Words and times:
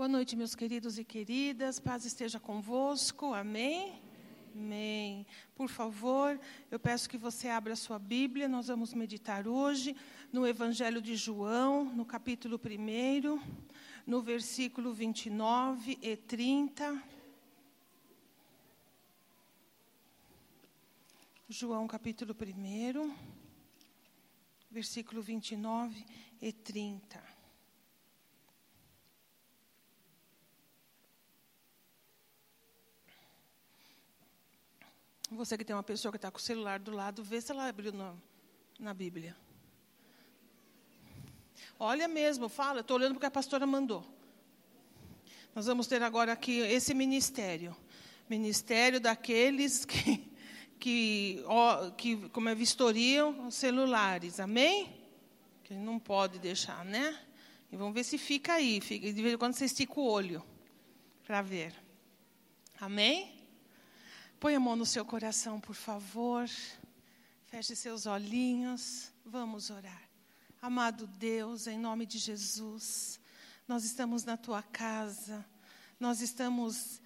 Boa 0.00 0.08
noite, 0.08 0.34
meus 0.34 0.54
queridos 0.54 0.98
e 0.98 1.04
queridas. 1.04 1.78
Paz 1.78 2.06
esteja 2.06 2.40
convosco. 2.40 3.34
Amém. 3.34 4.00
Amém. 4.54 5.26
Por 5.54 5.68
favor, 5.68 6.40
eu 6.70 6.80
peço 6.80 7.06
que 7.06 7.18
você 7.18 7.48
abra 7.48 7.74
a 7.74 7.76
sua 7.76 7.98
Bíblia. 7.98 8.48
Nós 8.48 8.68
vamos 8.68 8.94
meditar 8.94 9.46
hoje 9.46 9.94
no 10.32 10.46
Evangelho 10.46 11.02
de 11.02 11.14
João, 11.16 11.84
no 11.84 12.06
capítulo 12.06 12.58
1, 12.58 13.38
no 14.06 14.22
versículo 14.22 14.94
29 14.94 15.98
e 16.00 16.16
30. 16.16 17.02
João, 21.46 21.86
capítulo 21.86 22.34
1, 22.34 23.14
versículo 24.70 25.20
29 25.20 26.06
e 26.40 26.52
30. 26.54 27.29
Você 35.30 35.56
que 35.56 35.64
tem 35.64 35.76
uma 35.76 35.82
pessoa 35.82 36.10
que 36.10 36.18
está 36.18 36.28
com 36.30 36.38
o 36.38 36.40
celular 36.40 36.80
do 36.80 36.90
lado, 36.90 37.22
vê 37.22 37.40
se 37.40 37.52
ela 37.52 37.68
abriu 37.68 37.92
na, 37.92 38.14
na 38.80 38.92
Bíblia. 38.92 39.36
Olha 41.78 42.08
mesmo, 42.08 42.48
fala, 42.48 42.80
estou 42.80 42.96
olhando 42.96 43.14
porque 43.14 43.26
a 43.26 43.30
pastora 43.30 43.64
mandou. 43.64 44.04
Nós 45.54 45.66
vamos 45.66 45.86
ter 45.86 46.02
agora 46.02 46.32
aqui 46.32 46.58
esse 46.58 46.92
ministério. 46.94 47.76
Ministério 48.28 49.00
daqueles 49.00 49.84
que, 49.86 50.28
que, 50.80 51.42
ó, 51.46 51.90
que 51.90 52.28
como 52.30 52.48
é, 52.48 52.54
vistoriam 52.54 53.46
os 53.46 53.54
celulares. 53.54 54.40
Amém? 54.40 54.92
Que 55.62 55.74
não 55.74 55.98
pode 55.98 56.40
deixar, 56.40 56.84
né? 56.84 57.18
E 57.70 57.76
vamos 57.76 57.94
ver 57.94 58.02
se 58.04 58.18
fica 58.18 58.54
aí. 58.54 58.80
Fica, 58.80 59.12
de 59.12 59.22
vez 59.22 59.34
em 59.34 59.38
quando 59.38 59.54
você 59.54 59.64
estica 59.64 59.98
o 60.00 60.04
olho 60.04 60.44
para 61.24 61.40
ver. 61.40 61.72
Amém? 62.80 63.39
Põe 64.40 64.54
a 64.54 64.60
mão 64.60 64.74
no 64.74 64.86
seu 64.86 65.04
coração, 65.04 65.60
por 65.60 65.74
favor. 65.74 66.48
Feche 67.48 67.76
seus 67.76 68.06
olhinhos. 68.06 69.12
Vamos 69.22 69.68
orar. 69.68 70.02
Amado 70.62 71.06
Deus, 71.06 71.66
em 71.66 71.78
nome 71.78 72.06
de 72.06 72.16
Jesus, 72.16 73.20
nós 73.68 73.84
estamos 73.84 74.24
na 74.24 74.38
tua 74.38 74.62
casa. 74.62 75.44
Nós 76.00 76.22
estamos 76.22 77.02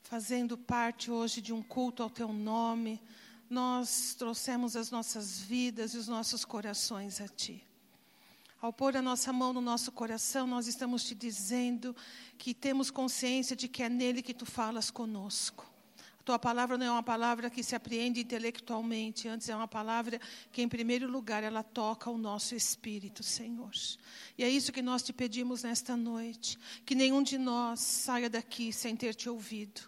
fazendo 0.00 0.56
parte 0.56 1.10
hoje 1.10 1.42
de 1.42 1.52
um 1.52 1.62
culto 1.62 2.02
ao 2.02 2.08
teu 2.08 2.32
nome. 2.32 2.98
Nós 3.50 4.14
trouxemos 4.14 4.74
as 4.74 4.90
nossas 4.90 5.40
vidas 5.40 5.92
e 5.92 5.98
os 5.98 6.08
nossos 6.08 6.42
corações 6.42 7.20
a 7.20 7.28
ti. 7.28 7.62
Ao 8.62 8.72
pôr 8.72 8.96
a 8.96 9.02
nossa 9.02 9.30
mão 9.30 9.52
no 9.52 9.60
nosso 9.60 9.92
coração, 9.92 10.46
nós 10.46 10.66
estamos 10.66 11.04
te 11.04 11.14
dizendo 11.14 11.94
que 12.38 12.54
temos 12.54 12.90
consciência 12.90 13.54
de 13.54 13.68
que 13.68 13.82
é 13.82 13.90
nele 13.90 14.22
que 14.22 14.32
tu 14.32 14.46
falas 14.46 14.90
conosco. 14.90 15.70
Tua 16.24 16.38
palavra 16.38 16.78
não 16.78 16.86
é 16.86 16.90
uma 16.90 17.02
palavra 17.02 17.50
que 17.50 17.62
se 17.62 17.74
apreende 17.74 18.20
intelectualmente, 18.20 19.26
antes 19.26 19.48
é 19.48 19.56
uma 19.56 19.66
palavra 19.66 20.20
que, 20.52 20.62
em 20.62 20.68
primeiro 20.68 21.10
lugar, 21.10 21.42
ela 21.42 21.62
toca 21.62 22.10
o 22.10 22.18
nosso 22.18 22.54
espírito, 22.54 23.22
Senhor. 23.22 23.70
E 24.36 24.44
é 24.44 24.48
isso 24.48 24.72
que 24.72 24.82
nós 24.82 25.02
te 25.02 25.12
pedimos 25.12 25.62
nesta 25.62 25.96
noite: 25.96 26.58
que 26.84 26.94
nenhum 26.94 27.22
de 27.22 27.38
nós 27.38 27.80
saia 27.80 28.28
daqui 28.28 28.72
sem 28.72 28.94
ter 28.94 29.14
te 29.14 29.28
ouvido. 29.28 29.80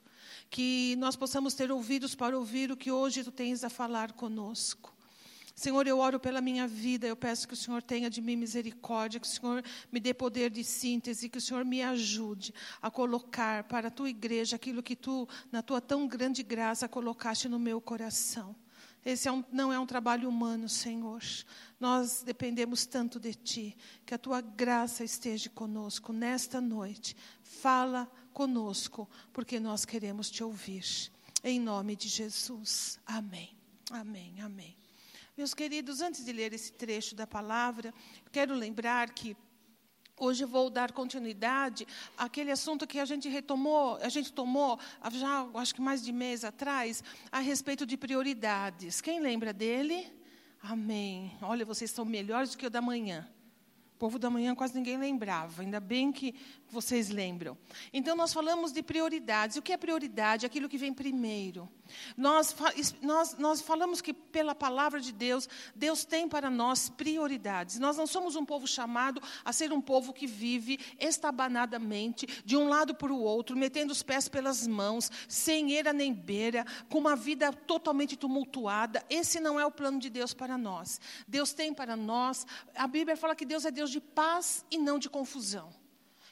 Que 0.51 0.95
nós 0.97 1.17
possamos 1.17 1.55
ter 1.55 1.71
ouvidos 1.71 2.15
para 2.15 2.39
ouvir 2.39 2.71
o 2.71 2.77
que 2.77 2.91
hoje 2.91 3.25
tu 3.25 3.33
tens 3.33 3.65
a 3.65 3.69
falar 3.69 4.13
conosco. 4.13 4.94
Senhor, 5.55 5.87
eu 5.87 5.99
oro 5.99 6.19
pela 6.19 6.41
minha 6.41 6.67
vida, 6.67 7.07
eu 7.07 7.15
peço 7.15 7.47
que 7.47 7.55
o 7.55 7.57
Senhor 7.57 7.81
tenha 7.81 8.11
de 8.11 8.21
mim 8.21 8.35
misericórdia, 8.35 9.21
que 9.21 9.27
o 9.27 9.31
Senhor 9.31 9.63
me 9.91 10.01
dê 10.01 10.13
poder 10.13 10.51
de 10.51 10.65
síntese, 10.65 11.29
que 11.29 11.39
o 11.39 11.41
Senhor 11.41 11.65
me 11.65 11.81
ajude 11.81 12.53
a 12.83 12.91
colocar 12.91 13.65
para 13.65 13.87
a 13.87 13.91
tua 13.91 14.11
igreja 14.11 14.57
aquilo 14.57 14.83
que 14.83 14.97
tu, 14.97 15.29
na 15.53 15.63
tua 15.63 15.81
tão 15.81 16.09
grande 16.09 16.43
graça, 16.43 16.89
colocaste 16.89 17.49
no 17.49 17.59
meu 17.59 17.81
coração. 17.81 18.57
Esse 19.05 19.29
é 19.29 19.33
um, 19.33 19.45
não 19.53 19.73
é 19.73 19.79
um 19.79 19.87
trabalho 19.87 20.29
humano, 20.29 20.69
Senhor. 20.69 21.23
Nós 21.79 22.23
dependemos 22.23 22.87
tanto 22.87 23.21
de 23.21 23.35
Ti. 23.35 23.77
Que 24.07 24.15
a 24.15 24.19
Tua 24.19 24.41
graça 24.41 25.05
esteja 25.05 25.51
conosco 25.51 26.13
nesta 26.13 26.59
noite. 26.59 27.15
Fala 27.43 28.11
conosco, 28.33 29.09
porque 29.31 29.61
nós 29.61 29.85
queremos 29.85 30.31
Te 30.31 30.43
ouvir. 30.43 30.85
Em 31.43 31.61
nome 31.61 31.95
de 31.95 32.09
Jesus. 32.09 32.99
Amém. 33.05 33.55
Amém. 33.91 34.41
Amém. 34.41 34.84
Meus 35.37 35.53
queridos, 35.53 36.01
antes 36.01 36.25
de 36.25 36.33
ler 36.33 36.53
esse 36.53 36.73
trecho 36.73 37.17
da 37.17 37.27
palavra, 37.27 37.93
quero 38.31 38.55
lembrar 38.55 39.11
que 39.11 39.37
Hoje 40.17 40.45
vou 40.45 40.71
dar 40.71 40.93
continuidade 40.93 41.89
àquele 42.17 42.53
assunto 42.53 42.87
que 42.87 43.01
a 43.01 43.05
gente 43.05 43.29
retomou, 43.29 43.97
a 43.97 44.09
gente 44.09 44.33
tomou 44.33 44.79
já 45.13 45.45
acho 45.57 45.75
que 45.75 45.81
mais 45.81 46.05
de 46.05 46.13
mês 46.13 46.45
atrás, 46.45 47.03
a 47.33 47.41
respeito 47.41 47.85
de 47.85 47.97
prioridades. 47.97 49.01
Quem 49.01 49.19
lembra 49.19 49.53
dele? 49.53 50.07
Amém. 50.63 51.37
Olha, 51.43 51.65
vocês 51.65 51.91
são 51.91 52.05
melhores 52.05 52.51
do 52.51 52.59
que 52.59 52.65
o 52.65 52.71
da 52.71 52.81
manhã. 52.81 53.29
Povo 54.05 54.19
da 54.19 54.29
manhã 54.29 54.55
quase 54.55 54.75
ninguém 54.75 54.99
lembrava, 54.99 55.63
ainda 55.63 55.81
bem 55.81 56.13
que 56.13 56.35
vocês 56.69 57.09
lembram. 57.09 57.57
Então, 57.91 58.15
nós 58.15 58.35
falamos 58.35 58.71
de 58.71 58.83
prioridades. 58.83 59.57
O 59.57 59.63
que 59.63 59.73
é 59.73 59.79
prioridade? 59.79 60.45
Aquilo 60.45 60.69
que 60.69 60.77
vem 60.77 60.93
primeiro. 60.93 61.71
Nós, 62.17 62.55
nós, 63.01 63.37
nós 63.39 63.63
falamos 63.63 64.03
que, 64.03 64.13
pela 64.13 64.55
palavra 64.55 65.01
de 65.01 65.11
Deus, 65.11 65.49
Deus 65.75 66.05
tem 66.05 66.29
para 66.29 66.51
nós 66.51 66.91
prioridades. 66.91 67.79
Nós 67.79 67.97
não 67.97 68.07
somos 68.07 68.37
um 68.37 68.45
povo 68.45 68.67
chamado 68.67 69.23
a 69.43 69.55
ser 69.55 69.73
um 69.73 69.81
povo 69.81 70.13
que 70.13 70.27
vive 70.27 70.79
estabanadamente, 71.01 72.27
de 72.45 72.59
um 72.59 72.69
lado 72.69 72.95
para 72.95 73.13
o 73.13 73.21
outro, 73.21 73.57
metendo 73.57 73.93
os 73.93 74.03
pés 74.03 74.29
pelas 74.29 74.67
mãos, 74.67 75.11
sem 75.27 75.73
eira 75.73 75.95
nem 75.95 76.13
beira, 76.13 76.67
com 76.91 76.99
uma 76.99 77.17
vida 77.17 77.53
totalmente 77.53 78.17
tumultuada. 78.17 79.03
Esse 79.09 79.41
não 79.41 79.59
é 79.59 79.65
o 79.65 79.71
plano 79.71 79.99
de 79.99 80.11
Deus 80.11 80.35
para 80.35 80.59
nós. 80.59 81.01
Deus 81.27 81.55
tem 81.55 81.73
para 81.73 81.97
nós, 81.97 82.47
a 82.75 82.87
Bíblia 82.87 83.17
fala 83.17 83.35
que 83.35 83.47
Deus 83.47 83.65
é 83.65 83.71
Deus 83.71 83.94
de 83.95 84.01
paz 84.01 84.67
e 84.73 84.77
não 84.77 84.99
de 84.99 85.09
confusão. 85.09 85.73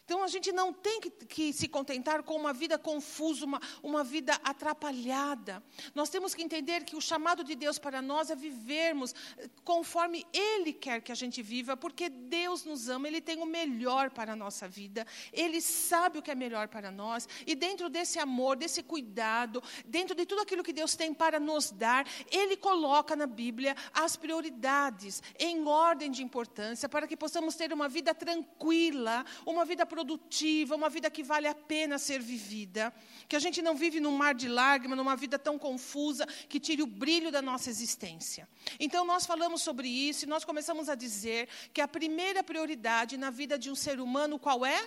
Então 0.04 0.22
a 0.24 0.28
gente 0.28 0.50
não 0.50 0.72
tem 0.72 1.00
que, 1.00 1.10
que, 1.10 1.52
se 1.52 1.68
contentar 1.68 2.22
com 2.24 2.34
uma 2.34 2.52
vida 2.52 2.76
confusa, 2.76 3.44
uma, 3.44 3.60
uma 3.82 4.02
vida 4.02 4.38
atrapalhada. 4.42 5.62
Nós 5.94 6.10
temos 6.10 6.34
que 6.34 6.42
entender 6.42 6.84
que 6.84 6.96
o 6.96 7.00
chamado 7.00 7.44
de 7.44 7.54
Deus 7.54 7.78
para 7.78 8.02
nós 8.02 8.28
é 8.28 8.34
vivermos 8.34 9.14
eh, 9.38 9.48
conforme 9.64 10.26
Ele 10.32 10.72
quer 10.72 11.00
que 11.00 11.12
a 11.12 11.14
gente 11.14 11.40
viva, 11.40 11.76
porque 11.76 12.08
Deus 12.08 12.64
nos 12.64 12.88
ama, 12.88 13.06
Ele 13.06 13.20
tem 13.20 13.40
o 13.40 13.46
melhor 13.46 14.10
para 14.10 14.32
a 14.32 14.36
nossa 14.36 14.66
vida, 14.66 15.06
Ele 15.32 15.60
sabe 15.60 16.18
o 16.18 16.22
que 16.22 16.32
é 16.32 16.34
melhor 16.34 16.66
para 16.66 16.90
nós, 16.90 17.28
e 17.46 17.54
dentro 17.54 17.88
desse 17.88 18.18
amor, 18.18 18.56
desse 18.56 18.82
cuidado, 18.82 19.62
dentro 19.86 20.16
de 20.16 20.26
tudo 20.26 20.42
aquilo 20.42 20.64
que 20.64 20.72
Deus 20.72 20.96
tem 20.96 21.14
para 21.14 21.38
nos 21.38 21.70
dar, 21.70 22.06
Ele 22.30 22.56
coloca 22.56 23.14
na 23.14 23.26
Bíblia 23.26 23.76
as 23.92 24.16
prioridades 24.16 25.22
em 25.38 25.64
ordem 25.66 26.10
de 26.10 26.24
importância, 26.24 26.88
para 26.88 27.06
que 27.06 27.16
possamos 27.16 27.54
ter 27.54 27.72
uma 27.72 27.88
vida 27.88 28.12
tranquila, 28.12 29.24
uma 29.46 29.64
vida 29.64 29.86
produtiva, 29.92 30.74
uma 30.74 30.88
vida 30.88 31.10
que 31.10 31.22
vale 31.22 31.46
a 31.46 31.54
pena 31.54 31.98
ser 31.98 32.20
vivida. 32.20 32.92
Que 33.28 33.36
a 33.36 33.42
gente 33.44 33.60
não 33.60 33.74
vive 33.74 34.00
num 34.00 34.16
mar 34.22 34.34
de 34.34 34.48
lágrimas, 34.48 34.96
numa 34.96 35.14
vida 35.14 35.38
tão 35.38 35.58
confusa, 35.58 36.24
que 36.48 36.58
tire 36.58 36.82
o 36.82 36.86
brilho 36.86 37.30
da 37.30 37.42
nossa 37.42 37.68
existência. 37.68 38.48
Então, 38.80 39.04
nós 39.04 39.26
falamos 39.26 39.60
sobre 39.60 39.88
isso 40.08 40.24
e 40.24 40.28
nós 40.28 40.44
começamos 40.44 40.88
a 40.88 40.94
dizer 40.94 41.48
que 41.74 41.82
a 41.82 41.88
primeira 41.88 42.42
prioridade 42.42 43.18
na 43.18 43.30
vida 43.30 43.58
de 43.58 43.70
um 43.70 43.74
ser 43.74 44.00
humano, 44.00 44.38
qual 44.38 44.64
é? 44.64 44.80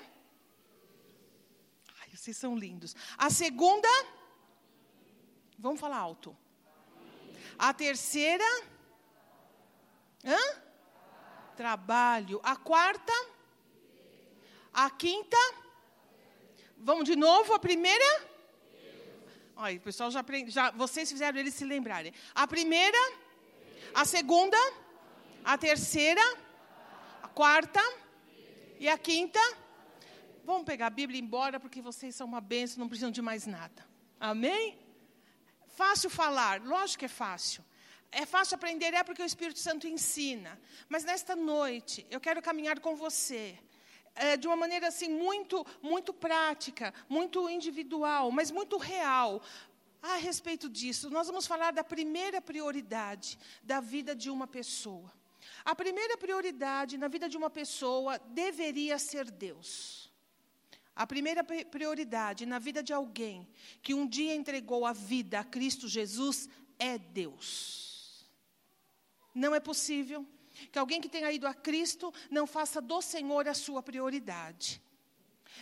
Ai, 2.01 2.09
vocês 2.15 2.35
são 2.35 2.57
lindos. 2.57 2.95
A 3.17 3.29
segunda, 3.29 3.87
vamos 5.59 5.79
falar 5.79 5.97
alto. 5.97 6.35
A 7.59 7.71
terceira, 7.73 8.49
hã? 10.25 10.43
Trabalho. 11.55 12.41
A 12.43 12.55
quarta, 12.55 13.13
a 14.75 14.89
quinta? 14.89 15.37
Vamos 16.77 17.05
de 17.05 17.15
novo, 17.15 17.53
a 17.53 17.59
primeira? 17.59 18.03
Olha, 19.55 19.77
o 19.77 19.81
pessoal 19.81 20.11
já, 20.11 20.19
aprende, 20.19 20.51
já 20.51 20.69
vocês 20.71 21.09
fizeram 21.09 21.39
eles 21.39 21.53
se 21.53 21.63
lembrarem. 21.63 22.11
A 22.35 22.45
primeira, 22.45 22.97
a 23.93 24.03
segunda, 24.03 24.57
a 25.45 25.57
terceira, 25.57 26.21
a 27.23 27.27
quarta 27.29 27.81
e 28.77 28.89
a 28.89 28.97
quinta. 28.97 29.39
Vamos 30.43 30.65
pegar 30.65 30.87
a 30.87 30.89
Bíblia 30.89 31.19
embora 31.19 31.57
porque 31.57 31.81
vocês 31.81 32.13
são 32.13 32.27
uma 32.27 32.41
bênção, 32.41 32.79
não 32.79 32.89
precisam 32.89 33.11
de 33.11 33.21
mais 33.21 33.47
nada. 33.47 33.87
Amém? 34.19 34.77
Fácil 35.69 36.09
falar, 36.09 36.61
lógico 36.61 36.99
que 36.99 37.05
é 37.05 37.09
fácil. 37.09 37.63
É 38.11 38.25
fácil 38.25 38.55
aprender, 38.55 38.93
é 38.93 39.03
porque 39.03 39.23
o 39.23 39.25
Espírito 39.25 39.59
Santo 39.59 39.87
ensina. 39.87 40.59
Mas 40.89 41.05
nesta 41.05 41.33
noite, 41.33 42.05
eu 42.09 42.19
quero 42.19 42.41
caminhar 42.41 42.79
com 42.81 42.95
você 42.95 43.57
é, 44.15 44.37
de 44.37 44.47
uma 44.47 44.55
maneira 44.55 44.87
assim 44.87 45.09
muito, 45.09 45.65
muito 45.81 46.13
prática, 46.13 46.93
muito 47.09 47.49
individual, 47.49 48.31
mas 48.31 48.49
muito 48.49 48.77
real. 48.77 49.41
A 50.01 50.15
respeito 50.15 50.69
disso, 50.69 51.09
nós 51.09 51.27
vamos 51.27 51.47
falar 51.47 51.71
da 51.71 51.83
primeira 51.83 52.41
prioridade 52.41 53.37
da 53.63 53.79
vida 53.79 54.15
de 54.15 54.29
uma 54.29 54.47
pessoa. 54.47 55.11
A 55.63 55.75
primeira 55.75 56.17
prioridade 56.17 56.97
na 56.97 57.07
vida 57.07 57.27
de 57.27 57.37
uma 57.37 57.49
pessoa 57.49 58.19
deveria 58.19 58.97
ser 58.97 59.29
Deus. 59.29 60.11
A 60.95 61.05
primeira 61.05 61.43
prioridade 61.43 62.45
na 62.45 62.57
vida 62.57 62.81
de 62.81 62.93
alguém 62.93 63.47
que 63.81 63.93
um 63.93 64.07
dia 64.07 64.33
entregou 64.33 64.85
a 64.85 64.93
vida 64.93 65.39
a 65.39 65.43
Cristo 65.43 65.87
Jesus 65.87 66.47
é 66.79 66.97
Deus. 66.97 68.25
Não 69.33 69.53
é 69.53 69.59
possível 69.59 70.25
que 70.71 70.79
alguém 70.79 71.01
que 71.01 71.09
tenha 71.09 71.31
ido 71.31 71.47
a 71.47 71.53
Cristo 71.53 72.13
não 72.29 72.47
faça 72.47 72.81
do 72.81 73.01
Senhor 73.01 73.47
a 73.47 73.53
sua 73.53 73.81
prioridade. 73.83 74.81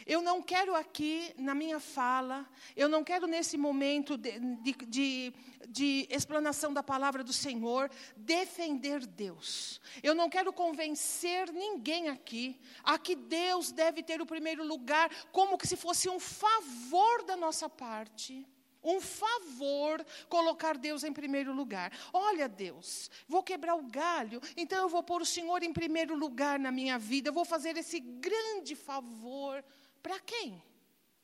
Eu 0.05 0.21
não 0.21 0.41
quero 0.41 0.75
aqui, 0.75 1.33
na 1.37 1.53
minha 1.53 1.79
fala, 1.79 2.47
eu 2.75 2.89
não 2.89 3.03
quero 3.03 3.27
nesse 3.27 3.57
momento 3.57 4.17
de, 4.17 4.39
de, 4.39 4.73
de, 4.87 5.33
de, 5.67 6.07
explanação 6.09 6.73
da 6.73 6.83
palavra 6.83 7.23
do 7.23 7.31
Senhor, 7.31 7.89
defender 8.15 9.05
Deus. 9.05 9.79
Eu 10.01 10.15
não 10.15 10.29
quero 10.29 10.51
convencer 10.51 11.51
ninguém 11.51 12.09
aqui 12.09 12.59
a 12.83 12.97
que 12.97 13.15
Deus 13.15 13.71
deve 13.71 14.03
ter 14.03 14.21
o 14.21 14.25
primeiro 14.25 14.65
lugar, 14.65 15.09
como 15.31 15.57
que 15.57 15.67
se 15.67 15.75
fosse 15.75 16.09
um 16.09 16.19
favor 16.19 17.23
da 17.23 17.37
nossa 17.37 17.69
parte. 17.69 18.45
Um 18.83 18.99
favor 18.99 20.05
colocar 20.27 20.77
Deus 20.77 21.03
em 21.03 21.13
primeiro 21.13 21.53
lugar. 21.53 21.91
Olha, 22.11 22.49
Deus, 22.49 23.09
vou 23.27 23.41
quebrar 23.41 23.75
o 23.75 23.83
galho, 23.83 24.41
então 24.57 24.79
eu 24.79 24.89
vou 24.89 25.01
pôr 25.01 25.21
o 25.21 25.25
Senhor 25.25 25.63
em 25.63 25.71
primeiro 25.71 26.15
lugar 26.15 26.59
na 26.59 26.71
minha 26.71 26.99
vida, 26.99 27.29
eu 27.29 27.33
vou 27.33 27.45
fazer 27.45 27.77
esse 27.77 27.99
grande 27.99 28.75
favor 28.75 29.63
para 30.01 30.19
quem? 30.19 30.61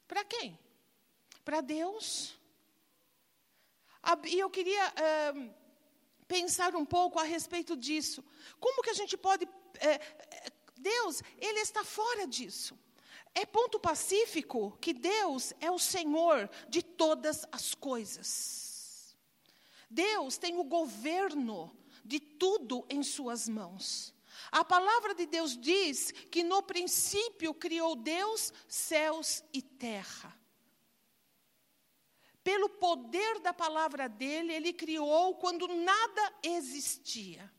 Para 0.08 0.24
quem? 0.24 0.58
Para 1.44 1.62
Deus. 1.62 2.40
E 4.26 4.40
eu 4.40 4.50
queria 4.50 4.88
uh, 4.88 5.54
pensar 6.28 6.76
um 6.76 6.86
pouco 6.86 7.20
a 7.20 7.24
respeito 7.24 7.76
disso. 7.76 8.24
Como 8.60 8.82
que 8.82 8.90
a 8.90 8.94
gente 8.94 9.18
pode. 9.18 9.44
Uh, 9.46 10.52
Deus, 10.78 11.22
Ele 11.38 11.60
está 11.60 11.84
fora 11.84 12.26
disso. 12.26 12.80
É 13.34 13.46
ponto 13.46 13.80
pacífico 13.80 14.78
que 14.82 14.94
Deus 14.94 15.54
é 15.60 15.72
o 15.72 15.80
Senhor 15.80 16.50
de 16.68 16.82
todas 16.82 17.46
as 17.52 17.74
coisas. 17.74 19.16
Deus 19.90 20.38
tem 20.38 20.58
o 20.58 20.64
governo 20.64 21.76
de 22.04 22.20
tudo 22.20 22.86
em 22.90 23.02
Suas 23.04 23.48
mãos. 23.48 24.14
A 24.52 24.64
palavra 24.64 25.14
de 25.14 25.26
Deus 25.26 25.58
diz 25.58 26.12
que 26.12 26.44
no 26.44 26.64
princípio 26.64 27.54
criou 27.54 27.96
Deus 27.96 28.54
céus 28.68 29.44
e 29.54 29.62
terra. 29.62 30.36
Pelo 32.44 32.70
poder 32.70 33.40
da 33.40 33.54
palavra 33.54 34.08
dele, 34.08 34.54
ele 34.54 34.74
criou 34.74 35.36
quando 35.36 35.68
nada 35.68 36.34
existia. 36.42 37.52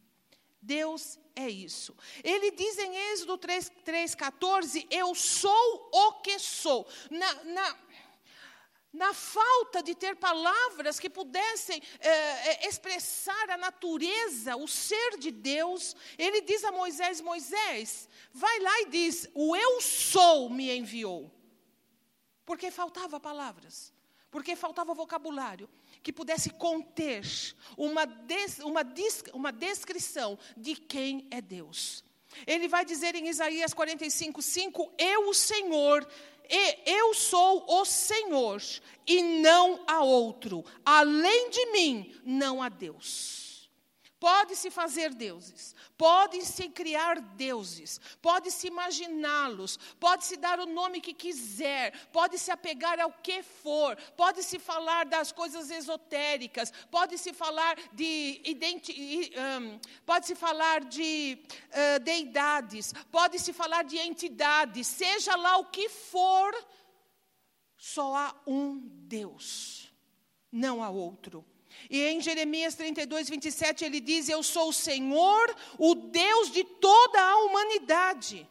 Deus 0.61 1.19
é 1.35 1.49
isso. 1.49 1.97
Ele 2.23 2.51
diz 2.51 2.79
em 2.79 2.97
Êxodo 3.13 3.39
3,14: 3.39 4.87
Eu 4.91 5.15
sou 5.15 5.91
o 5.93 6.13
que 6.21 6.39
sou. 6.39 6.87
Na, 7.11 7.45
na, 7.45 7.79
na 8.93 9.15
falta 9.15 9.83
de 9.83 9.95
ter 9.95 10.17
palavras 10.17 11.01
que 11.01 11.09
pudessem 11.09 11.83
é, 12.01 12.69
expressar 12.69 13.51
a 13.51 13.57
natureza, 13.57 14.57
o 14.57 14.69
ser 14.69 15.19
de 15.19 15.31
Deus, 15.31 15.97
ele 16.19 16.43
diz 16.43 16.63
a 16.65 16.73
Moisés: 16.73 17.21
Moisés, 17.21 18.09
vai 18.33 18.61
lá 18.61 18.81
e 18.83 18.87
diz: 18.87 19.29
O 19.35 19.57
eu 19.57 19.81
sou 19.81 20.51
me 20.51 20.77
enviou. 20.77 21.31
Porque 22.45 22.71
faltava 22.71 23.21
palavras, 23.21 23.95
porque 24.31 24.57
faltava 24.57 24.93
vocabulário 24.93 25.71
que 26.03 26.13
pudesse 26.13 26.51
conter 26.51 27.23
uma, 27.77 28.07
des, 28.07 28.59
uma, 28.61 28.83
uma 29.33 29.53
descrição 29.53 30.39
de 30.57 30.77
quem 30.77 31.27
é 31.31 31.41
Deus. 31.41 32.05
Ele 32.47 32.69
vai 32.69 32.85
dizer 32.85 33.15
em 33.15 33.29
Isaías 33.29 33.75
45, 33.75 34.41
5: 34.41 34.93
Eu, 34.99 35.29
o 35.29 35.35
Senhor, 35.35 36.07
e 36.49 36.91
eu 36.91 37.15
sou 37.15 37.65
o 37.69 37.85
Senhor, 37.85 38.63
e 39.07 39.23
não 39.41 39.83
há 39.87 40.03
outro. 40.03 40.65
Além 40.85 41.51
de 41.51 41.67
mim, 41.73 42.15
não 42.25 42.63
há 42.63 42.69
Deus. 42.69 43.50
Pode-se 44.21 44.71
fazer 44.71 45.15
deuses, 45.15 45.75
pode-se 45.97 46.69
criar 46.69 47.19
deuses, 47.19 47.99
pode-se 48.21 48.67
imaginá-los, 48.67 49.79
pode-se 49.99 50.37
dar 50.37 50.61
o 50.61 50.67
nome 50.67 51.01
que 51.01 51.15
quiser, 51.15 51.99
pode-se 52.13 52.51
apegar 52.51 53.01
ao 53.01 53.11
que 53.11 53.43
for, 53.43 53.97
pode-se 54.19 54.59
falar 54.59 55.07
das 55.07 55.33
coisas 55.33 55.71
esotéricas, 55.71 56.71
pode-se 56.91 57.33
falar 57.33 57.79
de 57.95 58.43
um, 59.39 59.81
pode-se 60.05 60.35
falar 60.35 60.85
de 60.85 61.43
uh, 61.71 62.01
deidades, 62.01 62.93
pode-se 63.11 63.55
falar 63.55 63.85
de 63.85 63.97
entidades, 63.97 64.87
seja 64.87 65.35
lá 65.35 65.57
o 65.57 65.65
que 65.65 65.89
for, 65.89 66.55
só 67.75 68.15
há 68.15 68.37
um 68.47 68.79
Deus, 68.85 69.91
não 70.53 70.85
há 70.85 70.91
outro. 70.91 71.43
E 71.89 72.03
em 72.03 72.21
Jeremias 72.21 72.75
32, 72.75 73.29
27, 73.29 73.85
ele 73.85 74.01
diz: 74.01 74.29
Eu 74.29 74.43
sou 74.43 74.69
o 74.71 74.73
Senhor, 74.73 75.57
o 75.79 75.95
Deus 75.95 76.51
de 76.51 76.65
toda 76.65 77.21
a 77.21 77.37
humanidade. 77.45 78.49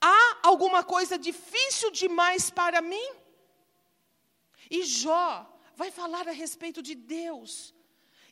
Há 0.00 0.38
alguma 0.42 0.82
coisa 0.82 1.18
difícil 1.18 1.90
demais 1.90 2.50
para 2.50 2.80
mim? 2.80 3.08
E 4.70 4.82
Jó 4.84 5.46
vai 5.74 5.90
falar 5.90 6.26
a 6.28 6.32
respeito 6.32 6.82
de 6.82 6.94
Deus. 6.94 7.74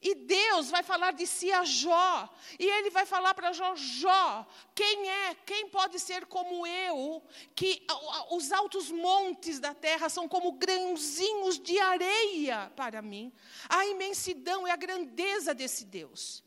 E 0.05 0.15
Deus 0.15 0.69
vai 0.69 0.83
falar 0.83 1.13
de 1.13 1.27
si 1.27 1.51
a 1.51 1.65
Jó. 1.65 2.29
E 2.59 2.67
ele 2.67 2.91
vai 2.91 3.07
falar 3.07 3.33
para 3.33 3.55
Jó: 3.55 3.75
Jó, 3.75 4.47
quem 4.75 5.09
é, 5.09 5.35
quem 5.35 5.71
pode 5.71 5.99
ser 5.99 6.27
como 6.27 6.67
eu, 6.67 7.23
que 7.55 7.87
os 8.31 8.53
altos 8.53 8.91
montes 8.91 9.59
da 9.59 9.73
terra 9.73 10.11
são 10.11 10.29
como 10.29 10.53
grãozinhos 10.53 11.59
de 11.59 11.79
areia 11.79 12.71
para 12.77 13.01
mim? 13.01 13.33
A 13.67 13.87
imensidão 13.87 14.69
e 14.69 14.71
a 14.71 14.77
grandeza 14.77 15.55
desse 15.55 15.87
Deus. 15.87 16.45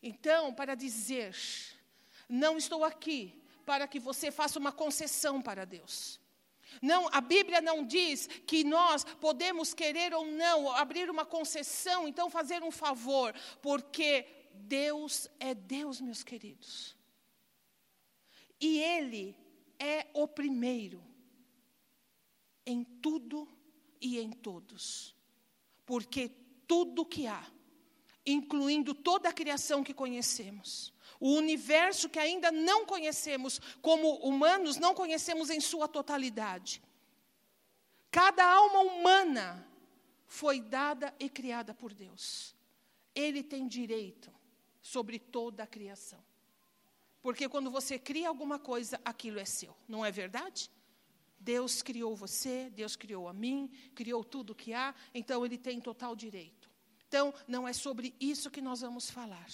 Então, 0.00 0.54
para 0.54 0.76
dizer, 0.76 1.34
não 2.28 2.56
estou 2.56 2.84
aqui 2.84 3.42
para 3.66 3.88
que 3.88 3.98
você 3.98 4.30
faça 4.30 4.56
uma 4.56 4.70
concessão 4.70 5.42
para 5.42 5.64
Deus. 5.64 6.20
Não, 6.80 7.08
a 7.12 7.20
Bíblia 7.20 7.60
não 7.60 7.84
diz 7.84 8.26
que 8.46 8.64
nós 8.64 9.04
podemos 9.04 9.74
querer 9.74 10.14
ou 10.14 10.26
não 10.26 10.70
abrir 10.70 11.10
uma 11.10 11.24
concessão, 11.24 12.06
então 12.06 12.30
fazer 12.30 12.62
um 12.62 12.70
favor, 12.70 13.34
porque 13.60 14.26
Deus 14.54 15.28
é 15.40 15.54
Deus, 15.54 16.00
meus 16.00 16.22
queridos. 16.22 16.96
E 18.60 18.78
Ele 18.78 19.36
é 19.78 20.06
o 20.14 20.26
primeiro 20.28 21.02
em 22.66 22.84
tudo 22.84 23.48
e 24.00 24.18
em 24.18 24.30
todos. 24.30 25.14
Porque 25.84 26.30
tudo 26.66 27.04
que 27.04 27.26
há, 27.26 27.44
incluindo 28.24 28.94
toda 28.94 29.28
a 29.28 29.32
criação 29.32 29.84
que 29.84 29.92
conhecemos, 29.92 30.93
o 31.24 31.36
universo 31.36 32.06
que 32.06 32.18
ainda 32.18 32.52
não 32.52 32.84
conhecemos 32.84 33.58
como 33.80 34.16
humanos, 34.16 34.76
não 34.76 34.94
conhecemos 34.94 35.48
em 35.48 35.58
sua 35.58 35.88
totalidade. 35.88 36.82
Cada 38.10 38.44
alma 38.44 38.80
humana 38.80 39.66
foi 40.26 40.60
dada 40.60 41.14
e 41.18 41.30
criada 41.30 41.72
por 41.72 41.94
Deus. 41.94 42.54
Ele 43.14 43.42
tem 43.42 43.66
direito 43.66 44.30
sobre 44.82 45.18
toda 45.18 45.62
a 45.62 45.66
criação. 45.66 46.22
Porque 47.22 47.48
quando 47.48 47.70
você 47.70 47.98
cria 47.98 48.28
alguma 48.28 48.58
coisa, 48.58 49.00
aquilo 49.02 49.38
é 49.38 49.46
seu, 49.46 49.74
não 49.88 50.04
é 50.04 50.12
verdade? 50.12 50.70
Deus 51.40 51.80
criou 51.80 52.14
você, 52.14 52.68
Deus 52.68 52.96
criou 52.96 53.28
a 53.28 53.32
mim, 53.32 53.70
criou 53.94 54.22
tudo 54.22 54.54
que 54.54 54.74
há, 54.74 54.94
então 55.14 55.42
ele 55.42 55.56
tem 55.56 55.80
total 55.80 56.14
direito. 56.14 56.70
Então, 57.08 57.32
não 57.48 57.66
é 57.66 57.72
sobre 57.72 58.14
isso 58.20 58.50
que 58.50 58.60
nós 58.60 58.82
vamos 58.82 59.08
falar. 59.08 59.46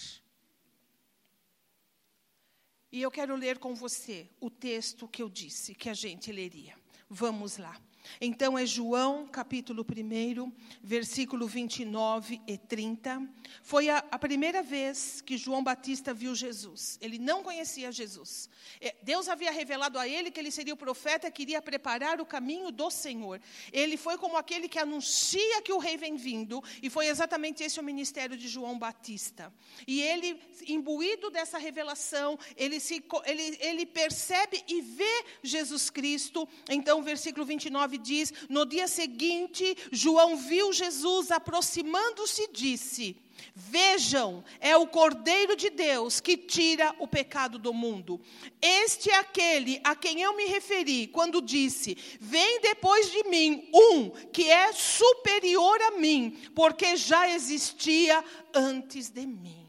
E 2.91 3.01
eu 3.01 3.09
quero 3.09 3.35
ler 3.35 3.57
com 3.57 3.73
você 3.73 4.27
o 4.39 4.49
texto 4.49 5.07
que 5.07 5.23
eu 5.23 5.29
disse 5.29 5.73
que 5.73 5.87
a 5.87 5.93
gente 5.93 6.31
leria. 6.31 6.75
Vamos 7.09 7.57
lá. 7.57 7.79
Então 8.19 8.57
é 8.57 8.65
João, 8.65 9.27
capítulo 9.27 9.85
1, 9.85 10.51
versículo 10.81 11.47
29 11.47 12.41
e 12.47 12.57
30. 12.57 13.27
Foi 13.61 13.89
a, 13.89 14.03
a, 14.11 14.17
primeira 14.17 14.63
vez 14.63 15.21
que 15.21 15.37
João 15.37 15.63
Batista 15.63 16.13
viu 16.13 16.33
Jesus. 16.33 16.97
Ele 17.01 17.19
não 17.19 17.43
conhecia 17.43 17.91
Jesus. 17.91 18.49
É, 18.79 18.95
Deus 19.03 19.27
havia 19.27 19.51
revelado 19.51 19.99
a 19.99 20.07
ele 20.07 20.31
que 20.31 20.39
ele 20.39 20.51
seria 20.51 20.73
o 20.73 20.77
profeta 20.77 21.29
que 21.29 21.41
iria 21.41 21.61
preparar 21.61 22.21
o 22.21 22.25
caminho 22.25 22.71
do 22.71 22.89
Senhor. 22.89 23.41
Ele 23.71 23.97
foi 23.97 24.17
como 24.17 24.37
aquele 24.37 24.67
que 24.67 24.79
anuncia 24.79 25.61
que 25.61 25.73
o 25.73 25.77
rei 25.77 25.97
vem 25.97 26.15
vindo, 26.15 26.63
e 26.81 26.89
foi 26.89 27.07
exatamente 27.07 27.63
esse 27.63 27.79
o 27.79 27.83
ministério 27.83 28.37
de 28.37 28.47
João 28.47 28.77
Batista. 28.77 29.53
E 29.87 30.01
ele, 30.01 30.39
imbuído 30.67 31.29
dessa 31.29 31.57
revelação, 31.57 32.37
ele, 32.55 32.79
se, 32.79 33.03
ele, 33.25 33.57
ele 33.59 33.85
percebe 33.85 34.63
e 34.67 34.81
vê 34.81 35.25
Jesus 35.43 35.89
Cristo. 35.89 36.47
Então, 36.69 37.03
versículo 37.03 37.45
29 37.45 37.90
19 37.91 37.97
diz: 37.97 38.33
No 38.49 38.65
dia 38.65 38.87
seguinte, 38.87 39.77
João 39.91 40.37
viu 40.37 40.71
Jesus 40.71 41.31
aproximando-se 41.31 42.43
e 42.43 42.51
disse: 42.51 43.17
Vejam, 43.55 44.43
é 44.59 44.75
o 44.77 44.87
Cordeiro 44.87 45.55
de 45.55 45.69
Deus 45.69 46.19
que 46.19 46.37
tira 46.37 46.95
o 46.99 47.07
pecado 47.07 47.57
do 47.57 47.73
mundo. 47.73 48.21
Este 48.61 49.09
é 49.09 49.17
aquele 49.17 49.81
a 49.83 49.95
quem 49.95 50.21
eu 50.21 50.35
me 50.35 50.45
referi 50.45 51.07
quando 51.07 51.41
disse: 51.41 51.97
Vem 52.19 52.61
depois 52.61 53.11
de 53.11 53.23
mim 53.25 53.69
um 53.73 54.09
que 54.31 54.49
é 54.49 54.71
superior 54.71 55.81
a 55.81 55.91
mim, 55.91 56.37
porque 56.55 56.95
já 56.95 57.29
existia 57.29 58.23
antes 58.53 59.09
de 59.09 59.25
mim. 59.25 59.67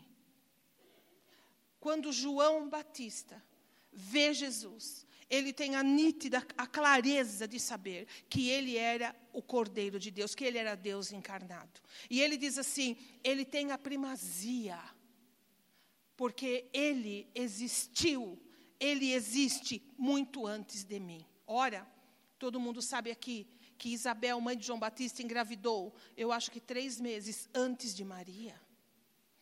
Quando 1.80 2.12
João 2.12 2.68
Batista 2.68 3.42
vê 3.92 4.32
Jesus, 4.32 5.04
ele 5.32 5.50
tem 5.50 5.76
a 5.76 5.82
nítida, 5.82 6.46
a 6.58 6.66
clareza 6.66 7.48
de 7.48 7.58
saber 7.58 8.06
que 8.28 8.50
ele 8.50 8.76
era 8.76 9.16
o 9.32 9.40
Cordeiro 9.40 9.98
de 9.98 10.10
Deus, 10.10 10.34
que 10.34 10.44
ele 10.44 10.58
era 10.58 10.74
Deus 10.74 11.10
encarnado. 11.10 11.80
E 12.10 12.20
ele 12.20 12.36
diz 12.36 12.58
assim: 12.58 12.98
ele 13.24 13.42
tem 13.42 13.72
a 13.72 13.78
primazia, 13.78 14.78
porque 16.18 16.68
ele 16.70 17.30
existiu, 17.34 18.38
ele 18.78 19.14
existe 19.14 19.82
muito 19.96 20.46
antes 20.46 20.84
de 20.84 21.00
mim. 21.00 21.24
Ora, 21.46 21.90
todo 22.38 22.60
mundo 22.60 22.82
sabe 22.82 23.10
aqui 23.10 23.48
que 23.78 23.88
Isabel, 23.88 24.38
mãe 24.38 24.54
de 24.54 24.66
João 24.66 24.78
Batista, 24.78 25.22
engravidou, 25.22 25.94
eu 26.14 26.30
acho 26.30 26.50
que 26.50 26.60
três 26.60 27.00
meses 27.00 27.48
antes 27.54 27.94
de 27.94 28.04
Maria. 28.04 28.60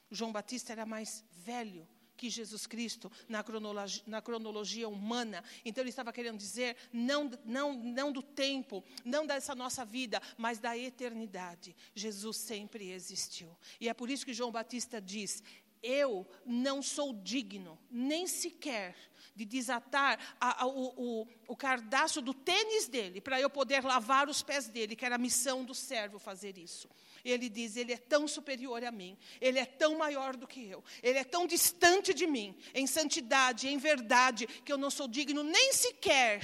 João 0.09 0.31
Batista 0.31 0.71
era 0.71 0.87
mais 0.87 1.25
velho 1.33 1.87
que 2.21 2.29
Jesus 2.29 2.67
Cristo 2.67 3.11
na 3.27 3.43
cronologia, 3.43 4.03
na 4.07 4.21
cronologia, 4.21 4.87
humana. 4.87 5.43
Então 5.65 5.81
ele 5.83 5.89
estava 5.89 6.13
querendo 6.13 6.37
dizer 6.37 6.77
não, 6.93 7.31
não, 7.47 7.73
não 7.73 8.13
do 8.13 8.23
tempo, 8.23 8.85
não 9.07 9.25
dessa 9.25 9.55
nossa 9.55 9.87
vida, 9.87 10.21
mas 10.37 10.59
da 10.59 10.77
eternidade. 10.77 11.75
Jesus 11.95 12.37
sempre 12.37 12.91
existiu. 12.91 13.57
E 13.81 13.89
é 13.89 13.95
por 13.95 14.11
isso 14.11 14.27
que 14.27 14.35
João 14.35 14.53
Batista 14.53 15.01
diz: 15.01 15.43
Eu 15.83 16.29
não 16.45 16.83
sou 16.83 17.15
digno, 17.15 17.79
nem 17.91 18.27
sequer 18.27 18.95
de 19.35 19.47
desatar 19.47 20.19
a, 20.39 20.65
a, 20.65 20.67
o, 20.67 21.23
o, 21.23 21.29
o 21.49 21.57
cardaço 21.57 22.21
do 22.21 22.35
tênis 22.35 22.87
dele, 22.87 23.23
para 23.23 23.41
eu 23.41 23.49
poder 23.49 23.83
lavar 23.83 24.29
os 24.29 24.43
pés 24.43 24.69
dele, 24.69 24.95
que 24.95 25.07
era 25.07 25.15
a 25.15 25.19
missão 25.19 25.65
do 25.65 25.75
servo 25.75 26.19
fazer 26.19 26.59
isso. 26.59 26.87
Ele 27.25 27.49
diz: 27.49 27.77
Ele 27.77 27.93
é 27.93 27.97
tão 27.97 28.27
superior 28.27 28.85
a 28.85 28.91
mim, 28.91 29.17
Ele 29.41 29.59
é 29.59 29.65
tão 29.65 29.97
maior 29.97 30.37
do 30.37 30.47
que 30.47 30.69
eu, 30.69 30.83
Ele 31.03 31.19
é 31.19 31.25
tão 31.25 31.47
distante 31.47 32.15
de 32.15 32.27
mim, 32.27 32.57
em 32.75 32.87
santidade, 32.87 33.69
em 33.69 33.79
verdade, 33.79 34.47
que 34.47 34.73
eu 34.73 34.79
não 34.79 34.91
sou 34.91 35.07
digno 35.09 35.43
nem 35.43 35.73
sequer 35.73 36.41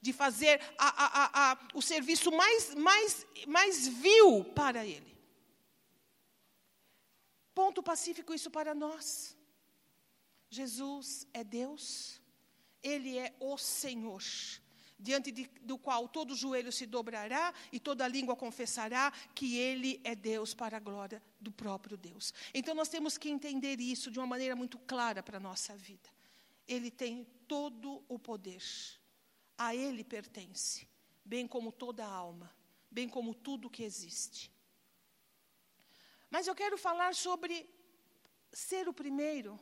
de 0.00 0.12
fazer 0.12 0.60
a, 0.78 1.52
a, 1.52 1.58
o 1.74 1.82
serviço 1.82 2.30
mais, 2.30 2.74
mais, 2.74 3.26
mais 3.46 3.88
vil 3.88 4.44
para 4.44 4.86
Ele. 4.86 5.18
Ponto 7.54 7.82
pacífico 7.82 8.32
isso 8.32 8.50
para 8.50 8.74
nós. 8.74 9.36
Jesus 10.48 11.26
é 11.32 11.44
Deus, 11.44 12.20
Ele 12.82 13.18
é 13.18 13.34
o 13.38 13.56
Senhor 13.58 14.22
diante 15.00 15.32
de, 15.32 15.50
do 15.62 15.78
qual 15.78 16.06
todo 16.08 16.36
joelho 16.36 16.70
se 16.70 16.86
dobrará 16.86 17.52
e 17.72 17.80
toda 17.80 18.06
língua 18.06 18.36
confessará 18.36 19.12
que 19.34 19.56
Ele 19.56 20.00
é 20.04 20.14
Deus 20.14 20.52
para 20.52 20.76
a 20.76 20.80
glória 20.80 21.22
do 21.40 21.50
próprio 21.50 21.96
Deus. 21.96 22.34
Então 22.52 22.74
nós 22.74 22.88
temos 22.88 23.16
que 23.16 23.30
entender 23.30 23.80
isso 23.80 24.10
de 24.10 24.18
uma 24.18 24.26
maneira 24.26 24.54
muito 24.54 24.78
clara 24.78 25.22
para 25.22 25.38
a 25.38 25.40
nossa 25.40 25.74
vida. 25.76 26.08
Ele 26.68 26.90
tem 26.90 27.26
todo 27.48 28.04
o 28.08 28.18
poder, 28.18 28.62
a 29.56 29.74
Ele 29.74 30.04
pertence, 30.04 30.86
bem 31.24 31.46
como 31.46 31.72
toda 31.72 32.04
a 32.04 32.12
alma, 32.12 32.54
bem 32.90 33.08
como 33.08 33.34
tudo 33.34 33.70
que 33.70 33.82
existe. 33.82 34.52
Mas 36.30 36.46
eu 36.46 36.54
quero 36.54 36.76
falar 36.78 37.14
sobre 37.14 37.68
ser 38.52 38.88
o 38.88 38.92
primeiro 38.92 39.58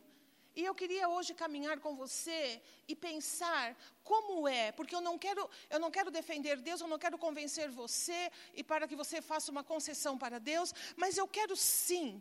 e 0.58 0.64
eu 0.64 0.74
queria 0.74 1.08
hoje 1.08 1.34
caminhar 1.34 1.78
com 1.78 1.94
você 1.94 2.60
e 2.88 2.96
pensar 2.96 3.76
como 4.02 4.48
é, 4.48 4.72
porque 4.72 4.92
eu 4.92 5.00
não 5.00 5.16
quero, 5.16 5.48
eu 5.70 5.78
não 5.78 5.88
quero 5.88 6.10
defender 6.10 6.56
Deus, 6.56 6.80
eu 6.80 6.88
não 6.88 6.98
quero 6.98 7.16
convencer 7.16 7.70
você 7.70 8.28
e 8.52 8.64
para 8.64 8.88
que 8.88 8.96
você 8.96 9.22
faça 9.22 9.52
uma 9.52 9.62
concessão 9.62 10.18
para 10.18 10.40
Deus, 10.40 10.74
mas 10.96 11.16
eu 11.16 11.28
quero 11.28 11.54
sim 11.54 12.20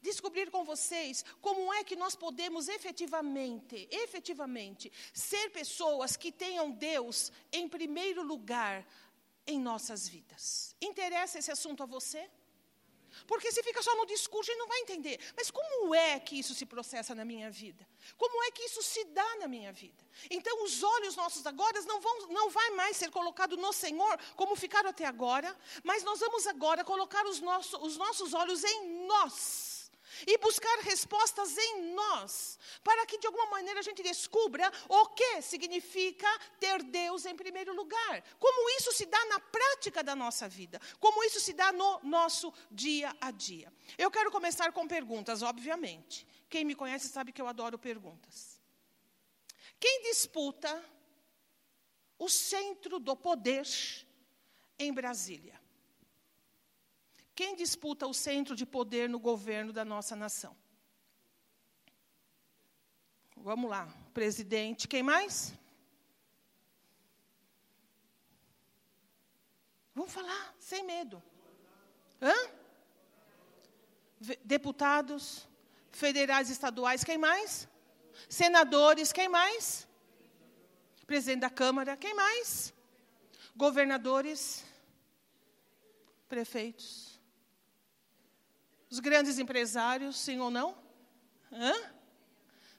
descobrir 0.00 0.50
com 0.50 0.64
vocês 0.64 1.22
como 1.42 1.74
é 1.74 1.84
que 1.84 1.94
nós 1.94 2.16
podemos 2.16 2.68
efetivamente, 2.68 3.86
efetivamente 3.90 4.90
ser 5.12 5.50
pessoas 5.50 6.16
que 6.16 6.32
tenham 6.32 6.70
Deus 6.70 7.30
em 7.52 7.68
primeiro 7.68 8.22
lugar 8.22 8.86
em 9.46 9.60
nossas 9.60 10.08
vidas. 10.08 10.74
Interessa 10.80 11.38
esse 11.38 11.52
assunto 11.52 11.82
a 11.82 11.86
você? 11.86 12.30
Porque 13.26 13.50
se 13.52 13.62
fica 13.62 13.82
só 13.82 13.94
no 13.96 14.06
discurso, 14.06 14.50
gente 14.50 14.58
não 14.58 14.68
vai 14.68 14.80
entender. 14.80 15.18
Mas 15.36 15.50
como 15.50 15.94
é 15.94 16.18
que 16.20 16.38
isso 16.38 16.54
se 16.54 16.66
processa 16.66 17.14
na 17.14 17.24
minha 17.24 17.50
vida? 17.50 17.86
Como 18.16 18.42
é 18.44 18.50
que 18.50 18.62
isso 18.62 18.82
se 18.82 19.04
dá 19.06 19.36
na 19.36 19.48
minha 19.48 19.72
vida? 19.72 20.02
Então, 20.30 20.64
os 20.64 20.82
olhos 20.82 21.16
nossos 21.16 21.46
agora 21.46 21.80
não 21.82 22.00
vão, 22.00 22.28
não 22.28 22.50
vai 22.50 22.70
mais 22.70 22.96
ser 22.96 23.10
colocado 23.10 23.56
no 23.56 23.72
Senhor, 23.72 24.18
como 24.36 24.56
ficaram 24.56 24.90
até 24.90 25.04
agora, 25.04 25.56
mas 25.82 26.02
nós 26.02 26.20
vamos 26.20 26.46
agora 26.46 26.84
colocar 26.84 27.24
os, 27.26 27.40
nosso, 27.40 27.76
os 27.78 27.96
nossos 27.96 28.34
olhos 28.34 28.62
em 28.62 29.06
nós 29.06 29.73
e 30.26 30.38
buscar 30.38 30.78
respostas 30.80 31.56
em 31.56 31.94
nós, 31.94 32.58
para 32.82 33.06
que 33.06 33.18
de 33.18 33.26
alguma 33.26 33.46
maneira 33.46 33.80
a 33.80 33.82
gente 33.82 34.02
descubra 34.02 34.70
o 34.88 35.08
que 35.08 35.42
significa 35.42 36.28
ter 36.58 36.82
Deus 36.82 37.26
em 37.26 37.34
primeiro 37.34 37.74
lugar. 37.74 38.22
Como 38.38 38.70
isso 38.78 38.92
se 38.92 39.06
dá 39.06 39.24
na 39.26 39.40
prática 39.40 40.02
da 40.02 40.14
nossa 40.14 40.48
vida, 40.48 40.80
como 41.00 41.24
isso 41.24 41.40
se 41.40 41.52
dá 41.52 41.72
no 41.72 42.00
nosso 42.02 42.52
dia 42.70 43.14
a 43.20 43.30
dia. 43.30 43.72
Eu 43.96 44.10
quero 44.10 44.30
começar 44.30 44.72
com 44.72 44.86
perguntas, 44.86 45.42
obviamente. 45.42 46.26
Quem 46.48 46.64
me 46.64 46.74
conhece 46.74 47.08
sabe 47.08 47.32
que 47.32 47.42
eu 47.42 47.48
adoro 47.48 47.78
perguntas. 47.78 48.60
Quem 49.80 50.02
disputa 50.02 50.84
o 52.18 52.28
centro 52.28 52.98
do 52.98 53.16
poder 53.16 53.66
em 54.78 54.92
Brasília? 54.92 55.63
Quem 57.34 57.56
disputa 57.56 58.06
o 58.06 58.14
centro 58.14 58.54
de 58.54 58.64
poder 58.64 59.08
no 59.08 59.18
governo 59.18 59.72
da 59.72 59.84
nossa 59.84 60.14
nação? 60.14 60.56
Vamos 63.36 63.68
lá, 63.68 63.92
presidente. 64.12 64.86
Quem 64.86 65.02
mais? 65.02 65.52
Vamos 69.94 70.12
falar, 70.12 70.54
sem 70.58 70.84
medo. 70.84 71.22
Hã? 72.22 72.34
Deputados 74.44 75.46
federais 75.90 76.48
estaduais, 76.50 77.04
quem 77.04 77.18
mais? 77.18 77.68
Senadores, 78.28 79.12
quem 79.12 79.28
mais? 79.28 79.86
Presidente 81.06 81.40
da 81.40 81.50
Câmara, 81.50 81.96
quem 81.96 82.14
mais? 82.14 82.72
Governadores, 83.54 84.64
prefeitos. 86.28 87.03
Os 88.94 89.00
grandes 89.00 89.40
empresários, 89.40 90.16
sim 90.16 90.38
ou 90.38 90.52
não? 90.52 90.76
Hã? 91.50 91.74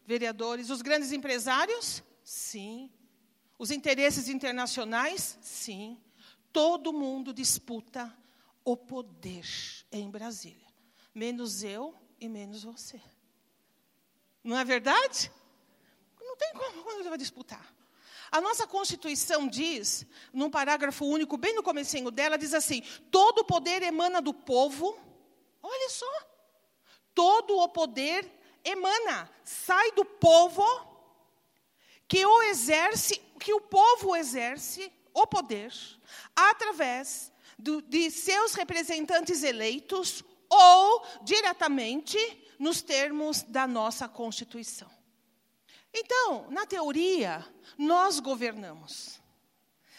Vereadores, 0.07 0.69
os 0.69 0.81
grandes 0.81 1.11
empresários? 1.11 2.01
Sim. 2.23 2.89
Os 3.59 3.69
interesses 3.69 4.29
internacionais? 4.29 5.37
Sim. 5.41 6.01
Todo 6.53 6.93
mundo 6.93 7.33
disputa 7.33 8.17
o 8.63 8.77
poder 8.77 9.45
em 9.91 10.09
Brasília. 10.09 10.65
Menos 11.13 11.63
eu 11.63 11.93
e 12.17 12.29
menos 12.29 12.63
você. 12.63 13.01
Não 14.41 14.57
é 14.57 14.63
verdade? 14.63 15.29
Não 16.17 16.37
tem 16.37 16.53
como 16.53 16.91
ele 16.91 17.09
vai 17.09 17.17
disputar. 17.17 17.75
A 18.31 18.39
nossa 18.39 18.65
Constituição 18.65 19.49
diz, 19.49 20.05
num 20.31 20.49
parágrafo 20.49 21.03
único, 21.05 21.35
bem 21.35 21.53
no 21.53 21.61
comecinho 21.61 22.09
dela, 22.09 22.37
diz 22.37 22.53
assim: 22.53 22.81
todo 23.11 23.39
o 23.39 23.45
poder 23.45 23.83
emana 23.83 24.21
do 24.21 24.33
povo 24.33 24.97
Olha 25.67 25.89
só. 25.89 26.05
Todo 27.13 27.57
o 27.57 27.69
poder 27.69 28.29
emana, 28.63 29.29
sai 29.43 29.91
do 29.93 30.05
povo 30.05 30.63
que 32.07 32.23
o 32.23 32.43
exerce, 32.43 33.17
que 33.39 33.51
o 33.51 33.61
povo 33.61 34.15
exerce 34.15 34.93
o 35.11 35.25
poder 35.25 35.73
através 36.35 37.31
do, 37.57 37.81
de 37.81 38.11
seus 38.11 38.53
representantes 38.53 39.41
eleitos 39.41 40.23
ou 40.47 41.03
diretamente 41.23 42.17
nos 42.59 42.83
termos 42.83 43.41
da 43.41 43.65
nossa 43.65 44.07
Constituição. 44.07 44.89
Então, 45.91 46.51
na 46.51 46.65
teoria, 46.67 47.43
nós 47.75 48.19
governamos. 48.19 49.19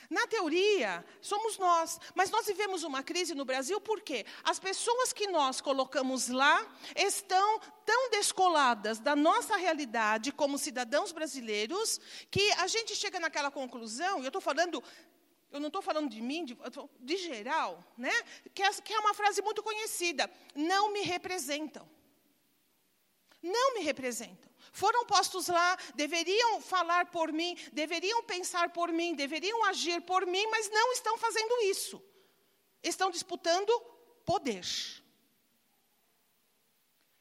Na 0.09 0.27
teoria, 0.27 1.05
somos 1.21 1.59
nós, 1.59 1.99
mas 2.15 2.31
nós 2.31 2.47
vivemos 2.47 2.83
uma 2.85 3.03
crise 3.03 3.35
no 3.35 3.45
Brasil 3.45 3.81
porque 3.81 4.25
as 4.45 4.59
pessoas 4.59 5.13
que 5.13 5.27
nós 5.27 5.61
colocamos 5.61 6.29
lá 6.29 6.67
estão 6.95 7.61
tão 7.85 8.11
descoladas 8.11 8.99
da 8.99 9.17
nossa 9.17 9.57
realidade 9.57 10.33
como 10.33 10.59
cidadãos 10.59 11.13
brasileiros 11.13 12.01
que 12.31 12.53
a 12.53 12.67
gente 12.67 12.95
chega 12.95 13.19
naquela 13.21 13.51
conclusão, 13.51 14.21
e 14.21 14.23
eu 14.23 14.29
estou 14.29 14.41
falando 14.41 14.83
eu 15.53 15.61
não 15.61 15.69
estou 15.69 15.81
falando 15.81 16.11
de 16.11 16.21
mim, 16.21 16.45
de, 16.45 16.59
de 17.01 17.17
geral, 17.17 17.83
né? 17.97 18.13
Que 18.53 18.63
é, 18.63 18.73
que 18.73 18.93
é 18.93 18.99
uma 18.99 19.15
frase 19.15 19.41
muito 19.41 19.63
conhecida. 19.63 20.31
Não 20.55 20.93
me 20.93 21.01
representam. 21.03 21.89
Não 23.43 23.75
me 23.75 23.81
representam. 23.81 24.51
Foram 24.77 25.07
postos 25.07 25.47
lá, 25.49 25.75
deveriam 25.95 26.61
falar 26.61 27.11
por 27.11 27.33
mim, 27.33 27.57
deveriam 27.73 28.23
pensar 28.25 28.71
por 28.75 28.93
mim, 28.93 29.15
deveriam 29.15 29.65
agir 29.65 30.03
por 30.03 30.27
mim, 30.27 30.47
mas 30.49 30.69
não 30.69 30.93
estão 30.93 31.17
fazendo 31.17 31.63
isso. 31.63 32.03
Estão 32.83 33.11
disputando 33.11 33.73
poder. 34.23 34.67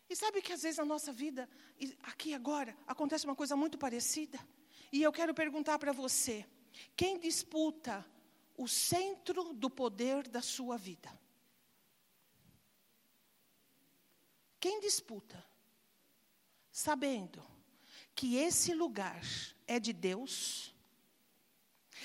E 0.09 0.15
sabe 0.17 0.41
que 0.41 0.51
às 0.51 0.63
vezes 0.63 0.79
na 0.79 0.83
nossa 0.83 1.13
vida, 1.13 1.49
aqui 2.03 2.33
agora, 2.33 2.77
acontece 2.85 3.23
uma 3.23 3.37
coisa 3.37 3.55
muito 3.55 3.77
parecida? 3.77 4.37
E 4.91 5.01
eu 5.01 5.13
quero 5.13 5.33
perguntar 5.33 5.79
para 5.79 5.93
você: 5.93 6.45
quem 6.93 7.17
disputa 7.17 8.05
o 8.57 8.67
centro 8.67 9.53
do 9.53 9.69
poder 9.69 10.27
da 10.27 10.41
sua 10.41 10.75
vida? 10.75 11.09
Quem 14.59 14.81
disputa? 14.81 15.54
Sabendo 16.77 17.41
que 18.13 18.35
esse 18.35 18.73
lugar 18.73 19.23
é 19.65 19.79
de 19.79 19.93
Deus, 19.93 20.75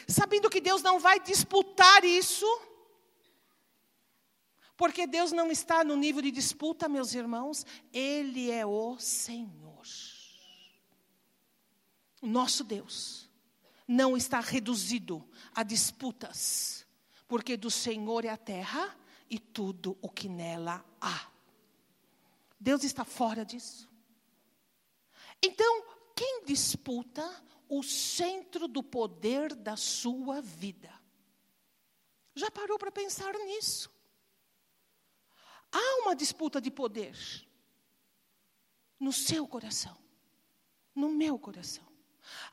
sabendo 0.07 0.49
que 0.49 0.61
Deus 0.61 0.81
não 0.81 1.01
vai 1.01 1.19
disputar 1.19 2.05
isso, 2.05 2.47
porque 4.77 5.09
Deus 5.09 5.33
não 5.33 5.51
está 5.51 5.83
no 5.83 5.97
nível 5.97 6.23
de 6.23 6.31
disputa, 6.31 6.89
meus 6.89 7.15
irmãos, 7.15 7.67
Ele 7.93 8.49
é 8.49 8.65
o 8.65 8.97
Senhor. 8.97 9.83
O 12.23 12.29
nosso 12.29 12.63
Deus 12.63 13.29
não 13.89 14.17
está 14.17 14.39
reduzido 14.39 15.29
a 15.53 15.65
disputas, 15.65 16.87
porque 17.27 17.57
do 17.57 17.73
Senhor 17.73 18.25
é 18.25 18.29
a 18.29 18.37
terra 18.37 18.97
e 19.29 19.37
tudo 19.37 19.99
o 20.01 20.09
que 20.09 20.29
nela 20.29 20.85
há. 21.01 21.27
Deus 22.61 22.85
está 22.85 23.05
fora 23.05 23.45
disso. 23.45 23.90
Então, 25.43 25.85
quem 26.15 26.45
disputa 26.45 27.25
o 27.69 27.83
centro 27.83 28.69
do 28.69 28.83
poder 28.83 29.55
da 29.55 29.77
sua 29.77 30.41
vida? 30.41 30.93
Já 32.35 32.51
parou 32.51 32.79
para 32.79 32.93
pensar 32.93 33.33
nisso? 33.35 33.91
Há 35.73 36.03
uma 36.03 36.15
disputa 36.15 36.61
de 36.61 36.71
poder 36.71 37.17
no 38.99 39.13
seu 39.13 39.47
coração, 39.47 39.97
no 40.95 41.09
meu 41.09 41.39
coração. 41.39 41.87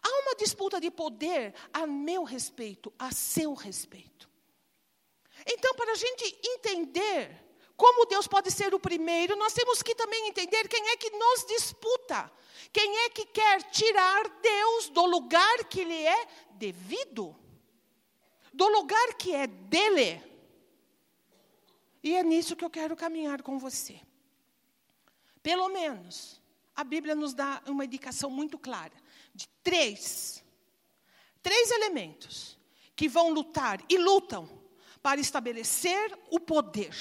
Há 0.02 0.10
uma 0.22 0.36
disputa 0.36 0.80
de 0.80 0.90
poder 0.90 1.54
a 1.74 1.86
meu 1.86 2.24
respeito, 2.24 2.94
a 2.98 3.12
seu 3.12 3.54
respeito. 3.54 4.30
Então, 5.46 5.76
para 5.76 5.92
a 5.92 5.96
gente 5.96 6.40
entender 6.44 7.47
como 7.78 8.08
Deus 8.08 8.28
pode 8.28 8.50
ser 8.50 8.74
o 8.74 8.80
primeiro, 8.80 9.36
nós 9.36 9.54
temos 9.54 9.84
que 9.84 9.94
também 9.94 10.28
entender 10.28 10.68
quem 10.68 10.90
é 10.90 10.98
que 10.98 11.12
nos 11.12 11.46
disputa. 11.46 12.30
Quem 12.74 13.06
é 13.06 13.10
que 13.10 13.26
quer 13.28 13.62
tirar 13.70 14.28
Deus 14.42 14.90
do 14.90 15.06
lugar 15.06 15.64
que 15.66 15.84
lhe 15.84 16.06
é 16.06 16.28
devido? 16.54 17.36
Do 18.52 18.68
lugar 18.68 19.14
que 19.14 19.34
é 19.34 19.46
dele. 19.46 20.22
E 22.04 22.16
é 22.16 22.24
nisso 22.24 22.56
que 22.56 22.66
eu 22.66 22.70
quero 22.70 22.96
caminhar 22.96 23.44
com 23.44 23.60
você. 23.60 24.02
Pelo 25.44 25.70
menos, 25.70 26.42
a 26.76 26.84
Bíblia 26.84 27.14
nos 27.14 27.36
dá 27.36 27.62
uma 27.68 27.86
indicação 27.86 28.30
muito 28.30 28.58
clara 28.58 28.94
de 29.36 29.48
três, 29.64 30.44
três 31.44 31.70
elementos 31.70 32.58
que 32.96 33.08
vão 33.08 33.30
lutar 33.30 33.80
e 33.88 33.98
lutam 34.00 34.50
para 35.02 35.22
estabelecer 35.22 36.18
o 36.32 36.40
poder, 36.40 36.92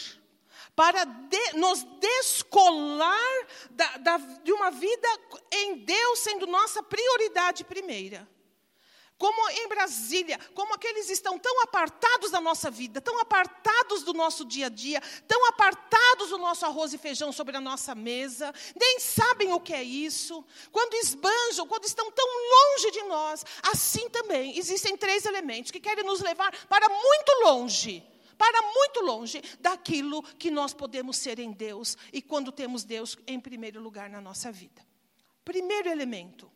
para 0.76 1.04
de, 1.04 1.52
nos 1.54 1.82
descolar 1.98 3.46
da, 3.70 3.96
da, 3.96 4.16
de 4.18 4.52
uma 4.52 4.70
vida 4.70 5.08
em 5.50 5.78
Deus 5.78 6.18
sendo 6.18 6.46
nossa 6.46 6.82
prioridade 6.82 7.64
primeira. 7.64 8.28
Como 9.18 9.48
em 9.48 9.66
Brasília, 9.68 10.38
como 10.54 10.74
aqueles 10.74 11.08
estão 11.08 11.38
tão 11.38 11.62
apartados 11.62 12.30
da 12.30 12.38
nossa 12.38 12.70
vida, 12.70 13.00
tão 13.00 13.18
apartados 13.18 14.02
do 14.02 14.12
nosso 14.12 14.44
dia 14.44 14.66
a 14.66 14.68
dia, 14.68 15.00
tão 15.26 15.48
apartados 15.48 16.28
do 16.28 16.36
nosso 16.36 16.66
arroz 16.66 16.92
e 16.92 16.98
feijão 16.98 17.32
sobre 17.32 17.56
a 17.56 17.60
nossa 17.60 17.94
mesa, 17.94 18.52
nem 18.78 19.00
sabem 19.00 19.54
o 19.54 19.60
que 19.60 19.72
é 19.72 19.82
isso. 19.82 20.44
Quando 20.70 20.92
esbanjam, 20.96 21.66
quando 21.66 21.86
estão 21.86 22.10
tão 22.12 22.26
longe 22.26 22.90
de 22.90 23.02
nós, 23.04 23.42
assim 23.62 24.10
também 24.10 24.58
existem 24.58 24.94
três 24.98 25.24
elementos 25.24 25.70
que 25.70 25.80
querem 25.80 26.04
nos 26.04 26.20
levar 26.20 26.54
para 26.68 26.86
muito 26.86 27.32
longe 27.44 28.15
para 28.36 28.62
muito 28.62 29.00
longe 29.00 29.42
daquilo 29.60 30.22
que 30.22 30.50
nós 30.50 30.74
podemos 30.74 31.16
ser 31.16 31.38
em 31.38 31.52
Deus 31.52 31.96
e 32.12 32.20
quando 32.20 32.52
temos 32.52 32.84
Deus 32.84 33.16
em 33.26 33.40
primeiro 33.40 33.80
lugar 33.80 34.10
na 34.10 34.20
nossa 34.20 34.52
vida. 34.52 34.84
Primeiro 35.44 35.88
elemento, 35.88 36.50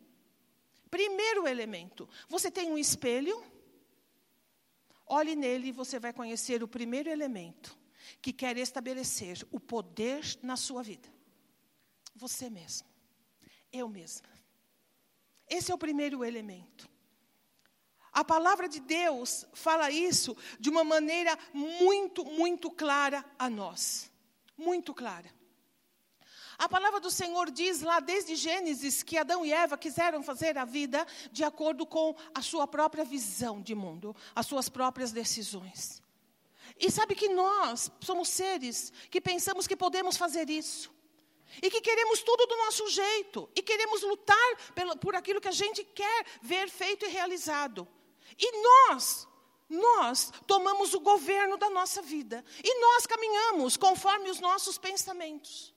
Primeiro 0.91 1.47
elemento: 1.47 2.07
você 2.27 2.51
tem 2.51 2.69
um 2.69 2.77
espelho, 2.77 3.41
olhe 5.07 5.37
nele 5.37 5.69
e 5.69 5.71
você 5.71 5.97
vai 5.97 6.11
conhecer 6.11 6.61
o 6.61 6.67
primeiro 6.67 7.09
elemento 7.09 7.79
que 8.21 8.33
quer 8.33 8.57
estabelecer 8.57 9.47
o 9.49 9.59
poder 9.59 10.21
na 10.43 10.57
sua 10.57 10.83
vida. 10.83 11.07
Você 12.13 12.49
mesmo. 12.49 12.85
Eu 13.71 13.87
mesma. 13.87 14.27
Esse 15.47 15.71
é 15.71 15.75
o 15.75 15.77
primeiro 15.77 16.25
elemento. 16.25 16.90
A 18.11 18.25
palavra 18.25 18.67
de 18.67 18.79
Deus 18.79 19.45
fala 19.53 19.89
isso 19.89 20.35
de 20.59 20.69
uma 20.69 20.83
maneira 20.83 21.37
muito, 21.53 22.25
muito 22.25 22.69
clara 22.69 23.23
a 23.39 23.49
nós. 23.49 24.11
Muito 24.57 24.93
clara. 24.93 25.31
A 26.57 26.69
palavra 26.69 26.99
do 26.99 27.09
Senhor 27.09 27.49
diz 27.49 27.81
lá 27.81 27.99
desde 27.99 28.35
Gênesis 28.35 29.01
que 29.01 29.17
Adão 29.17 29.43
e 29.43 29.51
Eva 29.51 29.77
quiseram 29.77 30.21
fazer 30.21 30.57
a 30.57 30.65
vida 30.65 31.07
de 31.31 31.43
acordo 31.43 31.87
com 31.87 32.15
a 32.35 32.41
sua 32.41 32.67
própria 32.67 33.03
visão 33.03 33.61
de 33.61 33.73
mundo, 33.73 34.15
as 34.35 34.45
suas 34.45 34.69
próprias 34.69 35.11
decisões. 35.11 36.03
E 36.77 36.91
sabe 36.91 37.15
que 37.15 37.29
nós 37.29 37.89
somos 38.01 38.29
seres 38.29 38.93
que 39.09 39.19
pensamos 39.19 39.65
que 39.65 39.75
podemos 39.75 40.17
fazer 40.17 40.49
isso. 40.49 40.91
E 41.61 41.69
que 41.69 41.81
queremos 41.81 42.21
tudo 42.21 42.45
do 42.45 42.57
nosso 42.57 42.87
jeito. 42.89 43.49
E 43.55 43.61
queremos 43.61 44.03
lutar 44.03 44.55
pelo, 44.75 44.95
por 44.97 45.15
aquilo 45.15 45.41
que 45.41 45.47
a 45.47 45.51
gente 45.51 45.83
quer 45.83 46.25
ver 46.41 46.69
feito 46.69 47.05
e 47.05 47.09
realizado. 47.09 47.87
E 48.37 48.61
nós, 48.61 49.27
nós 49.69 50.31
tomamos 50.45 50.93
o 50.93 50.99
governo 50.99 51.57
da 51.57 51.69
nossa 51.69 52.01
vida. 52.01 52.43
E 52.63 52.79
nós 52.79 53.05
caminhamos 53.05 53.77
conforme 53.77 54.29
os 54.29 54.39
nossos 54.39 54.77
pensamentos. 54.77 55.73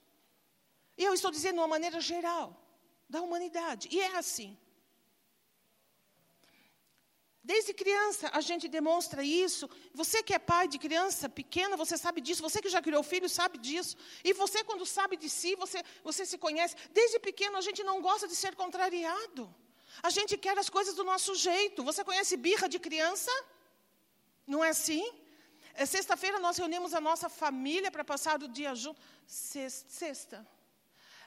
E 0.96 1.04
eu 1.04 1.14
estou 1.14 1.30
dizendo 1.30 1.54
de 1.54 1.60
uma 1.60 1.68
maneira 1.68 2.00
geral, 2.00 2.60
da 3.08 3.20
humanidade. 3.20 3.88
E 3.90 4.00
é 4.00 4.16
assim. 4.16 4.56
Desde 7.44 7.74
criança 7.74 8.30
a 8.32 8.40
gente 8.40 8.66
demonstra 8.68 9.22
isso. 9.22 9.68
Você 9.92 10.22
que 10.22 10.32
é 10.32 10.38
pai 10.38 10.66
de 10.66 10.78
criança 10.78 11.28
pequena, 11.28 11.76
você 11.76 11.98
sabe 11.98 12.22
disso. 12.22 12.40
Você 12.40 12.62
que 12.62 12.70
já 12.70 12.80
criou 12.80 13.02
filho 13.02 13.28
sabe 13.28 13.58
disso. 13.58 13.96
E 14.24 14.32
você, 14.32 14.64
quando 14.64 14.86
sabe 14.86 15.14
de 15.18 15.28
si, 15.28 15.54
você, 15.54 15.82
você 16.02 16.24
se 16.24 16.38
conhece. 16.38 16.74
Desde 16.90 17.18
pequeno 17.18 17.58
a 17.58 17.60
gente 17.60 17.84
não 17.84 18.00
gosta 18.00 18.26
de 18.26 18.34
ser 18.34 18.56
contrariado. 18.56 19.54
A 20.02 20.10
gente 20.10 20.36
quer 20.36 20.58
as 20.58 20.68
coisas 20.68 20.94
do 20.94 21.04
nosso 21.04 21.34
jeito. 21.34 21.82
Você 21.82 22.04
conhece 22.04 22.36
birra 22.36 22.68
de 22.68 22.78
criança? 22.78 23.30
Não 24.46 24.62
é 24.64 24.70
assim? 24.70 25.04
É, 25.74 25.86
Sexta-feira 25.86 26.38
nós 26.38 26.56
reunimos 26.56 26.94
a 26.94 27.00
nossa 27.00 27.28
família 27.28 27.90
para 27.90 28.04
passar 28.04 28.42
o 28.42 28.48
dia 28.48 28.74
junto. 28.74 29.00
Sexta 29.26 30.46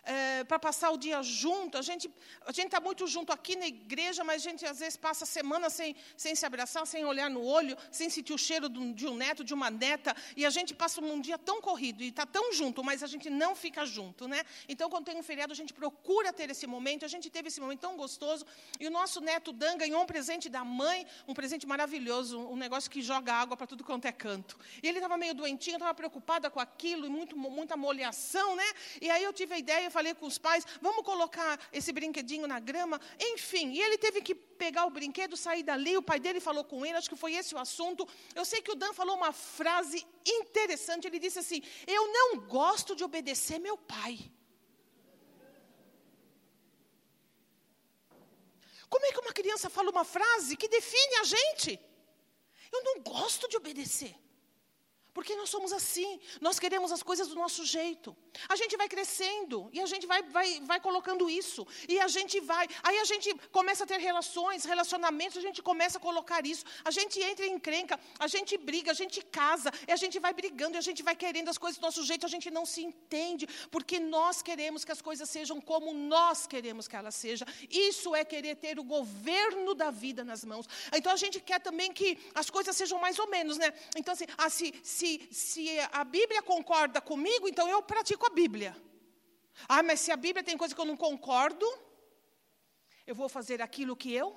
é, 0.08 0.44
para 0.46 0.58
passar 0.58 0.90
o 0.92 0.98
dia 0.98 1.22
junto. 1.22 1.78
A 1.78 1.82
gente 1.82 2.10
a 2.46 2.52
gente 2.52 2.68
está 2.68 2.80
muito 2.80 3.06
junto 3.06 3.32
aqui 3.34 3.56
na 3.56 3.68
igreja, 3.68 4.24
mas 4.24 4.42
a 4.42 4.50
gente 4.50 4.66
às 4.66 4.80
vezes 4.80 4.96
passa 4.96 5.26
a 5.26 5.28
semana 5.28 5.70
sem, 5.70 5.96
sem 6.16 6.34
se 6.34 6.46
abraçar, 6.46 6.88
sem 6.88 7.04
olhar 7.04 7.30
no 7.30 7.44
olho, 7.44 7.78
sem 7.92 8.10
sentir 8.10 8.34
o 8.34 8.38
cheiro 8.38 8.70
de 8.70 9.06
um 9.06 9.16
neto, 9.16 9.44
de 9.44 9.54
uma 9.54 9.70
neta. 9.70 10.16
E 10.36 10.46
a 10.46 10.50
gente 10.50 10.74
passa 10.74 11.02
um 11.02 11.20
dia 11.20 11.38
tão 11.38 11.62
corrido 11.62 12.02
e 12.02 12.08
está 12.08 12.26
tão 12.26 12.54
junto, 12.54 12.84
mas 12.84 13.04
a 13.04 13.08
gente 13.08 13.30
não 13.30 13.54
fica 13.56 13.86
junto, 13.86 14.28
né? 14.28 14.44
Então, 14.70 14.90
quando 14.90 15.06
tem 15.06 15.18
um 15.18 15.24
feriado, 15.24 15.52
a 15.52 15.56
gente 15.56 15.74
procura 15.74 16.32
ter 16.32 16.50
esse 16.50 16.66
momento. 16.66 17.04
A 17.04 17.08
gente 17.10 17.30
teve 17.30 17.50
esse 17.50 17.60
momento 17.60 17.82
tão 17.82 17.98
gostoso. 17.98 18.46
E 18.80 18.88
o 18.88 18.92
nosso 18.92 19.20
neto 19.20 19.52
Dan 19.52 19.78
ganhou 19.78 20.02
um 20.02 20.06
presente 20.06 20.48
da 20.48 20.64
mãe, 20.64 21.06
um 21.28 21.34
presente 21.34 21.68
maravilhoso, 21.68 22.40
um 22.40 22.56
negócio 22.56 22.90
que 22.90 23.02
joga 23.02 23.34
água 23.34 23.58
para 23.58 23.68
tudo 23.68 23.84
quanto 23.84 24.06
é 24.06 24.12
canto. 24.12 24.58
E 24.82 24.88
ele 24.88 25.00
estava 25.00 25.18
meio 25.18 25.34
doentinho, 25.34 25.76
estava 25.76 25.94
preocupada 25.94 26.50
com 26.50 26.60
aquilo, 26.60 27.06
e 27.06 27.10
muito, 27.10 27.38
muita 27.38 27.76
molhação, 27.76 28.56
né? 28.56 28.66
E 29.02 29.10
aí 29.10 29.24
eu 29.24 29.34
tive 29.34 29.54
a 29.54 29.60
ideia, 29.60 29.90
falei 29.98 30.14
com 30.14 30.28
os 30.32 30.38
pais, 30.48 30.64
vamos 30.88 31.04
colocar 31.12 31.54
esse 31.78 31.92
brinquedinho 31.98 32.48
na 32.54 32.60
grama. 32.70 33.02
Enfim, 33.32 33.66
e 33.78 33.82
ele 33.86 33.98
teve 34.06 34.20
que 34.22 34.36
pegar 34.64 34.86
o 34.86 34.92
brinquedo, 34.98 35.36
sair 35.46 35.64
dali. 35.64 35.94
O 35.98 36.08
pai 36.10 36.20
dele 36.26 36.40
falou 36.40 36.64
com 36.72 36.86
ele, 36.86 36.98
acho 36.98 37.10
que 37.14 37.24
foi 37.24 37.34
esse 37.40 37.56
o 37.56 37.58
assunto. 37.66 38.08
Eu 38.40 38.46
sei 38.52 38.62
que 38.62 38.72
o 38.72 38.76
Dan 38.76 38.94
falou 38.94 39.16
uma 39.22 39.32
frase 39.32 40.06
interessante. 40.40 41.08
Ele 41.08 41.20
disse 41.26 41.40
assim: 41.40 41.62
Eu 41.88 42.04
não 42.18 42.28
gosto 42.60 42.96
de 42.96 43.04
obedecer 43.10 43.60
meu 43.68 43.78
pai. 43.96 44.14
Como 48.94 49.06
é 49.06 49.12
que 49.12 49.20
uma 49.26 49.34
criança 49.40 49.68
fala 49.70 49.90
uma 49.96 50.06
frase 50.06 50.56
que 50.56 50.68
define 50.78 51.16
a 51.22 51.26
gente? 51.36 51.80
Eu 52.72 52.84
não 52.88 52.96
gosto 53.02 53.48
de 53.52 53.58
obedecer. 53.58 54.14
Porque 55.18 55.36
nós 55.36 55.50
somos 55.50 55.74
assim, 55.74 56.20
nós 56.40 56.60
queremos 56.60 56.92
as 56.92 57.02
coisas 57.02 57.28
do 57.28 57.34
nosso 57.34 57.66
jeito. 57.66 58.16
A 58.48 58.56
gente 58.56 58.78
vai 58.78 58.88
crescendo 58.88 59.68
e 59.74 59.80
a 59.82 59.88
gente 59.88 60.06
vai, 60.06 60.22
vai, 60.22 60.62
vai 60.62 60.80
colocando 60.80 61.28
isso. 61.28 61.66
E 61.90 62.00
a 62.00 62.08
gente 62.08 62.40
vai. 62.40 62.68
Aí 62.84 63.00
a 63.00 63.04
gente 63.04 63.34
começa 63.52 63.84
a 63.84 63.88
ter 63.88 64.00
relações, 64.00 64.64
relacionamentos, 64.64 65.36
a 65.36 65.42
gente 65.42 65.60
começa 65.60 65.98
a 65.98 66.00
colocar 66.00 66.46
isso. 66.46 66.64
A 66.86 66.92
gente 66.92 67.20
entra 67.20 67.48
em 67.48 67.54
encrenca, 67.54 68.00
a 68.20 68.28
gente 68.28 68.56
briga, 68.60 68.92
a 68.92 68.94
gente 68.94 69.20
casa, 69.40 69.72
e 69.88 69.92
a 69.92 69.96
gente 69.96 70.20
vai 70.20 70.34
brigando, 70.36 70.78
e 70.78 70.82
a 70.84 70.86
gente 70.90 71.02
vai 71.02 71.16
querendo 71.16 71.50
as 71.50 71.58
coisas 71.58 71.80
do 71.80 71.82
nosso 71.82 72.04
jeito, 72.04 72.24
a 72.24 72.30
gente 72.30 72.52
não 72.52 72.64
se 72.64 72.84
entende, 72.84 73.48
porque 73.72 74.00
nós 74.00 74.44
queremos 74.44 74.86
que 74.86 74.92
as 74.92 75.02
coisas 75.02 75.28
sejam 75.28 75.60
como 75.60 75.96
nós 75.96 76.46
queremos 76.46 76.88
que 76.88 76.96
elas 76.96 77.16
sejam. 77.16 77.48
Isso 77.72 78.14
é 78.14 78.24
querer 78.24 78.58
ter 78.58 78.78
o 78.78 78.84
governo 78.84 79.74
da 79.74 79.90
vida 79.90 80.24
nas 80.24 80.46
mãos. 80.46 80.68
Então 80.94 81.12
a 81.12 81.16
gente 81.16 81.40
quer 81.40 81.60
também 81.60 81.92
que 81.92 82.20
as 82.36 82.52
coisas 82.52 82.78
sejam 82.78 83.00
mais 83.00 83.18
ou 83.18 83.28
menos, 83.28 83.58
né? 83.58 83.74
Então, 83.96 84.14
assim, 84.14 84.28
ah, 84.38 84.52
se, 84.52 84.72
se 84.84 85.07
se, 85.08 85.30
se 85.32 85.80
a 85.92 86.04
Bíblia 86.04 86.42
concorda 86.42 87.00
comigo, 87.00 87.48
então 87.48 87.68
eu 87.70 87.82
pratico 87.82 88.26
a 88.26 88.30
Bíblia. 88.30 88.76
Ah, 89.68 89.82
mas 89.82 90.00
se 90.00 90.12
a 90.12 90.18
Bíblia 90.18 90.44
tem 90.44 90.58
coisa 90.58 90.76
que 90.76 90.82
eu 90.82 90.86
não 90.86 90.98
concordo, 90.98 91.66
eu 93.06 93.16
vou 93.16 93.30
fazer 93.30 93.62
aquilo 93.62 93.96
que 93.96 94.14
eu 94.14 94.36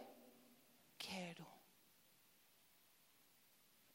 quero. 0.97 1.47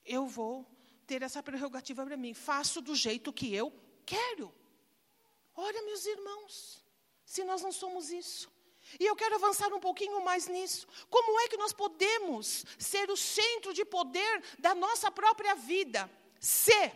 Eu 0.04 0.28
vou 0.28 0.66
ter 1.08 1.22
essa 1.22 1.42
prerrogativa 1.42 2.06
para 2.06 2.18
mim. 2.18 2.34
Faço 2.34 2.82
do 2.82 2.96
jeito 2.96 3.34
que 3.34 3.54
eu 3.54 3.74
quero. 4.06 4.54
Olha, 5.56 5.82
meus 5.84 6.06
irmãos, 6.06 6.84
se 7.26 7.44
nós 7.44 7.62
não 7.62 7.72
somos 7.72 8.12
isso. 8.12 8.54
E 9.00 9.06
eu 9.06 9.16
quero 9.16 9.36
avançar 9.36 9.74
um 9.74 9.80
pouquinho 9.80 10.24
mais 10.24 10.48
nisso. 10.48 10.88
Como 11.10 11.40
é 11.40 11.48
que 11.48 11.58
nós 11.58 11.74
podemos 11.74 12.66
ser 12.78 13.10
o 13.10 13.18
centro 13.18 13.74
de 13.74 13.84
poder 13.84 14.44
da 14.60 14.76
nossa 14.76 15.10
própria 15.10 15.56
vida? 15.56 16.10
Se 16.40 16.92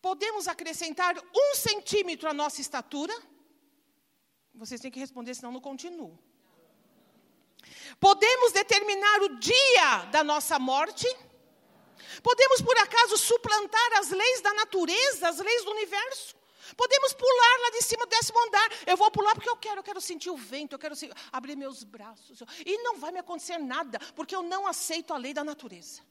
podemos 0.00 0.48
acrescentar 0.48 1.16
um 1.18 1.54
centímetro 1.54 2.28
à 2.28 2.34
nossa 2.34 2.60
estatura, 2.60 3.14
vocês 4.54 4.80
têm 4.80 4.90
que 4.90 5.00
responder, 5.00 5.34
senão 5.34 5.52
não 5.52 5.60
continuo. 5.60 6.18
Podemos 7.98 8.52
determinar 8.52 9.22
o 9.22 9.38
dia 9.38 10.04
da 10.10 10.22
nossa 10.22 10.58
morte? 10.58 11.06
Podemos, 12.22 12.60
por 12.60 12.76
acaso, 12.78 13.16
suplantar 13.16 13.98
as 13.98 14.10
leis 14.10 14.40
da 14.40 14.52
natureza, 14.54 15.28
as 15.28 15.38
leis 15.38 15.64
do 15.64 15.70
universo? 15.70 16.36
Podemos 16.76 17.12
pular 17.12 17.58
lá 17.62 17.70
de 17.70 17.82
cima 17.82 18.06
do 18.06 18.10
décimo 18.10 18.38
andar. 18.46 18.68
Eu 18.86 18.96
vou 18.96 19.10
pular 19.10 19.34
porque 19.34 19.48
eu 19.48 19.56
quero, 19.56 19.80
eu 19.80 19.84
quero 19.84 20.00
sentir 20.00 20.30
o 20.30 20.36
vento, 20.36 20.72
eu 20.72 20.78
quero 20.78 20.94
abrir 21.32 21.56
meus 21.56 21.84
braços. 21.84 22.42
E 22.64 22.78
não 22.78 22.98
vai 22.98 23.12
me 23.12 23.18
acontecer 23.18 23.58
nada, 23.58 23.98
porque 24.14 24.34
eu 24.34 24.42
não 24.42 24.66
aceito 24.66 25.12
a 25.12 25.16
lei 25.16 25.34
da 25.34 25.44
natureza. 25.44 26.02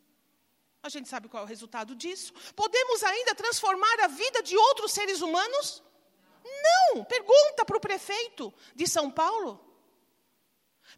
A 0.83 0.89
gente 0.89 1.07
sabe 1.07 1.29
qual 1.29 1.43
é 1.43 1.45
o 1.45 1.49
resultado 1.49 1.95
disso. 1.95 2.33
Podemos 2.53 3.01
ainda 3.03 3.33
transformar 3.33 4.01
a 4.01 4.07
vida 4.07 4.43
de 4.43 4.57
outros 4.57 4.91
seres 4.91 5.21
humanos? 5.21 5.81
Não! 6.43 7.05
Pergunta 7.05 7.63
para 7.65 7.77
o 7.77 7.79
prefeito 7.79 8.53
de 8.75 8.85
São 8.85 9.09
Paulo. 9.09 9.63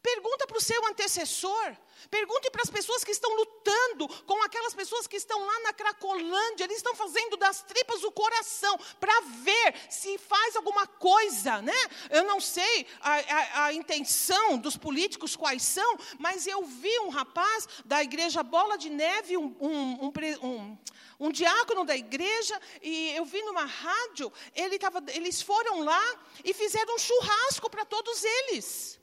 Pergunta 0.02 0.48
para 0.48 0.58
o 0.58 0.62
seu 0.62 0.84
antecessor. 0.88 1.78
Pergunte 2.10 2.50
para 2.52 2.62
as 2.62 2.70
pessoas 2.70 3.04
que 3.04 3.12
estão 3.12 3.34
lutando 3.36 4.08
com 4.26 4.44
aquelas 4.44 4.74
pessoas 4.74 5.08
que 5.08 5.18
estão 5.18 5.40
lá 5.44 5.60
na 5.62 5.74
Cracolândia. 5.74 6.66
Eles 6.66 6.78
estão 6.78 6.96
fazendo 6.96 7.38
das 7.38 7.62
tripas 7.64 8.04
o 8.04 8.12
coração 8.12 8.78
para 9.00 9.14
ver 9.44 9.76
se 9.90 10.18
faz 10.18 10.56
alguma 10.56 10.86
coisa, 10.86 11.62
né? 11.62 11.74
Eu 12.10 12.24
não 12.24 12.40
sei 12.40 12.86
a, 13.02 13.14
a, 13.14 13.66
a, 13.66 13.74
intenção 13.74 14.58
dos 14.58 14.78
políticos 14.78 15.36
quais 15.36 15.64
são, 15.64 15.98
mas 16.20 16.46
eu 16.48 16.64
vi 16.64 17.00
um 17.00 17.10
rapaz 17.10 17.68
da 17.84 18.04
igreja 18.04 18.44
Bola 18.44 18.78
de 18.78 18.90
Neve, 18.90 19.38
um, 19.38 19.56
um, 19.60 20.12
um, 20.44 20.78
um 21.20 21.32
diácono 21.32 21.86
da 21.86 21.96
igreja, 21.96 22.60
e 22.82 23.12
eu 23.16 23.26
vi 23.26 23.42
numa 23.44 23.66
rádio, 23.66 24.32
ele 24.56 24.78
tava, 24.78 25.04
eles 25.10 25.42
foram 25.42 25.82
lá 25.84 26.20
e 26.44 26.54
fizeram 26.54 26.96
um 26.96 27.00
churrasco 27.00 27.70
para 27.70 27.86
todos 27.86 28.24
eles. 28.24 29.00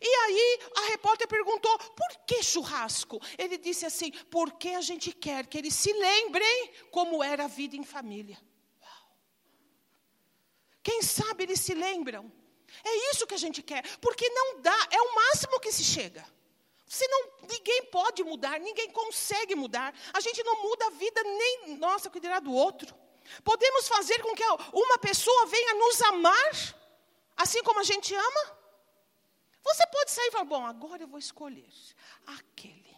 E 0.00 0.08
aí 0.08 0.58
a 0.76 0.80
repórter 0.90 1.28
perguntou: 1.28 1.76
por 1.78 2.24
que 2.26 2.42
churrasco? 2.42 3.20
Ele 3.38 3.58
disse 3.58 3.84
assim: 3.84 4.10
porque 4.30 4.70
a 4.70 4.80
gente 4.80 5.12
quer 5.12 5.46
que 5.46 5.58
eles 5.58 5.74
se 5.74 5.92
lembrem 5.92 6.72
como 6.90 7.22
era 7.22 7.44
a 7.44 7.48
vida 7.48 7.76
em 7.76 7.84
família. 7.84 8.38
Uau. 8.80 9.16
Quem 10.82 11.02
sabe 11.02 11.44
eles 11.44 11.60
se 11.60 11.74
lembram? 11.74 12.30
É 12.84 13.10
isso 13.10 13.26
que 13.26 13.34
a 13.34 13.38
gente 13.38 13.62
quer, 13.62 13.82
porque 13.98 14.28
não 14.30 14.60
dá, 14.60 14.88
é 14.90 15.00
o 15.00 15.14
máximo 15.14 15.60
que 15.60 15.70
se 15.70 15.84
chega. 15.84 16.24
Senão 16.86 17.32
ninguém 17.48 17.84
pode 17.84 18.22
mudar, 18.22 18.60
ninguém 18.60 18.90
consegue 18.90 19.54
mudar. 19.54 19.94
A 20.12 20.20
gente 20.20 20.42
não 20.42 20.62
muda 20.62 20.86
a 20.86 20.90
vida 20.90 21.22
nem 21.22 21.76
nossa 21.78 22.10
que 22.10 22.20
dirá 22.20 22.38
do 22.38 22.52
outro. 22.52 22.94
Podemos 23.42 23.88
fazer 23.88 24.20
com 24.20 24.34
que 24.34 24.44
uma 24.72 24.98
pessoa 24.98 25.46
venha 25.46 25.74
nos 25.74 26.02
amar, 26.02 26.76
assim 27.36 27.62
como 27.62 27.80
a 27.80 27.84
gente 27.84 28.14
ama? 28.14 28.61
Você 29.62 29.86
pode 29.86 30.10
sair 30.10 30.28
e 30.28 30.30
falar: 30.32 30.44
bom, 30.44 30.66
agora 30.66 31.02
eu 31.02 31.08
vou 31.08 31.18
escolher 31.18 31.72
aquele. 32.26 32.96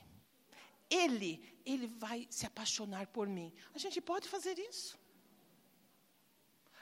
Ele, 0.90 1.42
ele 1.64 1.86
vai 1.86 2.26
se 2.30 2.46
apaixonar 2.46 3.06
por 3.08 3.26
mim. 3.26 3.52
A 3.74 3.78
gente 3.78 4.00
pode 4.00 4.28
fazer 4.28 4.58
isso. 4.58 4.98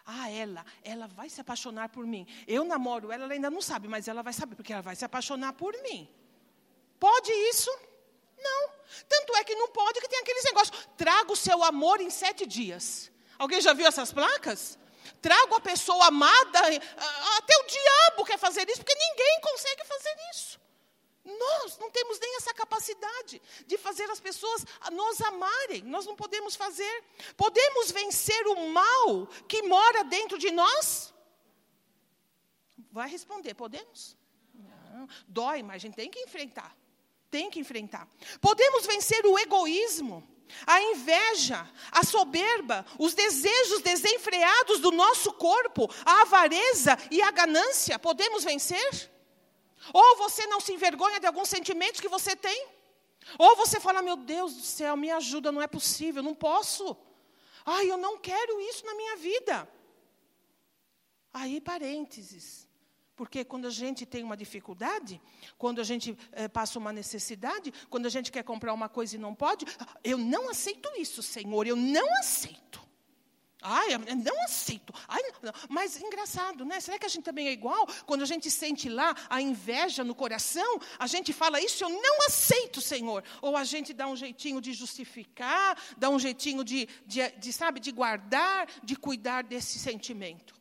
Ah, 0.05 0.29
ela, 0.31 0.67
ela 0.83 1.07
vai 1.07 1.29
se 1.29 1.41
apaixonar 1.41 1.89
por 1.89 2.05
mim. 2.05 2.27
Eu 2.47 2.65
namoro 2.65 3.13
ela, 3.13 3.25
ela 3.25 3.33
ainda 3.33 3.51
não 3.51 3.63
sabe, 3.63 3.87
mas 3.87 4.09
ela 4.09 4.23
vai 4.23 4.33
saber, 4.33 4.57
porque 4.57 4.73
ela 4.73 4.83
vai 4.83 4.97
se 4.97 5.05
apaixonar 5.05 5.53
por 5.53 5.73
mim. 5.83 6.09
Pode 6.99 7.31
isso? 7.31 7.71
Não. 8.39 8.71
Tanto 9.09 9.37
é 9.37 9.45
que 9.45 9.55
não 9.55 9.69
pode 9.69 10.01
que 10.01 10.09
tem 10.09 10.21
aqueles 10.21 10.45
negócios. 10.45 10.89
Traga 10.97 11.33
o 11.33 11.37
seu 11.37 11.63
amor 11.63 12.01
em 12.01 12.11
sete 12.11 12.45
dias. 12.45 13.11
Alguém 13.39 13.61
já 13.61 13.73
viu 13.73 13.87
essas 13.87 14.13
placas? 14.13 14.79
Trago 15.21 15.55
a 15.55 15.61
pessoa 15.61 16.07
amada, 16.07 16.61
até 17.37 17.57
o 17.59 17.67
diabo 17.67 18.25
quer 18.25 18.39
fazer 18.39 18.69
isso, 18.69 18.79
porque 18.79 18.95
ninguém 18.95 19.41
consegue 19.41 19.85
fazer 19.85 20.17
isso. 20.33 20.61
Nós 21.25 21.79
não 21.79 21.89
temos 21.91 22.19
nem 22.19 22.37
essa 22.37 22.53
capacidade 22.53 23.41
de 23.65 23.79
fazer 23.79 24.11
as 24.11 24.19
pessoas 24.19 24.65
nos 24.91 25.21
amarem. 25.21 25.83
Nós 25.83 26.05
não 26.05 26.17
podemos 26.17 26.57
fazer. 26.57 27.05
Podemos 27.37 27.93
vencer 27.93 28.45
o 28.49 28.69
mal 28.71 29.27
que 29.49 29.63
mora 29.63 30.03
dentro 30.03 30.37
de 30.37 30.51
nós? 30.51 31.15
Vai 32.91 33.09
responder, 33.09 33.55
podemos? 33.55 34.17
Não. 34.53 35.09
Dói, 35.29 35.63
mas 35.63 35.77
a 35.77 35.79
gente 35.79 35.95
tem 35.95 36.11
que 36.11 36.21
enfrentar. 36.21 36.77
Tem 37.33 37.51
que 37.51 37.59
enfrentar. 37.59 38.07
Podemos 38.41 38.87
vencer 38.87 39.27
o 39.27 39.39
egoísmo 39.39 40.23
a 40.67 40.83
inveja, 40.83 41.67
a 41.91 42.05
soberba, 42.05 42.85
os 42.99 43.15
desejos 43.15 43.81
desenfreados 43.81 44.81
do 44.81 44.91
nosso 44.91 45.33
corpo, 45.33 45.89
a 46.05 46.21
avareza 46.21 46.99
e 47.11 47.23
a 47.23 47.31
ganância, 47.31 47.99
podemos 47.99 48.45
vencer? 48.45 49.11
Ou 49.95 50.17
você 50.19 50.47
não 50.47 50.61
se 50.61 50.75
envergonha 50.75 51.19
de 51.19 51.27
alguns 51.27 51.49
sentimentos 51.49 52.03
que 52.03 52.09
você 52.09 52.37
tem? 52.37 52.69
Ou 53.39 53.57
você 53.57 53.81
fala, 53.81 54.03
meu 54.03 54.17
Deus 54.17 54.53
do 54.53 54.63
céu, 54.63 54.95
me 54.95 55.11
ajuda, 55.11 55.51
não 55.51 55.63
é 55.63 55.67
possível, 55.67 56.23
não 56.23 56.35
posso. 56.35 56.95
Ai, 57.65 57.91
eu 57.91 57.97
não 57.97 58.19
quero 58.19 58.61
isso 58.61 58.85
na 58.85 58.95
minha 58.95 59.17
vida. 59.17 59.67
Aí, 61.33 61.63
parênteses. 61.63 62.69
Porque 63.23 63.45
quando 63.45 63.67
a 63.69 63.71
gente 63.71 64.05
tem 64.05 64.25
uma 64.25 64.37
dificuldade, 64.37 65.23
quando 65.57 65.81
a 65.81 65.85
gente 65.85 66.19
é, 66.33 66.49
passa 66.49 66.77
uma 66.77 66.93
necessidade, 66.93 67.73
quando 67.89 68.07
a 68.07 68.09
gente 68.09 68.33
quer 68.33 68.43
comprar 68.43 68.73
uma 68.75 68.89
coisa 68.89 69.15
e 69.15 69.19
não 69.19 69.33
pode, 69.33 69.65
eu 70.03 70.19
não 70.19 70.51
aceito 70.51 70.91
isso, 70.99 71.23
Senhor, 71.23 71.65
eu 71.65 71.77
não 71.77 72.19
aceito. 72.19 72.81
Ai, 73.61 73.97
não 73.97 74.43
aceito. 74.43 74.93
Ai, 75.07 75.23
não. 75.41 75.53
Mas 75.69 76.03
engraçado, 76.03 76.65
né? 76.65 76.81
Será 76.81 76.99
que 76.99 77.07
a 77.07 77.09
gente 77.09 77.23
também 77.23 77.47
é 77.47 77.53
igual? 77.53 77.87
Quando 78.07 78.23
a 78.23 78.27
gente 78.27 78.51
sente 78.51 78.89
lá 78.89 79.15
a 79.31 79.41
inveja 79.41 80.03
no 80.03 80.17
coração, 80.17 80.81
a 80.99 81.07
gente 81.07 81.33
fala 81.33 81.61
isso, 81.61 81.85
eu 81.85 81.91
não 81.91 82.27
aceito, 82.27 82.81
Senhor. 82.81 83.23
Ou 83.41 83.57
a 83.57 83.63
gente 83.63 83.93
dá 83.93 84.09
um 84.09 84.17
jeitinho 84.17 84.61
de 84.61 84.73
justificar, 84.73 85.81
dá 85.97 86.11
um 86.11 86.19
jeitinho 86.19 86.65
de, 86.65 86.89
de, 87.07 87.31
de 87.39 87.53
sabe, 87.53 87.79
de 87.79 87.93
guardar, 87.93 88.67
de 88.83 88.97
cuidar 88.97 89.45
desse 89.45 89.79
sentimento. 89.79 90.61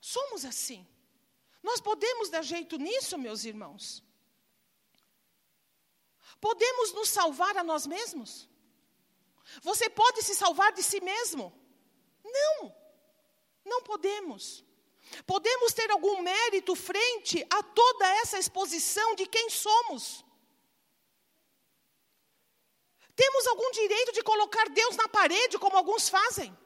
Somos 0.00 0.44
assim. 0.44 0.84
Nós 1.62 1.80
podemos 1.80 2.30
dar 2.30 2.42
jeito 2.42 2.76
nisso, 2.76 3.18
meus 3.18 3.44
irmãos? 3.44 4.02
Podemos 6.40 6.92
nos 6.92 7.08
salvar 7.10 7.56
a 7.56 7.64
nós 7.64 7.86
mesmos? 7.86 8.48
Você 9.62 9.90
pode 9.90 10.22
se 10.22 10.34
salvar 10.34 10.72
de 10.72 10.82
si 10.82 11.00
mesmo? 11.00 11.52
Não, 12.24 12.74
não 13.64 13.82
podemos. 13.82 14.64
Podemos 15.26 15.72
ter 15.72 15.90
algum 15.90 16.22
mérito 16.22 16.74
frente 16.74 17.44
a 17.50 17.62
toda 17.62 18.06
essa 18.16 18.38
exposição 18.38 19.14
de 19.14 19.26
quem 19.26 19.50
somos? 19.50 20.24
Temos 23.14 23.46
algum 23.48 23.70
direito 23.72 24.12
de 24.12 24.22
colocar 24.22 24.68
Deus 24.70 24.96
na 24.96 25.08
parede, 25.08 25.58
como 25.58 25.76
alguns 25.76 26.08
fazem? 26.08 26.56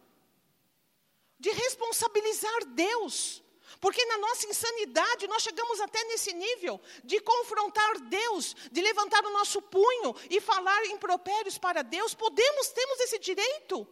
De 1.38 1.50
responsabilizar 1.50 2.64
Deus 2.66 3.43
Porque 3.84 4.02
na 4.06 4.16
nossa 4.16 4.46
insanidade 4.46 5.26
nós 5.26 5.42
chegamos 5.42 5.78
até 5.78 6.02
nesse 6.04 6.32
nível 6.32 6.80
de 7.04 7.20
confrontar 7.20 8.00
Deus, 8.08 8.56
de 8.72 8.80
levantar 8.80 9.22
o 9.26 9.30
nosso 9.30 9.60
punho 9.60 10.16
e 10.30 10.40
falar 10.40 10.86
impropérios 10.86 11.58
para 11.58 11.82
Deus. 11.82 12.14
Podemos, 12.14 12.68
temos 12.68 12.98
esse 13.00 13.18
direito, 13.18 13.86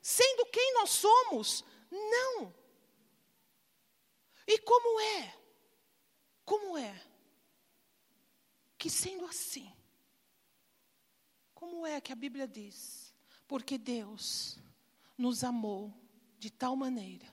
sendo 0.00 0.46
quem 0.46 0.74
nós 0.74 0.90
somos? 0.90 1.64
Não. 1.90 2.54
E 4.46 4.58
como 4.60 5.00
é? 5.00 5.36
Como 6.44 6.78
é? 6.78 7.02
Que 8.78 8.88
sendo 8.88 9.26
assim, 9.26 9.68
como 11.52 11.84
é 11.84 12.00
que 12.00 12.12
a 12.12 12.14
Bíblia 12.14 12.46
diz? 12.46 13.12
Porque 13.48 13.76
Deus 13.76 14.56
nos 15.18 15.42
amou 15.42 15.92
de 16.38 16.48
tal 16.48 16.76
maneira 16.76 17.26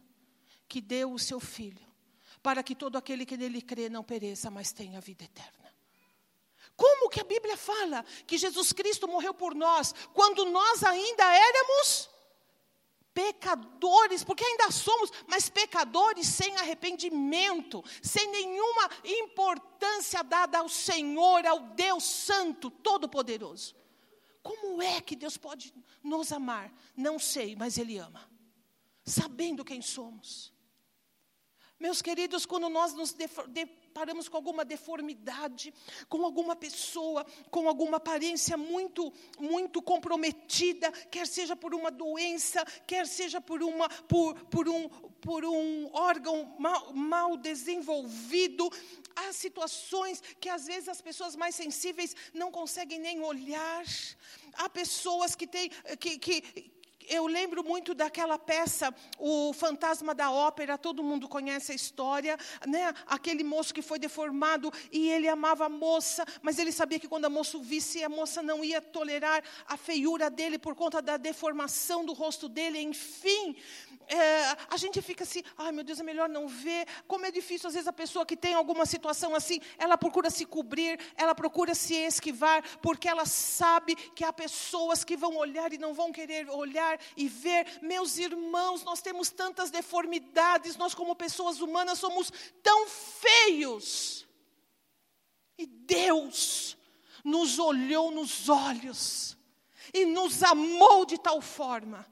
que 0.68 0.82
deu 0.82 1.14
o 1.14 1.20
seu 1.20 1.40
Filho, 1.40 1.89
para 2.42 2.64
que 2.64 2.76
todo 2.76 2.98
aquele 2.98 3.26
que 3.26 3.38
nele 3.38 3.62
crê 3.62 3.90
não 3.90 4.04
pereça, 4.04 4.50
mas 4.50 4.72
tenha 4.72 5.02
vida 5.02 5.26
eterna. 5.26 5.74
Como 6.76 7.10
que 7.10 7.20
a 7.20 7.26
Bíblia 7.26 7.58
fala 7.58 8.06
que 8.26 8.38
Jesus 8.38 8.72
Cristo 8.72 9.08
morreu 9.08 9.34
por 9.34 9.54
nós, 9.54 9.94
quando 10.14 10.46
nós 10.46 10.82
ainda 10.84 11.24
éramos 11.26 12.10
pecadores, 13.14 14.24
porque 14.24 14.46
ainda 14.46 14.72
somos, 14.72 15.12
mas 15.28 15.50
pecadores 15.50 16.26
sem 16.28 16.56
arrependimento, 16.56 17.84
sem 18.02 18.32
nenhuma 18.32 18.90
importância 19.04 20.24
dada 20.24 20.60
ao 20.60 20.70
Senhor, 20.70 21.46
ao 21.46 21.60
Deus 21.60 22.06
Santo, 22.06 22.72
Todo-Poderoso. 22.72 23.76
Como 24.42 24.82
é 24.82 25.02
que 25.02 25.18
Deus 25.18 25.36
pode 25.36 25.74
nos 26.02 26.32
amar? 26.32 26.74
Não 26.96 27.20
sei, 27.20 27.58
mas 27.58 27.78
Ele 27.78 27.98
ama, 27.98 28.32
sabendo 29.04 29.66
quem 29.66 29.82
somos. 29.82 30.54
Meus 31.80 32.02
queridos, 32.02 32.46
quando 32.46 32.68
nós 32.68 32.94
nos 32.94 33.16
deparamos 33.48 34.28
com 34.28 34.36
alguma 34.36 34.66
deformidade, 34.66 35.74
com 36.10 36.26
alguma 36.26 36.54
pessoa, 36.54 37.26
com 37.50 37.70
alguma 37.70 37.96
aparência 37.96 38.58
muito, 38.58 39.14
muito 39.40 39.82
comprometida, 39.82 40.92
quer 40.92 41.26
seja 41.26 41.56
por 41.56 41.74
uma 41.74 41.90
doença, 41.90 42.66
quer 42.86 43.08
seja 43.08 43.40
por, 43.40 43.64
uma, 43.64 43.88
por, 43.88 44.36
por, 44.48 44.68
um, 44.68 44.90
por 45.22 45.46
um 45.46 45.90
órgão 45.94 46.54
mal, 46.60 46.92
mal 46.94 47.38
desenvolvido, 47.38 48.70
há 49.16 49.32
situações 49.32 50.22
que 50.38 50.50
às 50.50 50.66
vezes 50.66 50.90
as 50.90 51.00
pessoas 51.00 51.34
mais 51.34 51.56
sensíveis 51.56 52.14
não 52.34 52.52
conseguem 52.52 53.00
nem 53.00 53.22
olhar. 53.22 53.86
Há 54.56 54.68
pessoas 54.70 55.34
que 55.34 55.48
têm 55.48 55.70
que, 55.98 56.20
que 56.20 56.79
eu 57.10 57.26
lembro 57.28 57.64
muito 57.64 57.94
daquela 57.94 58.38
peça, 58.38 58.94
O 59.18 59.52
Fantasma 59.54 60.14
da 60.14 60.32
Ópera, 60.32 60.78
todo 60.78 61.04
mundo 61.04 61.28
conhece 61.28 61.72
a 61.72 61.76
história, 61.76 62.38
né? 62.66 62.94
Aquele 63.08 63.44
moço 63.44 63.74
que 63.74 63.82
foi 63.82 63.98
deformado 63.98 64.72
e 64.92 65.10
ele 65.10 65.28
amava 65.28 65.66
a 65.66 65.70
moça, 65.70 66.26
mas 66.42 66.60
ele 66.60 66.72
sabia 66.72 67.00
que 67.00 67.08
quando 67.08 67.26
a 67.26 67.30
moça 67.30 67.58
o 67.58 67.62
visse, 67.62 68.04
a 68.04 68.10
moça 68.10 68.44
não 68.44 68.64
ia 68.64 68.82
tolerar 68.82 69.44
a 69.68 69.76
feiura 69.76 70.30
dele 70.30 70.60
por 70.60 70.76
conta 70.76 71.02
da 71.02 71.18
deformação 71.18 72.06
do 72.06 72.14
rosto 72.14 72.48
dele, 72.48 72.80
enfim 72.80 73.56
é, 74.10 74.58
a 74.68 74.76
gente 74.76 75.00
fica 75.04 75.24
assim, 75.24 75.44
ai 75.56 75.72
meu 75.72 75.84
Deus, 75.84 76.00
é 76.00 76.04
melhor 76.04 76.28
não 76.28 76.48
ver. 76.48 76.88
Como 77.08 77.26
é 77.28 77.32
difícil, 77.32 77.68
às 77.68 77.76
vezes, 77.76 77.88
a 77.88 77.94
pessoa 77.94 78.26
que 78.26 78.36
tem 78.36 78.56
alguma 78.56 78.84
situação 78.86 79.36
assim, 79.36 79.62
ela 79.78 79.98
procura 79.98 80.32
se 80.32 80.46
cobrir, 80.46 81.00
ela 81.16 81.36
procura 81.36 81.76
se 81.76 81.94
esquivar, 81.94 82.64
porque 82.80 83.08
ela 83.08 83.26
sabe 83.26 83.96
que 83.96 84.24
há 84.24 84.34
pessoas 84.34 85.04
que 85.04 85.16
vão 85.16 85.38
olhar 85.38 85.72
e 85.72 85.78
não 85.78 85.94
vão 85.94 86.12
querer 86.12 86.50
olhar 86.50 87.00
e 87.16 87.28
ver. 87.28 87.68
Meus 87.84 88.18
irmãos, 88.18 88.84
nós 88.84 89.00
temos 89.00 89.30
tantas 89.30 89.70
deformidades, 89.70 90.76
nós, 90.76 90.96
como 90.96 91.16
pessoas 91.16 91.62
humanas, 91.62 92.00
somos 92.00 92.34
tão 92.64 92.88
feios. 92.88 94.28
E 95.56 95.68
Deus 95.68 96.76
nos 97.24 97.60
olhou 97.60 98.10
nos 98.10 98.50
olhos 98.50 99.38
e 99.94 100.06
nos 100.06 100.42
amou 100.42 101.06
de 101.06 101.20
tal 101.20 101.42
forma 101.42 102.08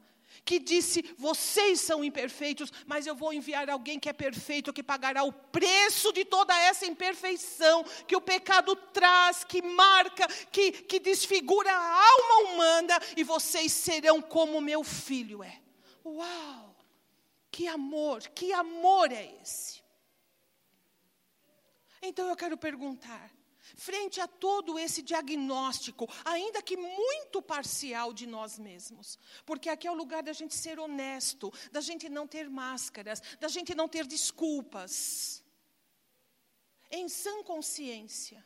que 0.48 0.60
disse: 0.60 1.04
Vocês 1.18 1.82
são 1.82 2.02
imperfeitos, 2.02 2.72
mas 2.86 3.06
eu 3.06 3.14
vou 3.14 3.34
enviar 3.34 3.70
alguém 3.70 4.00
que 4.00 4.08
é 4.08 4.14
perfeito, 4.14 4.72
que 4.72 4.82
pagará 4.82 5.24
o 5.24 5.34
preço 5.34 6.14
de 6.14 6.24
toda 6.24 6.58
essa 6.58 6.86
imperfeição 6.86 7.84
que 8.08 8.16
o 8.16 8.22
pecado 8.22 8.74
traz, 8.74 9.44
que 9.44 9.62
marca, 9.62 10.26
que, 10.50 10.72
que 10.72 11.00
desfigura 11.02 11.70
a 11.70 12.10
alma 12.10 12.50
humana, 12.50 13.00
e 13.18 13.24
vocês 13.26 13.74
serão 13.74 14.22
como 14.22 14.62
meu 14.62 14.86
filho 14.86 15.44
é. 15.44 15.60
Uau! 16.06 16.76
Que 17.52 17.68
amor, 17.68 18.22
que 18.30 18.54
amor 18.54 19.12
é 19.12 19.36
esse? 19.42 19.84
Então 22.02 22.30
eu 22.30 22.38
quero 22.38 22.58
perguntar: 22.58 23.30
frente 23.76 24.22
a 24.22 24.28
todo 24.28 24.78
esse 24.78 25.02
diagnóstico, 25.02 26.08
ainda 26.24 26.62
que 26.62 26.78
muito 26.78 27.42
parcial 27.42 28.14
de 28.14 28.26
nós 28.26 28.58
mesmos. 28.58 29.18
Porque 29.46 29.70
aqui 29.70 29.88
é 29.88 29.92
o 29.92 29.96
lugar 29.96 30.24
da 30.24 30.34
gente 30.34 30.56
ser 30.56 30.80
honesto, 30.80 31.52
da 31.72 31.82
gente 31.82 32.10
não 32.10 32.28
ter 32.28 32.50
máscaras, 32.50 33.22
da 33.40 33.48
gente 33.48 33.76
não 33.76 33.88
ter 33.88 34.06
desculpas. 34.06 35.44
Em 36.90 37.10
sã 37.10 37.44
consciência, 37.44 38.44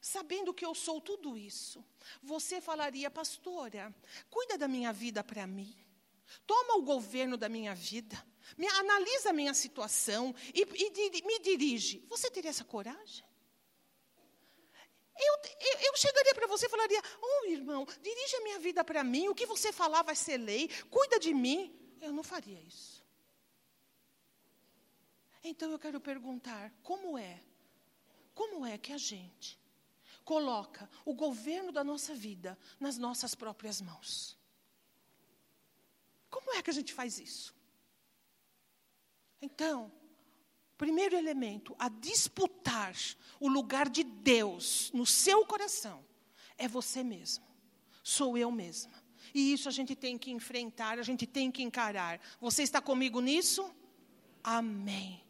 sabendo 0.00 0.52
que 0.52 0.64
eu 0.66 0.74
sou 0.74 1.00
tudo 1.00 1.36
isso, 1.36 1.84
você 2.22 2.60
falaria, 2.60 3.10
pastora, 3.10 3.94
cuida 4.28 4.58
da 4.58 4.66
minha 4.66 4.92
vida 4.92 5.22
para 5.22 5.46
mim. 5.46 5.74
Toma 6.46 6.76
o 6.76 6.82
governo 6.82 7.36
da 7.36 7.48
minha 7.48 7.74
vida, 7.74 8.16
me, 8.56 8.66
analisa 8.66 9.30
a 9.30 9.32
minha 9.32 9.54
situação 9.54 10.34
e, 10.52 10.62
e, 10.62 11.18
e 11.18 11.22
me 11.22 11.38
dirige. 11.38 12.04
Você 12.08 12.30
teria 12.30 12.50
essa 12.50 12.64
coragem? 12.64 13.24
Eu, 15.16 15.34
eu, 15.60 15.78
eu 15.88 15.96
chegaria 15.96 16.34
para 16.34 16.46
você 16.46 16.66
e 16.66 16.68
falaria: 16.68 17.00
Oh, 17.22 17.46
irmão, 17.46 17.86
dirige 18.02 18.36
a 18.36 18.40
minha 18.40 18.58
vida 18.58 18.84
para 18.84 19.04
mim, 19.04 19.28
o 19.28 19.34
que 19.34 19.46
você 19.46 19.72
falar 19.72 20.02
vai 20.02 20.16
ser 20.16 20.36
lei, 20.36 20.68
cuida 20.90 21.18
de 21.18 21.32
mim. 21.32 21.74
Eu 22.00 22.12
não 22.12 22.22
faria 22.22 22.60
isso. 22.60 23.04
Então 25.42 25.70
eu 25.70 25.78
quero 25.78 26.00
perguntar: 26.00 26.72
como 26.82 27.16
é? 27.16 27.40
Como 28.34 28.66
é 28.66 28.76
que 28.76 28.92
a 28.92 28.98
gente 28.98 29.58
coloca 30.24 30.90
o 31.04 31.14
governo 31.14 31.70
da 31.70 31.84
nossa 31.84 32.14
vida 32.14 32.58
nas 32.80 32.98
nossas 32.98 33.34
próprias 33.34 33.80
mãos? 33.80 34.36
Como 36.28 36.52
é 36.52 36.62
que 36.62 36.70
a 36.70 36.72
gente 36.72 36.92
faz 36.92 37.18
isso? 37.20 37.54
Então, 39.40 39.92
Primeiro 40.76 41.16
elemento, 41.16 41.74
a 41.78 41.88
disputar 41.88 42.94
o 43.38 43.48
lugar 43.48 43.88
de 43.88 44.02
Deus 44.02 44.90
no 44.92 45.06
seu 45.06 45.46
coração, 45.46 46.04
é 46.58 46.66
você 46.66 47.02
mesmo. 47.02 47.44
Sou 48.02 48.36
eu 48.36 48.50
mesma. 48.50 48.92
E 49.32 49.52
isso 49.52 49.68
a 49.68 49.72
gente 49.72 49.96
tem 49.96 50.18
que 50.18 50.30
enfrentar, 50.30 50.98
a 50.98 51.02
gente 51.02 51.26
tem 51.26 51.50
que 51.50 51.62
encarar. 51.62 52.20
Você 52.40 52.62
está 52.62 52.80
comigo 52.80 53.20
nisso? 53.20 53.74
Amém. 54.42 55.24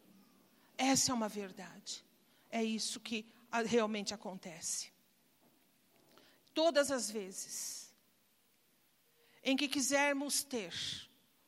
Essa 0.77 1.11
é 1.11 1.15
uma 1.15 1.29
verdade. 1.29 2.03
É 2.49 2.63
isso 2.63 2.99
que 2.99 3.25
realmente 3.65 4.13
acontece. 4.13 4.91
Todas 6.53 6.91
as 6.91 7.09
vezes 7.09 7.93
em 9.43 9.55
que 9.55 9.67
quisermos 9.67 10.43
ter 10.43 10.73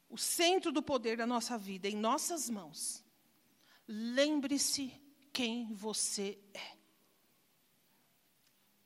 o 0.09 0.17
centro 0.17 0.71
do 0.71 0.81
poder 0.81 1.17
da 1.17 1.25
nossa 1.25 1.57
vida 1.57 1.89
em 1.89 1.95
nossas 1.95 2.49
mãos, 2.49 3.03
Lembre-se 3.87 4.93
quem 5.31 5.73
você 5.73 6.37
é. 6.53 6.77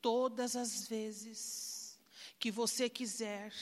Todas 0.00 0.56
as 0.56 0.86
vezes 0.86 2.00
que 2.38 2.50
você 2.50 2.88
quiser 2.88 3.52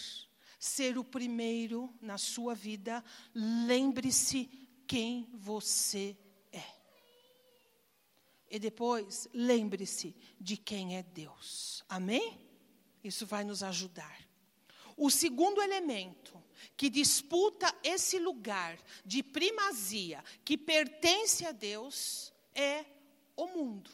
ser 0.59 0.99
o 0.99 1.05
primeiro 1.05 1.95
na 2.01 2.19
sua 2.19 2.55
vida, 2.55 3.03
lembre-se 3.35 4.47
quem 4.87 5.31
você 5.33 6.17
é. 6.53 6.65
E 8.51 8.59
depois, 8.59 9.29
lembre-se 9.33 10.15
de 10.39 10.57
quem 10.57 10.97
é 10.97 11.03
Deus. 11.03 11.85
Amém? 11.89 12.47
Isso 13.03 13.25
vai 13.25 13.45
nos 13.45 13.63
ajudar. 13.63 14.19
O 14.97 15.09
segundo 15.11 15.63
elemento 15.63 16.43
que 16.77 16.89
disputa 16.89 17.75
esse 17.83 18.19
lugar 18.19 18.79
de 19.05 19.23
primazia 19.23 20.23
que 20.45 20.57
pertence 20.57 21.45
a 21.45 21.53
Deus 21.53 22.33
é 22.55 22.85
o 23.37 23.47
mundo. 23.47 23.91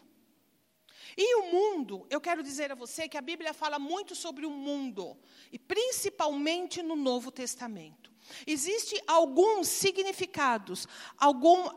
E 1.17 1.37
o 1.37 1.53
mundo, 1.53 2.07
eu 2.11 2.21
quero 2.21 2.43
dizer 2.43 2.71
a 2.71 2.75
você 2.75 3.09
que 3.09 3.17
a 3.17 3.23
Bíblia 3.23 3.55
fala 3.55 3.79
muito 3.79 4.15
sobre 4.15 4.45
o 4.45 4.51
mundo, 4.51 5.17
e 5.51 5.59
principalmente 5.59 6.83
no 6.83 6.95
Novo 6.95 7.31
Testamento. 7.31 8.13
Existem 8.47 9.01
alguns 9.07 9.69
significados, 9.69 10.87
algum, 11.17 11.71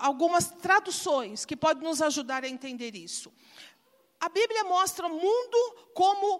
algumas 0.00 0.50
traduções 0.50 1.44
que 1.44 1.56
podem 1.56 1.82
nos 1.82 2.00
ajudar 2.00 2.44
a 2.44 2.48
entender 2.48 2.94
isso. 2.94 3.32
A 4.20 4.28
Bíblia 4.28 4.64
mostra 4.64 5.06
o 5.06 5.20
mundo 5.20 5.90
como 5.92 6.38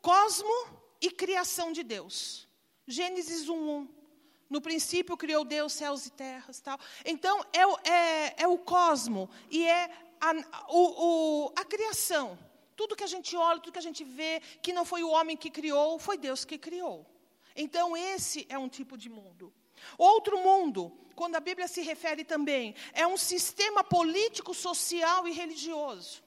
cosmo 0.00 0.80
e 1.00 1.10
criação 1.10 1.72
de 1.72 1.82
Deus. 1.82 2.43
Gênesis 2.86 3.48
1:1. 3.48 3.88
No 4.48 4.60
princípio 4.60 5.16
criou 5.16 5.44
Deus 5.44 5.72
céus 5.72 6.06
e 6.06 6.10
terras. 6.10 6.60
Tal. 6.60 6.78
Então, 7.04 7.44
é, 7.52 7.66
o- 7.66 7.78
é, 7.84 8.42
é 8.42 8.46
o 8.48 8.58
cosmo 8.58 9.28
e 9.50 9.64
é 9.66 9.90
a, 10.20 10.32
o, 10.68 10.82
o, 11.46 11.52
a 11.56 11.64
criação. 11.64 12.38
Tudo 12.76 12.96
que 12.96 13.04
a 13.04 13.08
gente 13.08 13.36
olha, 13.36 13.60
tudo 13.60 13.72
que 13.72 13.78
a 13.78 13.82
gente 13.82 14.04
vê, 14.04 14.40
que 14.62 14.72
não 14.72 14.84
foi 14.84 15.02
o 15.02 15.10
homem 15.10 15.36
que 15.36 15.50
criou, 15.50 15.98
foi 15.98 16.16
Deus 16.18 16.44
que 16.44 16.58
criou. 16.58 17.06
Então, 17.56 17.96
esse 17.96 18.46
é 18.48 18.58
um 18.58 18.68
tipo 18.68 18.98
de 18.98 19.08
mundo. 19.08 19.52
Outro 19.96 20.38
mundo, 20.38 20.92
quando 21.14 21.36
a 21.36 21.40
Bíblia 21.40 21.68
se 21.68 21.82
refere 21.82 22.24
também, 22.24 22.74
é 22.92 23.06
um 23.06 23.16
sistema 23.16 23.82
político, 23.84 24.52
social 24.52 25.26
e 25.28 25.32
religioso. 25.32 26.22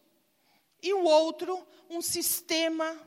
E 0.81 0.93
o 0.93 1.03
outro, 1.03 1.65
um 1.89 2.01
sistema, 2.01 2.97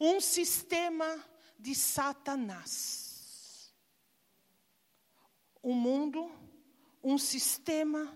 um 0.00 0.20
sistema 0.20 1.22
de 1.64 1.74
Satanás. 1.74 3.72
Um 5.62 5.72
mundo, 5.72 6.30
um 7.02 7.16
sistema 7.16 8.14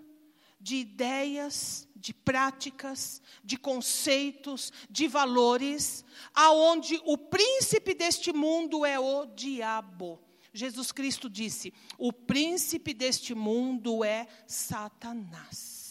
de 0.60 0.76
ideias, 0.76 1.88
de 1.96 2.12
práticas, 2.12 3.22
de 3.42 3.56
conceitos, 3.56 4.70
de 4.90 5.08
valores, 5.08 6.04
aonde 6.34 7.00
o 7.06 7.16
príncipe 7.16 7.94
deste 7.94 8.34
mundo 8.34 8.84
é 8.84 9.00
o 9.00 9.24
diabo. 9.24 10.22
Jesus 10.52 10.92
Cristo 10.92 11.30
disse: 11.30 11.72
"O 11.96 12.12
príncipe 12.12 12.92
deste 12.92 13.34
mundo 13.34 14.04
é 14.04 14.28
Satanás". 14.46 15.88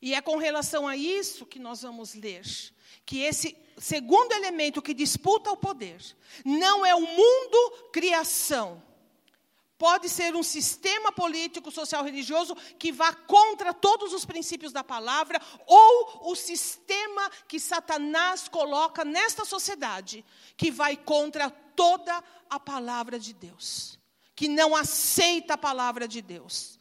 E 0.00 0.14
é 0.14 0.22
com 0.22 0.38
relação 0.38 0.88
a 0.88 0.96
isso 0.96 1.44
que 1.44 1.58
nós 1.58 1.82
vamos 1.82 2.14
ler, 2.14 2.42
que 3.04 3.20
esse 3.20 3.56
segundo 3.78 4.32
elemento 4.32 4.82
que 4.82 4.94
disputa 4.94 5.50
o 5.50 5.56
poder 5.56 6.00
não 6.44 6.84
é 6.84 6.94
o 6.94 7.00
mundo 7.00 7.90
criação. 7.92 8.82
Pode 9.76 10.08
ser 10.08 10.36
um 10.36 10.42
sistema 10.42 11.10
político, 11.10 11.70
social, 11.70 12.04
religioso 12.04 12.56
que 12.78 12.92
vá 12.92 13.12
contra 13.12 13.74
todos 13.74 14.12
os 14.12 14.24
princípios 14.24 14.72
da 14.72 14.84
palavra, 14.84 15.40
ou 15.66 16.30
o 16.30 16.36
sistema 16.36 17.28
que 17.48 17.58
Satanás 17.58 18.48
coloca 18.48 19.04
nesta 19.04 19.44
sociedade, 19.44 20.24
que 20.56 20.70
vai 20.70 20.96
contra 20.96 21.50
toda 21.50 22.22
a 22.48 22.60
palavra 22.60 23.18
de 23.18 23.34
Deus, 23.34 23.98
que 24.36 24.46
não 24.46 24.76
aceita 24.76 25.54
a 25.54 25.58
palavra 25.58 26.06
de 26.06 26.22
Deus. 26.22 26.78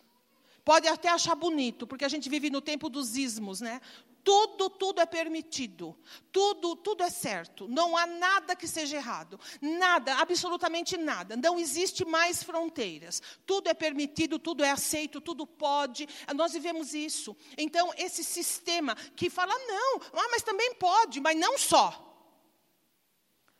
Pode 0.63 0.87
até 0.87 1.09
achar 1.09 1.35
bonito, 1.35 1.85
porque 1.85 2.05
a 2.05 2.09
gente 2.09 2.29
vive 2.29 2.49
no 2.49 2.61
tempo 2.61 2.89
dos 2.89 3.17
ismos, 3.17 3.59
né? 3.59 3.81
Tudo, 4.23 4.69
tudo 4.69 5.01
é 5.01 5.05
permitido. 5.05 5.97
Tudo, 6.31 6.75
tudo 6.77 7.03
é 7.03 7.09
certo. 7.09 7.67
Não 7.67 7.97
há 7.97 8.07
nada 8.07 8.55
que 8.55 8.67
seja 8.67 8.95
errado. 8.95 9.39
Nada, 9.61 10.15
absolutamente 10.15 10.95
nada. 10.95 11.35
Não 11.35 11.59
existe 11.59 12.05
mais 12.05 12.41
fronteiras. 12.41 13.21
Tudo 13.45 13.69
é 13.69 13.73
permitido, 13.73 14.39
tudo 14.39 14.63
é 14.63 14.71
aceito, 14.71 15.19
tudo 15.19 15.45
pode. 15.45 16.07
Nós 16.33 16.53
vivemos 16.53 16.93
isso. 16.93 17.35
Então, 17.57 17.91
esse 17.97 18.23
sistema 18.23 18.95
que 18.95 19.29
fala, 19.29 19.53
não, 19.67 19.99
ah, 20.13 20.29
mas 20.31 20.41
também 20.41 20.73
pode, 20.75 21.19
mas 21.19 21.37
não 21.37 21.57
só. 21.57 22.09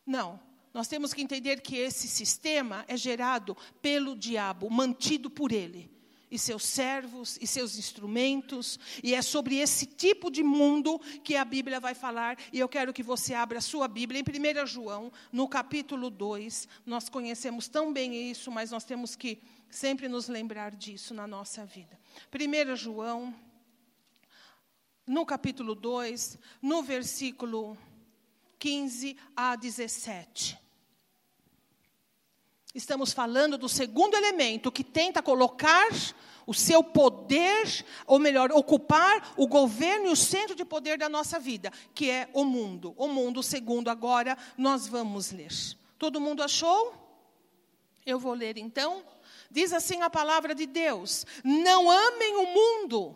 Não. 0.05 0.39
Nós 0.73 0.87
temos 0.87 1.13
que 1.13 1.21
entender 1.21 1.61
que 1.61 1.75
esse 1.75 2.07
sistema 2.07 2.85
é 2.87 2.95
gerado 2.95 3.55
pelo 3.81 4.15
diabo, 4.15 4.71
mantido 4.71 5.29
por 5.29 5.51
ele 5.51 5.92
e 6.33 6.39
seus 6.39 6.65
servos 6.65 7.37
e 7.39 7.45
seus 7.45 7.77
instrumentos, 7.77 8.79
e 9.03 9.13
é 9.13 9.21
sobre 9.21 9.57
esse 9.57 9.85
tipo 9.85 10.31
de 10.31 10.41
mundo 10.41 10.99
que 11.23 11.35
a 11.35 11.45
Bíblia 11.45 11.79
vai 11.79 11.93
falar, 11.93 12.39
e 12.51 12.59
eu 12.59 12.67
quero 12.67 12.91
que 12.91 13.03
você 13.03 13.35
abra 13.35 13.59
a 13.59 13.61
sua 13.61 13.87
Bíblia 13.87 14.19
em 14.19 14.23
1 14.23 14.65
João, 14.65 15.11
no 15.31 15.47
capítulo 15.47 16.09
2. 16.09 16.67
Nós 16.87 17.07
conhecemos 17.07 17.67
tão 17.67 17.93
bem 17.93 18.31
isso, 18.31 18.51
mas 18.51 18.71
nós 18.71 18.83
temos 18.83 19.15
que 19.15 19.39
sempre 19.69 20.07
nos 20.07 20.27
lembrar 20.27 20.75
disso 20.75 21.13
na 21.13 21.27
nossa 21.27 21.67
vida. 21.67 21.99
1 22.33 22.75
João, 22.75 23.31
no 25.05 25.27
capítulo 25.27 25.75
2, 25.75 26.39
no 26.63 26.81
versículo 26.81 27.77
15 28.57 29.15
a 29.35 29.55
17. 29.55 30.62
Estamos 32.73 33.13
falando 33.13 33.55
do 33.55 33.69
segundo 33.69 34.15
elemento 34.15 34.71
que 34.71 34.83
tenta 34.83 35.21
colocar 35.21 35.89
o 36.47 36.55
seu 36.55 36.83
poder, 36.83 37.85
ou 38.07 38.17
melhor, 38.17 38.51
ocupar 38.51 39.31
o 39.37 39.45
governo 39.45 40.07
e 40.07 40.11
o 40.11 40.15
centro 40.15 40.55
de 40.55 40.65
poder 40.65 40.97
da 40.97 41.07
nossa 41.07 41.39
vida, 41.39 41.71
que 41.93 42.09
é 42.09 42.27
o 42.33 42.43
mundo. 42.43 42.95
O 42.97 43.07
mundo, 43.07 43.43
segundo 43.43 43.89
agora, 43.89 44.35
nós 44.57 44.87
vamos 44.87 45.31
ler. 45.31 45.51
Todo 45.99 46.19
mundo 46.19 46.41
achou? 46.41 46.93
Eu 48.03 48.17
vou 48.19 48.33
ler 48.33 48.57
então. 48.57 49.05
Diz 49.51 49.71
assim 49.71 50.01
a 50.01 50.09
palavra 50.09 50.55
de 50.55 50.65
Deus: 50.65 51.27
Não 51.43 51.91
amem 51.91 52.35
o 52.37 52.47
mundo. 52.47 53.15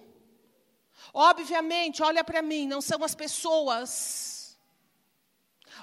Obviamente, 1.12 2.04
olha 2.04 2.24
para 2.24 2.44
mim, 2.44 2.68
não 2.68 2.80
são 2.80 3.04
as 3.04 3.16
pessoas. 3.16 4.56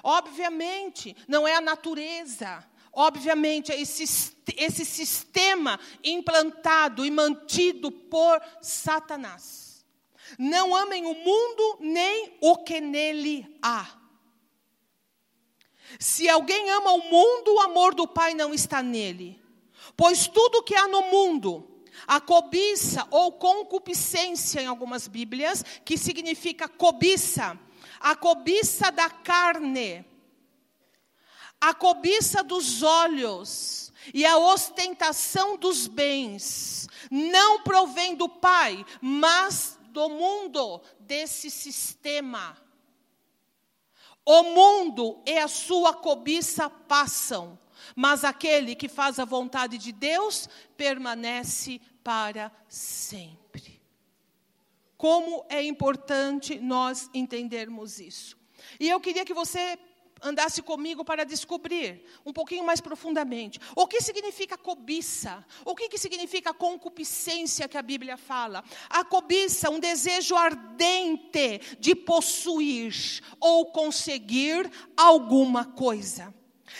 Obviamente, 0.01 1.15
não 1.27 1.45
é 1.45 1.55
a 1.55 1.61
natureza. 1.61 2.65
Obviamente, 2.95 3.73
é 3.73 3.79
esse, 3.79 4.33
esse 4.55 4.85
sistema 4.85 5.77
implantado 6.01 7.05
e 7.05 7.11
mantido 7.11 7.91
por 7.91 8.41
Satanás. 8.61 9.85
Não 10.39 10.73
amem 10.73 11.05
o 11.05 11.13
mundo 11.13 11.77
nem 11.81 12.37
o 12.39 12.57
que 12.57 12.79
nele 12.79 13.45
há. 13.61 13.85
Se 15.99 16.29
alguém 16.29 16.69
ama 16.71 16.93
o 16.93 17.09
mundo, 17.09 17.55
o 17.55 17.61
amor 17.61 17.93
do 17.93 18.07
Pai 18.07 18.33
não 18.33 18.53
está 18.53 18.81
nele. 18.81 19.43
Pois 19.97 20.27
tudo 20.27 20.63
que 20.63 20.73
há 20.73 20.87
no 20.87 21.03
mundo, 21.03 21.83
a 22.07 22.21
cobiça 22.21 23.05
ou 23.11 23.33
concupiscência 23.33 24.61
em 24.61 24.67
algumas 24.67 25.07
Bíblias, 25.07 25.63
que 25.83 25.97
significa 25.97 26.69
cobiça, 26.69 27.59
a 27.99 28.15
cobiça 28.15 28.89
da 28.89 29.09
carne, 29.09 30.05
a 31.67 31.73
cobiça 31.73 32.43
dos 32.43 32.83
olhos 32.83 33.91
e 34.13 34.23
a 34.23 34.37
ostentação 34.37 35.57
dos 35.57 35.87
bens 35.87 36.87
não 37.09 37.63
provém 37.63 38.15
do 38.15 38.29
Pai, 38.29 38.85
mas 39.01 39.79
do 39.89 40.07
mundo, 40.07 40.79
desse 40.99 41.49
sistema. 41.49 42.55
O 44.23 44.43
mundo 44.43 45.23
e 45.25 45.39
a 45.39 45.47
sua 45.47 45.91
cobiça 45.91 46.69
passam, 46.69 47.57
mas 47.95 48.23
aquele 48.23 48.75
que 48.75 48.87
faz 48.87 49.17
a 49.17 49.25
vontade 49.25 49.79
de 49.79 49.91
Deus 49.91 50.47
permanece 50.77 51.81
para 52.03 52.51
sempre. 52.67 53.81
Como 54.95 55.43
é 55.49 55.63
importante 55.63 56.59
nós 56.59 57.09
entendermos 57.11 57.99
isso. 57.99 58.37
E 58.79 58.87
eu 58.87 58.99
queria 58.99 59.25
que 59.25 59.33
você 59.33 59.79
andasse 60.25 60.61
comigo 60.61 61.05
para 61.05 61.23
descobrir 61.23 62.03
um 62.25 62.33
pouquinho 62.33 62.63
mais 62.63 62.81
profundamente 62.81 63.59
o 63.75 63.87
que 63.87 64.01
significa 64.01 64.57
cobiça, 64.57 65.45
o 65.63 65.75
que, 65.75 65.87
que 65.87 65.97
significa 65.97 66.53
concupiscência 66.53 67.67
que 67.67 67.77
a 67.77 67.81
Bíblia 67.81 68.17
fala. 68.17 68.63
A 68.89 69.03
cobiça, 69.03 69.69
um 69.69 69.79
desejo 69.79 70.35
ardente 70.35 71.61
de 71.79 71.95
possuir 71.95 73.21
ou 73.39 73.67
conseguir 73.67 74.69
alguma 74.97 75.65
coisa. 75.65 76.33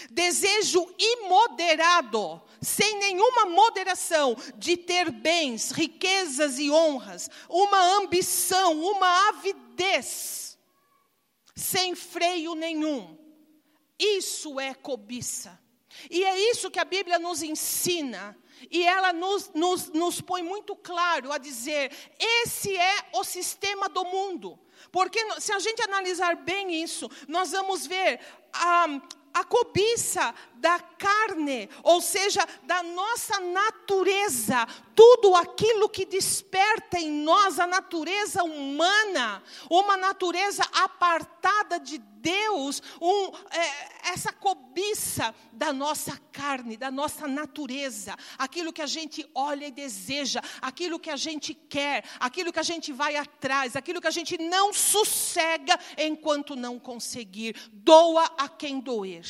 Desejo 0.10 0.86
imoderado, 0.98 2.42
sem 2.62 2.98
nenhuma 2.98 3.46
moderação, 3.46 4.36
de 4.58 4.76
ter 4.76 5.12
bens, 5.12 5.72
riquezas 5.72 6.60
e 6.60 6.70
honras, 6.72 7.30
uma 7.48 7.98
ambição, 8.00 8.82
uma 8.82 9.30
avidez, 9.30 10.58
sem 11.56 11.96
freio 11.96 12.56
nenhum. 12.56 13.25
Isso 14.00 14.60
é 14.60 14.74
cobiça. 14.74 15.60
E 16.10 16.24
é 16.24 16.52
isso 16.52 16.70
que 16.70 16.80
a 16.80 16.86
Bíblia 16.86 17.18
nos 17.18 17.42
ensina. 17.42 18.38
E 18.70 18.84
ela 18.84 19.14
nos, 19.14 19.52
nos, 19.54 19.90
nos 19.90 20.22
põe 20.22 20.42
muito 20.44 20.76
claro 20.76 21.32
a 21.32 21.38
dizer: 21.38 21.92
esse 22.20 22.76
é 22.76 23.10
o 23.14 23.24
sistema 23.24 23.88
do 23.90 24.04
mundo. 24.06 24.60
Porque 24.92 25.20
se 25.40 25.52
a 25.52 25.60
gente 25.60 25.82
analisar 25.82 26.36
bem 26.36 26.82
isso, 26.84 27.10
nós 27.28 27.52
vamos 27.52 27.86
ver 27.86 28.20
a, 28.54 28.88
a 29.34 29.44
cobiça 29.44 30.34
da 30.66 30.80
carne, 30.80 31.70
ou 31.84 32.02
seja, 32.02 32.44
da 32.64 32.82
nossa 32.82 33.40
natureza, 33.40 34.68
tudo 34.96 35.36
aquilo 35.36 35.88
que 35.88 36.08
desperta 36.08 36.98
em 36.98 37.12
nós 37.12 37.60
a 37.60 37.68
natureza 37.68 38.44
humana, 38.44 39.44
uma 39.70 39.96
natureza 39.96 40.64
apartada 40.74 41.80
de 41.80 42.00
Deus, 42.00 42.82
um, 43.00 43.28
é, 43.52 44.12
essa 44.12 44.34
cobiça 44.34 45.36
da 45.54 45.72
nossa 45.72 46.20
carne, 46.32 46.76
da 46.76 46.90
nossa 46.90 47.28
natureza, 47.28 48.16
aquilo 48.36 48.74
que 48.74 48.82
a 48.82 48.88
gente 48.88 49.24
olha 49.36 49.68
e 49.68 49.72
deseja, 49.72 50.42
aquilo 50.60 51.00
que 51.00 51.12
a 51.12 51.16
gente 51.16 51.54
quer, 51.54 52.04
aquilo 52.20 52.52
que 52.52 52.60
a 52.60 52.64
gente 52.64 52.92
vai 52.92 53.16
atrás, 53.16 53.76
aquilo 53.76 54.02
que 54.02 54.08
a 54.08 54.12
gente 54.12 54.36
não 54.40 54.74
sossega 54.74 55.80
enquanto 55.96 56.56
não 56.56 56.80
conseguir, 56.80 57.56
doa 57.72 58.24
a 58.36 58.50
quem 58.50 58.80
doer. 58.80 59.24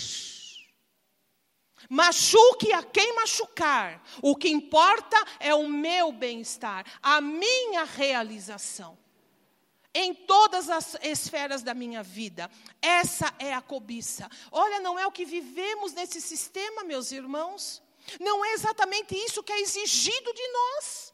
Machuque 1.89 2.71
a 2.73 2.83
quem 2.83 3.15
machucar. 3.15 4.01
O 4.21 4.35
que 4.35 4.49
importa 4.49 5.17
é 5.39 5.53
o 5.53 5.67
meu 5.67 6.11
bem-estar, 6.11 6.85
a 7.01 7.21
minha 7.21 7.83
realização. 7.83 8.97
Em 9.93 10.13
todas 10.13 10.69
as 10.69 10.97
esferas 11.01 11.63
da 11.63 11.73
minha 11.73 12.03
vida. 12.03 12.51
Essa 12.81 13.33
é 13.39 13.53
a 13.53 13.61
cobiça. 13.61 14.29
Olha, 14.51 14.79
não 14.81 14.99
é 14.99 15.07
o 15.07 15.11
que 15.11 15.23
vivemos 15.23 15.93
nesse 15.93 16.19
sistema, 16.19 16.83
meus 16.83 17.11
irmãos. 17.11 17.81
Não 18.19 18.43
é 18.43 18.53
exatamente 18.53 19.15
isso 19.15 19.41
que 19.41 19.53
é 19.53 19.61
exigido 19.61 20.33
de 20.33 20.47
nós. 20.49 21.13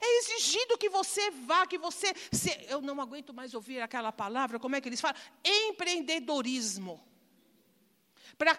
É 0.00 0.18
exigido 0.18 0.78
que 0.78 0.88
você 0.88 1.30
vá, 1.30 1.66
que 1.66 1.76
você. 1.76 2.14
Se, 2.32 2.66
eu 2.68 2.80
não 2.80 3.00
aguento 3.00 3.34
mais 3.34 3.52
ouvir 3.52 3.82
aquela 3.82 4.10
palavra, 4.10 4.58
como 4.58 4.74
é 4.74 4.80
que 4.80 4.88
eles 4.88 5.00
falam? 5.00 5.20
Empreendedorismo. 5.44 7.04
Para 8.38 8.58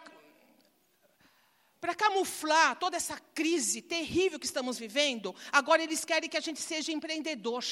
para 1.82 1.96
camuflar 1.96 2.78
toda 2.78 2.96
essa 2.96 3.20
crise 3.34 3.82
terrível 3.82 4.40
que 4.40 4.46
estamos 4.46 4.78
vivendo, 4.78 5.36
agora 5.52 5.82
eles 5.82 6.06
querem 6.06 6.30
que 6.30 6.38
a 6.38 6.42
gente 6.42 6.62
seja 6.62 6.92
empreendedor. 6.92 7.66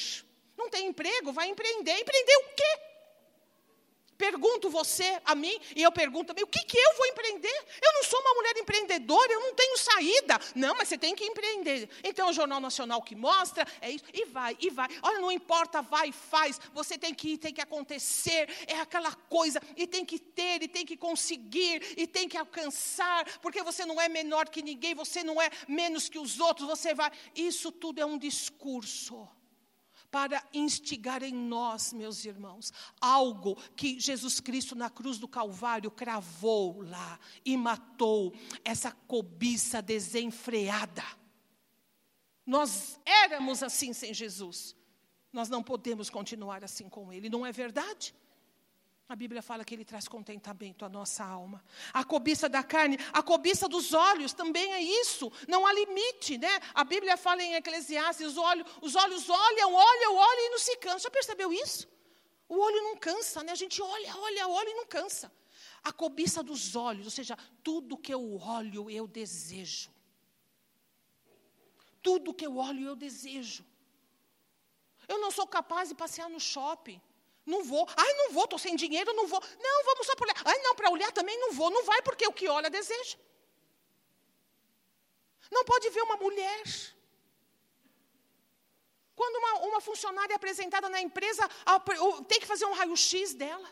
Não 0.58 0.68
tem 0.68 0.88
emprego, 0.88 1.32
vai 1.32 1.48
empreender. 1.48 1.96
Empreender 1.96 2.36
o 2.36 2.54
quê? 2.56 2.89
Pergunto 4.30 4.70
você 4.70 5.20
a 5.24 5.34
mim, 5.34 5.58
e 5.74 5.82
eu 5.82 5.90
pergunto 5.90 6.26
também, 6.28 6.44
o 6.44 6.46
que, 6.46 6.64
que 6.64 6.78
eu 6.78 6.96
vou 6.96 7.06
empreender? 7.06 7.64
Eu 7.82 7.92
não 7.94 8.04
sou 8.04 8.20
uma 8.20 8.34
mulher 8.34 8.56
empreendedora, 8.58 9.32
eu 9.32 9.40
não 9.40 9.54
tenho 9.54 9.76
saída. 9.76 10.38
Não, 10.54 10.76
mas 10.76 10.86
você 10.86 10.96
tem 10.96 11.16
que 11.16 11.24
empreender. 11.24 11.90
Então, 12.04 12.30
o 12.30 12.32
Jornal 12.32 12.60
Nacional 12.60 13.02
que 13.02 13.16
mostra, 13.16 13.66
é 13.80 13.90
isso, 13.90 14.04
e 14.14 14.24
vai, 14.26 14.56
e 14.60 14.70
vai. 14.70 14.86
Olha, 15.02 15.18
não 15.18 15.32
importa, 15.32 15.82
vai, 15.82 16.12
faz. 16.12 16.60
Você 16.72 16.96
tem 16.96 17.12
que 17.12 17.30
ir, 17.30 17.38
tem 17.38 17.52
que 17.52 17.60
acontecer. 17.60 18.48
É 18.68 18.78
aquela 18.78 19.12
coisa, 19.12 19.60
e 19.76 19.84
tem 19.84 20.04
que 20.04 20.20
ter, 20.20 20.62
e 20.62 20.68
tem 20.68 20.86
que 20.86 20.96
conseguir, 20.96 21.94
e 21.96 22.06
tem 22.06 22.28
que 22.28 22.36
alcançar, 22.36 23.24
porque 23.40 23.64
você 23.64 23.84
não 23.84 24.00
é 24.00 24.08
menor 24.08 24.48
que 24.48 24.62
ninguém, 24.62 24.94
você 24.94 25.24
não 25.24 25.42
é 25.42 25.50
menos 25.66 26.08
que 26.08 26.20
os 26.20 26.38
outros, 26.38 26.68
você 26.68 26.94
vai. 26.94 27.10
Isso 27.34 27.72
tudo 27.72 28.00
é 28.00 28.06
um 28.06 28.16
discurso 28.16 29.28
para 30.10 30.42
instigar 30.52 31.22
em 31.22 31.32
nós, 31.32 31.92
meus 31.92 32.24
irmãos, 32.24 32.72
algo 33.00 33.56
que 33.76 34.00
Jesus 34.00 34.40
Cristo 34.40 34.74
na 34.74 34.90
cruz 34.90 35.18
do 35.18 35.28
Calvário 35.28 35.90
cravou 35.90 36.82
lá 36.82 37.18
e 37.44 37.56
matou 37.56 38.34
essa 38.64 38.90
cobiça 38.90 39.80
desenfreada. 39.80 41.04
Nós 42.44 42.98
éramos 43.04 43.62
assim 43.62 43.92
sem 43.92 44.12
Jesus. 44.12 44.74
Nós 45.32 45.48
não 45.48 45.62
podemos 45.62 46.10
continuar 46.10 46.64
assim 46.64 46.88
com 46.88 47.12
Ele, 47.12 47.30
não 47.30 47.46
é 47.46 47.52
verdade? 47.52 48.12
A 49.10 49.16
Bíblia 49.16 49.42
fala 49.42 49.64
que 49.64 49.74
ele 49.74 49.84
traz 49.84 50.06
contentamento 50.06 50.84
à 50.84 50.88
nossa 50.88 51.24
alma. 51.24 51.64
A 51.92 52.04
cobiça 52.04 52.48
da 52.48 52.62
carne, 52.62 52.96
a 53.12 53.20
cobiça 53.20 53.68
dos 53.68 53.92
olhos 53.92 54.32
também 54.32 54.72
é 54.72 54.80
isso. 54.80 55.32
Não 55.48 55.66
há 55.66 55.72
limite, 55.72 56.38
né? 56.38 56.60
A 56.72 56.84
Bíblia 56.84 57.16
fala 57.16 57.42
em 57.42 57.54
Eclesiastes, 57.54 58.28
os 58.28 58.36
olhos, 58.36 58.70
os 58.80 58.94
olhos 58.94 59.28
olham, 59.28 59.74
olham, 59.74 60.14
olham 60.14 60.46
e 60.46 60.50
não 60.50 60.60
se 60.60 60.76
cansam. 60.76 61.00
Já 61.00 61.10
percebeu 61.10 61.52
isso? 61.52 61.88
O 62.48 62.56
olho 62.56 62.84
não 62.84 62.96
cansa, 62.96 63.42
né? 63.42 63.50
A 63.50 63.56
gente 63.56 63.82
olha, 63.82 64.16
olha, 64.16 64.46
olha 64.46 64.70
e 64.70 64.74
não 64.74 64.86
cansa. 64.86 65.32
A 65.82 65.92
cobiça 65.92 66.40
dos 66.40 66.76
olhos, 66.76 67.04
ou 67.04 67.10
seja, 67.10 67.36
tudo 67.64 67.98
que 67.98 68.14
eu 68.14 68.36
olho 68.36 68.88
eu 68.88 69.08
desejo. 69.08 69.90
Tudo 72.00 72.32
que 72.32 72.46
eu 72.46 72.58
olho 72.58 72.86
eu 72.86 72.94
desejo. 72.94 73.66
Eu 75.08 75.18
não 75.18 75.32
sou 75.32 75.48
capaz 75.48 75.88
de 75.88 75.96
passear 75.96 76.30
no 76.30 76.38
shopping. 76.38 77.02
Não 77.52 77.62
vou. 77.64 77.84
Ai, 77.96 78.12
não 78.20 78.28
vou, 78.36 78.44
estou 78.44 78.58
sem 78.58 78.76
dinheiro, 78.76 79.12
não 79.12 79.26
vou. 79.26 79.42
Não, 79.66 79.84
vamos 79.84 80.06
só 80.06 80.14
para 80.14 80.26
olhar. 80.26 80.42
Ai, 80.44 80.58
não, 80.62 80.74
para 80.74 80.90
olhar 80.90 81.10
também 81.12 81.38
não 81.38 81.52
vou. 81.52 81.70
Não 81.70 81.84
vai 81.84 82.00
porque 82.02 82.26
o 82.26 82.32
que 82.32 82.48
olha 82.48 82.70
deseja. 82.70 83.16
Não 85.50 85.64
pode 85.64 85.90
ver 85.90 86.02
uma 86.02 86.16
mulher. 86.16 86.64
Quando 89.20 89.36
uma, 89.36 89.52
uma 89.68 89.80
funcionária 89.80 90.32
é 90.32 90.36
apresentada 90.36 90.88
na 90.88 91.00
empresa, 91.00 91.46
tem 92.28 92.40
que 92.40 92.46
fazer 92.46 92.64
um 92.64 92.72
raio-x 92.72 93.34
dela. 93.34 93.68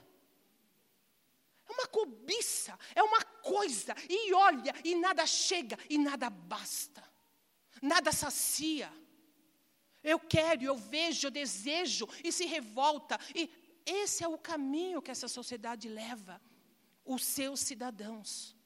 É 1.68 1.72
uma 1.72 1.86
cobiça, 1.86 2.78
é 2.94 3.02
uma 3.02 3.22
coisa, 3.22 3.94
e 4.08 4.32
olha, 4.32 4.74
e 4.82 4.94
nada 4.94 5.26
chega, 5.26 5.78
e 5.88 5.98
nada 5.98 6.30
basta, 6.30 7.04
nada 7.82 8.10
sacia. 8.10 8.90
Eu 10.02 10.18
quero, 10.18 10.62
eu 10.62 10.76
vejo, 10.76 11.26
eu 11.26 11.30
desejo, 11.30 12.08
e 12.22 12.32
se 12.32 12.46
revolta. 12.46 13.18
E 13.34 13.50
esse 13.88 14.22
é 14.22 14.28
o 14.28 14.38
caminho 14.38 15.02
que 15.02 15.10
essa 15.10 15.28
sociedade 15.28 15.88
leva 15.88 16.40
os 17.04 17.24
seus 17.24 17.60
cidadãos. 17.60 18.56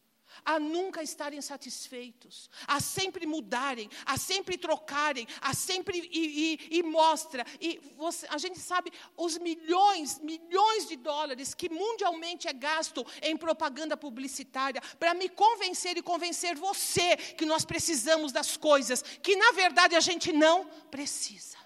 A 0.45 0.59
nunca 0.59 1.03
estarem 1.03 1.43
satisfeitos, 1.43 2.49
a 2.67 2.81
sempre 2.81 3.27
mudarem, 3.27 3.91
a 4.07 4.17
sempre 4.17 4.57
trocarem, 4.57 5.29
a 5.43 5.53
sempre 5.53 6.09
e, 6.11 6.59
e, 6.71 6.79
e 6.79 6.83
mostra. 6.83 7.45
E 7.61 7.79
você, 7.99 8.27
a 8.31 8.39
gente 8.39 8.59
sabe 8.59 8.91
os 9.15 9.37
milhões, 9.37 10.19
milhões 10.21 10.89
de 10.89 10.97
dólares 10.97 11.53
que 11.53 11.69
mundialmente 11.69 12.49
é 12.49 12.53
gasto 12.53 13.07
em 13.21 13.37
propaganda 13.37 13.95
publicitária 13.95 14.81
para 14.99 15.13
me 15.13 15.29
convencer 15.29 15.99
e 15.99 16.03
convencer 16.03 16.57
você 16.57 17.17
que 17.17 17.45
nós 17.45 17.65
precisamos 17.65 18.33
das 18.33 18.57
coisas 18.57 19.03
que 19.03 19.37
na 19.37 19.53
verdade 19.53 19.95
a 19.95 20.01
gente 20.01 20.33
não 20.33 20.65
precisa. 20.91 21.62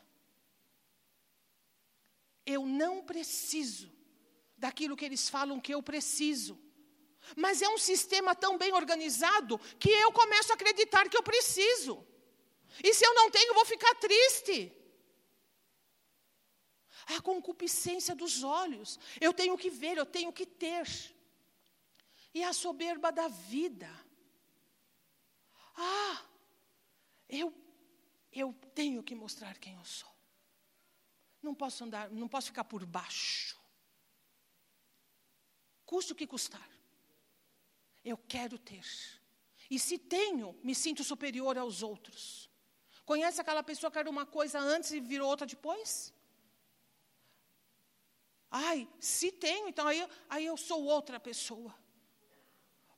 Eu 2.46 2.64
não 2.64 3.02
preciso 3.02 3.92
daquilo 4.56 4.96
que 4.96 5.04
eles 5.04 5.28
falam 5.28 5.60
que 5.60 5.74
eu 5.74 5.82
preciso. 5.82 6.58
Mas 7.36 7.60
é 7.60 7.68
um 7.68 7.78
sistema 7.78 8.34
tão 8.34 8.56
bem 8.56 8.72
organizado 8.72 9.58
que 9.80 9.90
eu 9.90 10.12
começo 10.12 10.52
a 10.52 10.54
acreditar 10.54 11.08
que 11.08 11.16
eu 11.16 11.22
preciso. 11.22 12.06
E 12.82 12.94
se 12.94 13.04
eu 13.04 13.14
não 13.14 13.30
tenho, 13.30 13.48
eu 13.50 13.54
vou 13.54 13.66
ficar 13.66 13.94
triste. 13.96 14.72
A 17.06 17.20
concupiscência 17.20 18.14
dos 18.14 18.44
olhos. 18.44 18.98
Eu 19.20 19.32
tenho 19.32 19.56
que 19.58 19.70
ver, 19.70 19.96
eu 19.96 20.06
tenho 20.06 20.32
que 20.32 20.46
ter. 20.46 20.86
E 22.32 22.42
a 22.42 22.52
soberba 22.52 23.10
da 23.10 23.28
vida. 23.28 23.90
Ah, 25.74 26.22
eu, 27.28 27.52
eu 28.32 28.54
tenho 28.74 29.02
que 29.02 29.14
mostrar 29.14 29.58
quem 29.58 29.74
eu 29.74 29.84
sou. 29.84 30.15
Não 31.46 31.54
posso 31.54 31.84
andar, 31.84 32.10
não 32.10 32.26
posso 32.26 32.48
ficar 32.48 32.64
por 32.64 32.84
baixo. 32.84 33.56
Custe 35.84 36.12
o 36.12 36.16
que 36.16 36.26
custar. 36.26 36.68
Eu 38.04 38.18
quero 38.18 38.58
ter. 38.58 38.84
E 39.70 39.78
se 39.78 39.96
tenho, 39.96 40.58
me 40.64 40.74
sinto 40.74 41.04
superior 41.04 41.56
aos 41.56 41.84
outros. 41.84 42.50
Conhece 43.04 43.40
aquela 43.40 43.62
pessoa 43.62 43.92
que 43.92 43.98
era 43.98 44.10
uma 44.10 44.26
coisa 44.26 44.58
antes 44.58 44.90
e 44.90 44.98
virou 44.98 45.28
outra 45.28 45.46
depois? 45.46 46.12
Ai, 48.50 48.88
se 48.98 49.30
tenho, 49.30 49.68
então 49.68 49.86
aí, 49.86 50.04
aí 50.28 50.44
eu 50.44 50.56
sou 50.56 50.82
outra 50.82 51.20
pessoa 51.20 51.72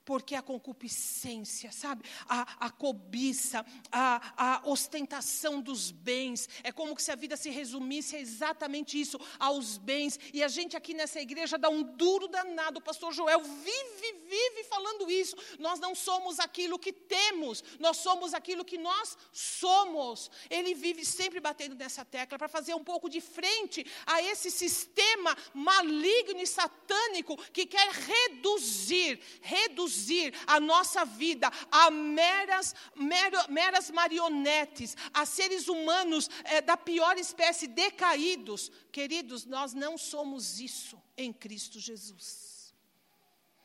porque 0.08 0.34
a 0.34 0.40
concupiscência, 0.40 1.70
sabe? 1.70 2.02
A, 2.26 2.66
a 2.66 2.70
cobiça, 2.70 3.62
a, 3.92 4.32
a, 4.38 4.62
ostentação 4.66 5.60
dos 5.60 5.90
bens, 5.90 6.48
é 6.64 6.72
como 6.72 6.98
se 6.98 7.12
a 7.12 7.14
vida 7.14 7.36
se 7.36 7.50
resumisse 7.50 8.16
a 8.16 8.18
exatamente 8.18 8.98
isso, 8.98 9.20
aos 9.38 9.76
bens. 9.76 10.18
E 10.32 10.42
a 10.42 10.48
gente 10.48 10.74
aqui 10.74 10.94
nessa 10.94 11.20
igreja 11.20 11.58
dá 11.58 11.68
um 11.68 11.82
duro 11.82 12.26
danado. 12.26 12.78
O 12.78 12.82
pastor 12.82 13.12
Joel 13.12 13.42
vive, 13.42 14.12
vive 14.24 14.64
falando 14.64 15.10
isso. 15.10 15.36
Nós 15.58 15.78
não 15.78 15.94
somos 15.94 16.40
aquilo 16.40 16.78
que 16.78 16.90
temos, 16.90 17.62
nós 17.78 17.98
somos 17.98 18.32
aquilo 18.32 18.64
que 18.64 18.78
nós 18.78 19.14
somos. 19.30 20.30
Ele 20.48 20.74
vive 20.74 21.04
sempre 21.04 21.38
batendo 21.38 21.74
nessa 21.74 22.02
tecla 22.02 22.38
para 22.38 22.48
fazer 22.48 22.72
um 22.72 22.82
pouco 22.82 23.10
de 23.10 23.20
frente 23.20 23.84
a 24.06 24.22
esse 24.22 24.50
sistema 24.50 25.36
maligno 25.52 26.40
e 26.40 26.46
satânico 26.46 27.36
que 27.52 27.66
quer 27.66 27.90
reduzir, 27.90 29.20
reduzir 29.42 29.97
reduzir 29.98 30.32
a 30.46 30.60
nossa 30.60 31.04
vida 31.04 31.50
a 31.70 31.90
meras, 31.90 32.74
mero, 32.94 33.38
meras 33.48 33.90
marionetes, 33.90 34.96
a 35.12 35.26
seres 35.26 35.68
humanos 35.68 36.30
é, 36.44 36.60
da 36.60 36.76
pior 36.76 37.18
espécie, 37.18 37.66
decaídos. 37.66 38.70
Queridos, 38.92 39.44
nós 39.44 39.74
não 39.74 39.98
somos 39.98 40.60
isso 40.60 41.00
em 41.16 41.32
Cristo 41.32 41.80
Jesus. 41.80 42.74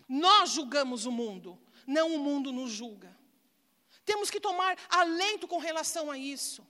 Nós 0.07 0.51
julgamos 0.51 1.05
o 1.05 1.11
mundo, 1.11 1.59
não 1.87 2.15
o 2.15 2.19
mundo 2.19 2.51
nos 2.51 2.71
julga. 2.71 3.15
Temos 4.05 4.29
que 4.29 4.39
tomar 4.39 4.77
alento 4.89 5.47
com 5.47 5.59
relação 5.59 6.11
a 6.11 6.17
isso. 6.17 6.65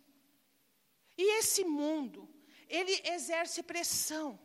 E 1.17 1.39
esse 1.39 1.63
mundo, 1.63 2.29
ele 2.69 3.01
exerce 3.05 3.63
pressão. 3.63 4.39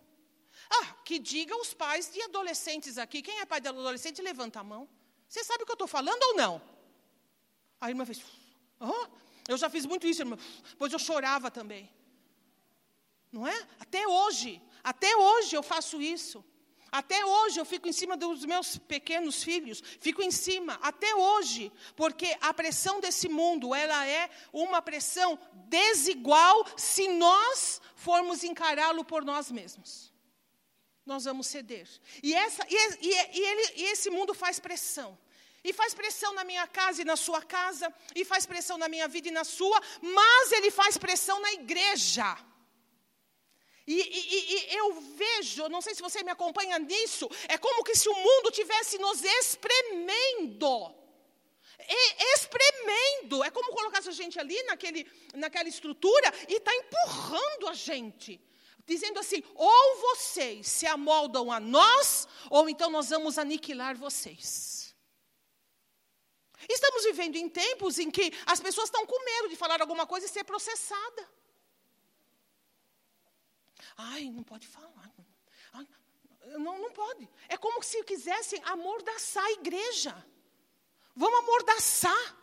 Ah, 0.70 0.94
que 1.04 1.18
diga 1.18 1.56
os 1.56 1.72
pais 1.72 2.10
de 2.10 2.20
adolescentes 2.22 2.98
aqui. 2.98 3.22
Quem 3.22 3.40
é 3.40 3.46
pai 3.46 3.60
de 3.60 3.68
adolescente, 3.68 4.20
levanta 4.20 4.60
a 4.60 4.64
mão. 4.64 4.88
Você 5.28 5.44
sabe 5.44 5.62
o 5.62 5.66
que 5.66 5.72
eu 5.72 5.74
estou 5.74 5.88
falando 5.88 6.22
ou 6.22 6.34
não? 6.34 6.62
A 7.80 7.90
irmã 7.90 8.04
fez, 8.04 8.22
oh, 8.80 9.06
eu 9.46 9.56
já 9.56 9.68
fiz 9.68 9.84
muito 9.86 10.06
isso, 10.06 10.22
irmã. 10.22 10.38
Pois 10.78 10.92
eu 10.92 10.98
chorava 10.98 11.50
também. 11.50 11.90
Não 13.30 13.46
é? 13.46 13.66
Até 13.78 14.06
hoje, 14.08 14.60
até 14.82 15.14
hoje 15.16 15.54
eu 15.54 15.62
faço 15.62 16.00
isso. 16.00 16.44
Até 16.90 17.24
hoje 17.24 17.60
eu 17.60 17.66
fico 17.66 17.86
em 17.86 17.92
cima 17.92 18.16
dos 18.16 18.46
meus 18.46 18.78
pequenos 18.78 19.42
filhos, 19.42 19.82
fico 20.00 20.22
em 20.22 20.30
cima, 20.30 20.78
até 20.80 21.14
hoje, 21.14 21.70
porque 21.94 22.34
a 22.40 22.54
pressão 22.54 22.98
desse 22.98 23.28
mundo, 23.28 23.74
ela 23.74 24.06
é 24.06 24.30
uma 24.50 24.80
pressão 24.80 25.38
desigual 25.66 26.64
se 26.78 27.06
nós 27.08 27.82
formos 27.94 28.42
encará-lo 28.42 29.04
por 29.04 29.22
nós 29.22 29.50
mesmos. 29.50 30.10
Nós 31.08 31.24
vamos 31.24 31.46
ceder. 31.46 31.88
E, 32.22 32.34
essa, 32.34 32.62
e, 32.68 32.76
e, 32.76 33.12
e, 33.38 33.42
ele, 33.50 33.72
e 33.76 33.84
esse 33.92 34.10
mundo 34.10 34.34
faz 34.34 34.60
pressão. 34.60 35.18
E 35.64 35.72
faz 35.72 35.94
pressão 35.94 36.34
na 36.34 36.44
minha 36.44 36.66
casa 36.66 37.00
e 37.00 37.04
na 37.04 37.16
sua 37.16 37.40
casa, 37.40 37.86
e 38.14 38.26
faz 38.26 38.44
pressão 38.44 38.76
na 38.76 38.88
minha 38.88 39.08
vida 39.08 39.28
e 39.28 39.30
na 39.30 39.42
sua, 39.42 39.80
mas 40.02 40.52
ele 40.52 40.70
faz 40.70 40.98
pressão 40.98 41.40
na 41.40 41.52
igreja. 41.54 42.28
E, 43.86 43.94
e, 43.94 44.54
e, 44.54 44.76
eu 44.76 45.00
vejo, 45.22 45.66
não 45.70 45.80
sei 45.80 45.94
se 45.94 46.02
você 46.02 46.22
me 46.22 46.30
acompanha 46.30 46.78
nisso, 46.78 47.26
é 47.48 47.56
como 47.56 47.82
que 47.82 47.96
se 47.96 48.08
o 48.10 48.14
mundo 48.14 48.50
tivesse 48.50 48.98
nos 48.98 49.24
espremendo. 49.24 50.94
E, 51.88 52.34
espremendo. 52.34 53.42
É 53.42 53.50
como 53.50 53.72
colocar 53.72 54.00
a 54.06 54.10
gente 54.10 54.38
ali 54.38 54.62
naquele, 54.64 55.10
naquela 55.34 55.70
estrutura 55.70 56.34
e 56.48 56.56
está 56.56 56.74
empurrando 56.74 57.66
a 57.66 57.72
gente. 57.72 58.38
Dizendo 58.88 59.20
assim: 59.20 59.42
ou 59.54 60.00
vocês 60.00 60.66
se 60.66 60.86
amoldam 60.86 61.52
a 61.52 61.60
nós, 61.60 62.26
ou 62.48 62.70
então 62.70 62.88
nós 62.88 63.10
vamos 63.10 63.36
aniquilar 63.36 63.94
vocês. 63.94 64.96
Estamos 66.66 67.04
vivendo 67.04 67.36
em 67.36 67.50
tempos 67.50 67.98
em 67.98 68.10
que 68.10 68.32
as 68.46 68.60
pessoas 68.60 68.86
estão 68.86 69.04
com 69.06 69.24
medo 69.26 69.50
de 69.50 69.56
falar 69.56 69.82
alguma 69.82 70.06
coisa 70.06 70.24
e 70.24 70.28
ser 70.30 70.42
processada. 70.42 71.30
Ai, 73.98 74.30
não 74.30 74.42
pode 74.42 74.66
falar. 74.66 75.12
Ai, 75.74 75.86
não, 76.52 76.78
não 76.78 76.90
pode. 76.90 77.28
É 77.46 77.58
como 77.58 77.82
se 77.82 78.02
quisessem 78.04 78.58
amordaçar 78.64 79.44
a 79.44 79.52
igreja. 79.52 80.26
Vamos 81.14 81.40
amordaçar. 81.40 82.36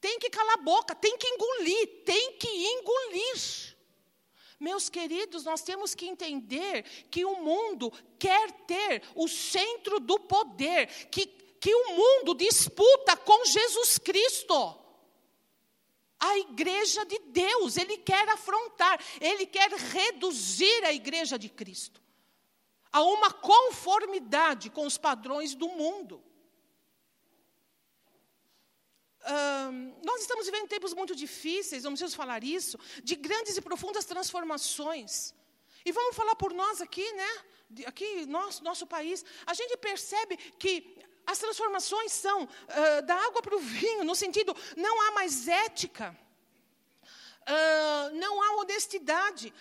Tem 0.00 0.20
que 0.20 0.30
calar 0.30 0.54
a 0.54 0.62
boca, 0.62 0.94
tem 0.94 1.18
que 1.18 1.26
engolir, 1.26 2.04
tem 2.04 2.38
que 2.38 2.48
engolir. 2.48 3.71
Meus 4.62 4.88
queridos, 4.88 5.42
nós 5.42 5.60
temos 5.60 5.92
que 5.92 6.06
entender 6.06 6.84
que 7.10 7.24
o 7.24 7.42
mundo 7.42 7.92
quer 8.16 8.52
ter 8.64 9.02
o 9.16 9.26
centro 9.26 9.98
do 9.98 10.20
poder, 10.20 10.86
que, 11.10 11.26
que 11.26 11.74
o 11.74 11.96
mundo 11.96 12.32
disputa 12.32 13.16
com 13.16 13.44
Jesus 13.44 13.98
Cristo 13.98 14.78
a 16.20 16.38
igreja 16.38 17.04
de 17.04 17.18
Deus, 17.18 17.76
ele 17.76 17.98
quer 17.98 18.28
afrontar, 18.28 19.00
ele 19.20 19.44
quer 19.46 19.68
reduzir 19.72 20.84
a 20.84 20.92
igreja 20.92 21.36
de 21.36 21.48
Cristo 21.48 22.00
a 22.92 23.02
uma 23.02 23.32
conformidade 23.32 24.70
com 24.70 24.86
os 24.86 24.96
padrões 24.96 25.56
do 25.56 25.66
mundo. 25.66 26.22
Nós 30.04 30.20
estamos 30.20 30.46
vivendo 30.46 30.68
tempos 30.68 30.94
muito 30.94 31.14
difíceis, 31.14 31.84
não 31.84 31.92
preciso 31.92 32.16
falar 32.16 32.42
isso, 32.42 32.78
de 33.02 33.14
grandes 33.14 33.56
e 33.56 33.60
profundas 33.60 34.04
transformações. 34.04 35.34
E 35.84 35.92
vamos 35.92 36.16
falar 36.16 36.36
por 36.36 36.52
nós 36.52 36.80
aqui, 36.80 37.10
né? 37.12 37.28
Aqui, 37.86 38.26
nosso, 38.26 38.62
nosso 38.62 38.86
país. 38.86 39.24
A 39.46 39.54
gente 39.54 39.76
percebe 39.76 40.36
que 40.58 40.98
as 41.26 41.38
transformações 41.38 42.12
são 42.12 42.44
uh, 42.44 43.02
da 43.06 43.14
água 43.14 43.42
para 43.42 43.56
o 43.56 43.60
vinho, 43.60 44.04
no 44.04 44.14
sentido, 44.14 44.54
não 44.76 45.00
há 45.02 45.12
mais 45.12 45.48
ética. 45.48 46.16
Uh, 47.42 48.14
não 48.14 48.40
há 48.40 48.56
honestidade. 48.56 49.52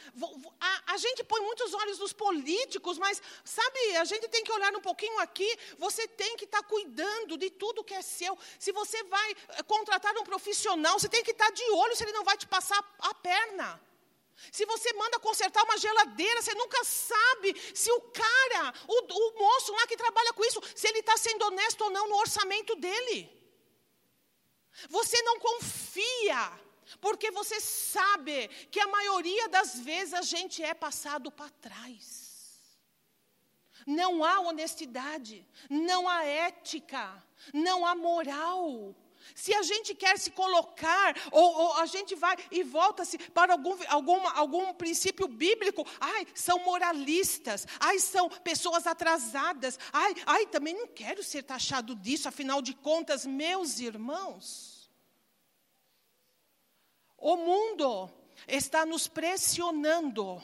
A, 0.59 0.93
a, 0.93 0.97
gente 0.97 1.23
põe 1.23 1.41
muitos 1.41 1.73
olhos 1.73 1.97
nos 1.97 2.13
políticos, 2.13 2.99
mas, 2.99 3.21
sabe, 3.43 3.97
a 3.97 4.05
gente 4.05 4.27
tem 4.27 4.43
que 4.43 4.51
olhar 4.51 4.75
um 4.75 4.81
pouquinho 4.81 5.17
aqui. 5.19 5.49
Você 5.79 6.07
tem 6.07 6.37
que 6.37 6.45
estar 6.45 6.61
tá 6.61 6.67
cuidando 6.67 7.37
de 7.37 7.49
tudo 7.49 7.83
que 7.83 7.93
é 7.93 8.01
seu. 8.03 8.37
Se 8.59 8.71
você 8.71 9.03
vai 9.05 9.31
eh, 9.31 9.63
contratar 9.63 10.15
um 10.17 10.23
profissional, 10.23 10.99
você 10.99 11.09
tem 11.09 11.23
que 11.23 11.31
estar 11.31 11.47
tá 11.47 11.51
de 11.51 11.63
olho 11.71 11.95
se 11.95 12.03
ele 12.03 12.11
não 12.11 12.23
vai 12.23 12.37
te 12.37 12.47
passar 12.47 12.79
a 12.99 13.13
perna. 13.15 13.81
Se 14.51 14.65
você 14.65 14.93
manda 14.93 15.19
consertar 15.19 15.63
uma 15.63 15.77
geladeira, 15.77 16.41
você 16.41 16.53
nunca 16.53 16.83
sabe 16.83 17.59
se 17.75 17.91
o 17.91 18.01
cara, 18.01 18.73
o, 18.87 18.97
o 19.13 19.39
moço 19.39 19.71
lá 19.73 19.87
que 19.87 19.97
trabalha 19.97 20.33
com 20.33 20.45
isso, 20.45 20.61
se 20.75 20.87
ele 20.87 20.99
está 20.99 21.17
sendo 21.17 21.45
honesto 21.45 21.81
ou 21.81 21.89
não 21.89 22.07
no 22.07 22.15
orçamento 22.17 22.75
dele. 22.75 23.41
Você 24.89 25.21
não 25.23 25.39
confia, 25.39 26.51
porque 26.99 27.31
você 27.31 27.59
sabe 27.59 28.47
que 28.69 28.79
a 28.79 28.87
maioria 28.87 29.47
das 29.49 29.79
vezes 29.79 30.13
a 30.13 30.21
gente 30.21 30.63
é 30.63 30.73
passado 30.73 31.31
para 31.31 31.49
trás. 31.49 32.31
Não 33.85 34.23
há 34.23 34.39
honestidade, 34.41 35.47
não 35.69 36.07
há 36.07 36.23
ética, 36.23 37.23
não 37.53 37.85
há 37.85 37.95
moral. 37.95 38.95
Se 39.35 39.53
a 39.53 39.61
gente 39.61 39.93
quer 39.95 40.17
se 40.17 40.31
colocar, 40.31 41.15
ou, 41.31 41.43
ou 41.43 41.73
a 41.77 41.85
gente 41.85 42.15
vai 42.15 42.35
e 42.51 42.63
volta-se 42.63 43.17
para 43.17 43.53
algum, 43.53 43.77
algum, 43.87 44.27
algum 44.29 44.73
princípio 44.73 45.27
bíblico, 45.27 45.85
ai, 45.99 46.27
são 46.33 46.59
moralistas, 46.59 47.67
ai, 47.79 47.99
são 47.99 48.29
pessoas 48.29 48.85
atrasadas, 48.87 49.79
ai, 49.93 50.15
ai, 50.25 50.45
também 50.47 50.73
não 50.73 50.87
quero 50.87 51.23
ser 51.23 51.43
taxado 51.43 51.95
disso, 51.95 52.27
afinal 52.27 52.61
de 52.61 52.73
contas, 52.73 53.25
meus 53.25 53.79
irmãos. 53.79 54.70
O 57.21 57.37
mundo 57.37 58.09
está 58.47 58.85
nos 58.85 59.07
pressionando. 59.07 60.43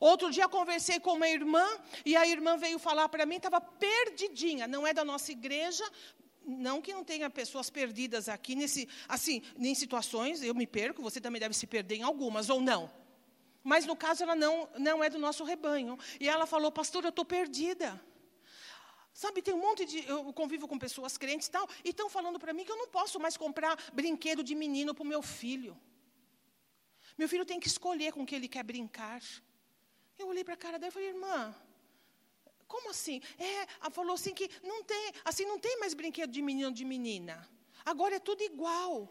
Outro 0.00 0.30
dia 0.30 0.48
conversei 0.48 0.98
com 0.98 1.12
uma 1.12 1.28
irmã 1.28 1.64
e 2.04 2.16
a 2.16 2.26
irmã 2.26 2.56
veio 2.56 2.78
falar 2.78 3.08
para 3.08 3.26
mim, 3.26 3.36
estava 3.36 3.60
perdidinha, 3.60 4.66
não 4.66 4.86
é 4.86 4.92
da 4.92 5.04
nossa 5.04 5.30
igreja, 5.30 5.84
não 6.44 6.80
que 6.80 6.92
não 6.92 7.04
tenha 7.04 7.28
pessoas 7.28 7.70
perdidas 7.70 8.28
aqui, 8.28 8.54
nesse, 8.54 8.88
assim, 9.06 9.42
em 9.58 9.74
situações, 9.74 10.42
eu 10.42 10.54
me 10.54 10.66
perco, 10.66 11.02
você 11.02 11.20
também 11.20 11.38
deve 11.38 11.54
se 11.54 11.66
perder 11.66 11.96
em 11.96 12.02
algumas, 12.02 12.48
ou 12.48 12.60
não. 12.60 12.90
Mas 13.62 13.84
no 13.84 13.94
caso 13.94 14.22
ela 14.22 14.34
não, 14.34 14.68
não 14.78 15.04
é 15.04 15.10
do 15.10 15.18
nosso 15.18 15.42
rebanho. 15.44 15.98
E 16.20 16.28
ela 16.28 16.46
falou, 16.46 16.70
pastor, 16.70 17.02
eu 17.02 17.10
estou 17.10 17.24
perdida. 17.24 18.00
Sabe, 19.22 19.40
tem 19.40 19.54
um 19.54 19.62
monte 19.66 19.82
de. 19.90 19.98
Eu 20.06 20.30
convivo 20.40 20.68
com 20.68 20.78
pessoas 20.78 21.16
crentes 21.16 21.48
e 21.48 21.50
tal, 21.50 21.66
e 21.82 21.88
estão 21.88 22.08
falando 22.16 22.38
para 22.38 22.52
mim 22.52 22.64
que 22.66 22.72
eu 22.74 22.76
não 22.76 22.88
posso 22.96 23.18
mais 23.18 23.34
comprar 23.34 23.74
brinquedo 24.00 24.42
de 24.48 24.54
menino 24.54 24.94
para 24.94 25.04
o 25.04 25.06
meu 25.06 25.22
filho. 25.22 25.74
Meu 27.16 27.26
filho 27.26 27.46
tem 27.50 27.58
que 27.58 27.66
escolher 27.66 28.12
com 28.12 28.26
que 28.26 28.34
ele 28.34 28.46
quer 28.46 28.62
brincar. 28.62 29.22
Eu 30.18 30.26
olhei 30.28 30.44
para 30.44 30.52
a 30.52 30.62
cara 30.64 30.78
dela 30.78 30.90
e 30.90 30.92
falei, 30.92 31.08
irmã, 31.08 31.54
como 32.68 32.90
assim? 32.90 33.22
É, 33.38 33.62
ela 33.80 33.90
falou 33.90 34.14
assim 34.18 34.34
que 34.34 34.50
não 34.62 34.84
tem, 34.84 35.12
assim 35.24 35.46
não 35.46 35.58
tem 35.58 35.80
mais 35.80 35.94
brinquedo 35.94 36.30
de 36.30 36.42
menino 36.42 36.70
de 36.70 36.84
menina. 36.84 37.48
Agora 37.86 38.16
é 38.16 38.20
tudo 38.20 38.42
igual. 38.42 39.10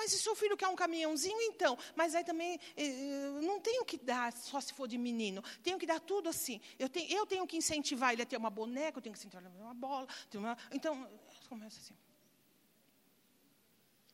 Mas 0.00 0.12
se 0.12 0.18
seu 0.18 0.34
filho 0.34 0.56
quer 0.56 0.66
um 0.66 0.74
caminhãozinho, 0.74 1.38
então. 1.42 1.76
Mas 1.94 2.14
aí 2.14 2.24
também 2.24 2.58
eh, 2.74 3.28
não 3.42 3.60
tenho 3.60 3.84
que 3.84 3.98
dar 3.98 4.32
só 4.32 4.58
se 4.58 4.72
for 4.72 4.88
de 4.88 4.96
menino. 4.96 5.44
Tenho 5.62 5.78
que 5.78 5.84
dar 5.84 6.00
tudo 6.00 6.26
assim. 6.26 6.58
Eu 6.78 6.88
tenho, 6.88 7.12
eu 7.12 7.26
tenho 7.26 7.46
que 7.46 7.54
incentivar 7.54 8.14
ele 8.14 8.22
a 8.22 8.24
ter 8.24 8.38
uma 8.38 8.48
boneca, 8.48 8.96
eu 8.96 9.02
tenho 9.02 9.12
que 9.12 9.18
incentivar 9.18 9.42
ele 9.42 9.52
a 9.52 9.56
ter 9.58 9.62
uma 9.62 9.74
bola. 9.74 10.08
Uma, 10.32 10.56
então, 10.72 11.06
começa 11.50 11.78
assim. 11.80 11.94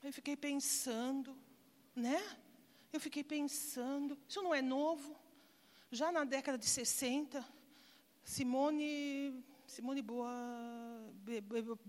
Eu 0.02 0.12
fiquei 0.12 0.36
pensando, 0.36 1.38
né? 1.94 2.20
Eu 2.92 2.98
fiquei 2.98 3.22
pensando. 3.22 4.18
Isso 4.28 4.42
não 4.42 4.52
é 4.52 4.60
novo. 4.60 5.16
Já 5.92 6.10
na 6.10 6.24
década 6.24 6.58
de 6.58 6.66
60, 6.66 7.46
Simone, 8.24 9.40
Simone 9.68 10.02
Boa, 10.02 10.34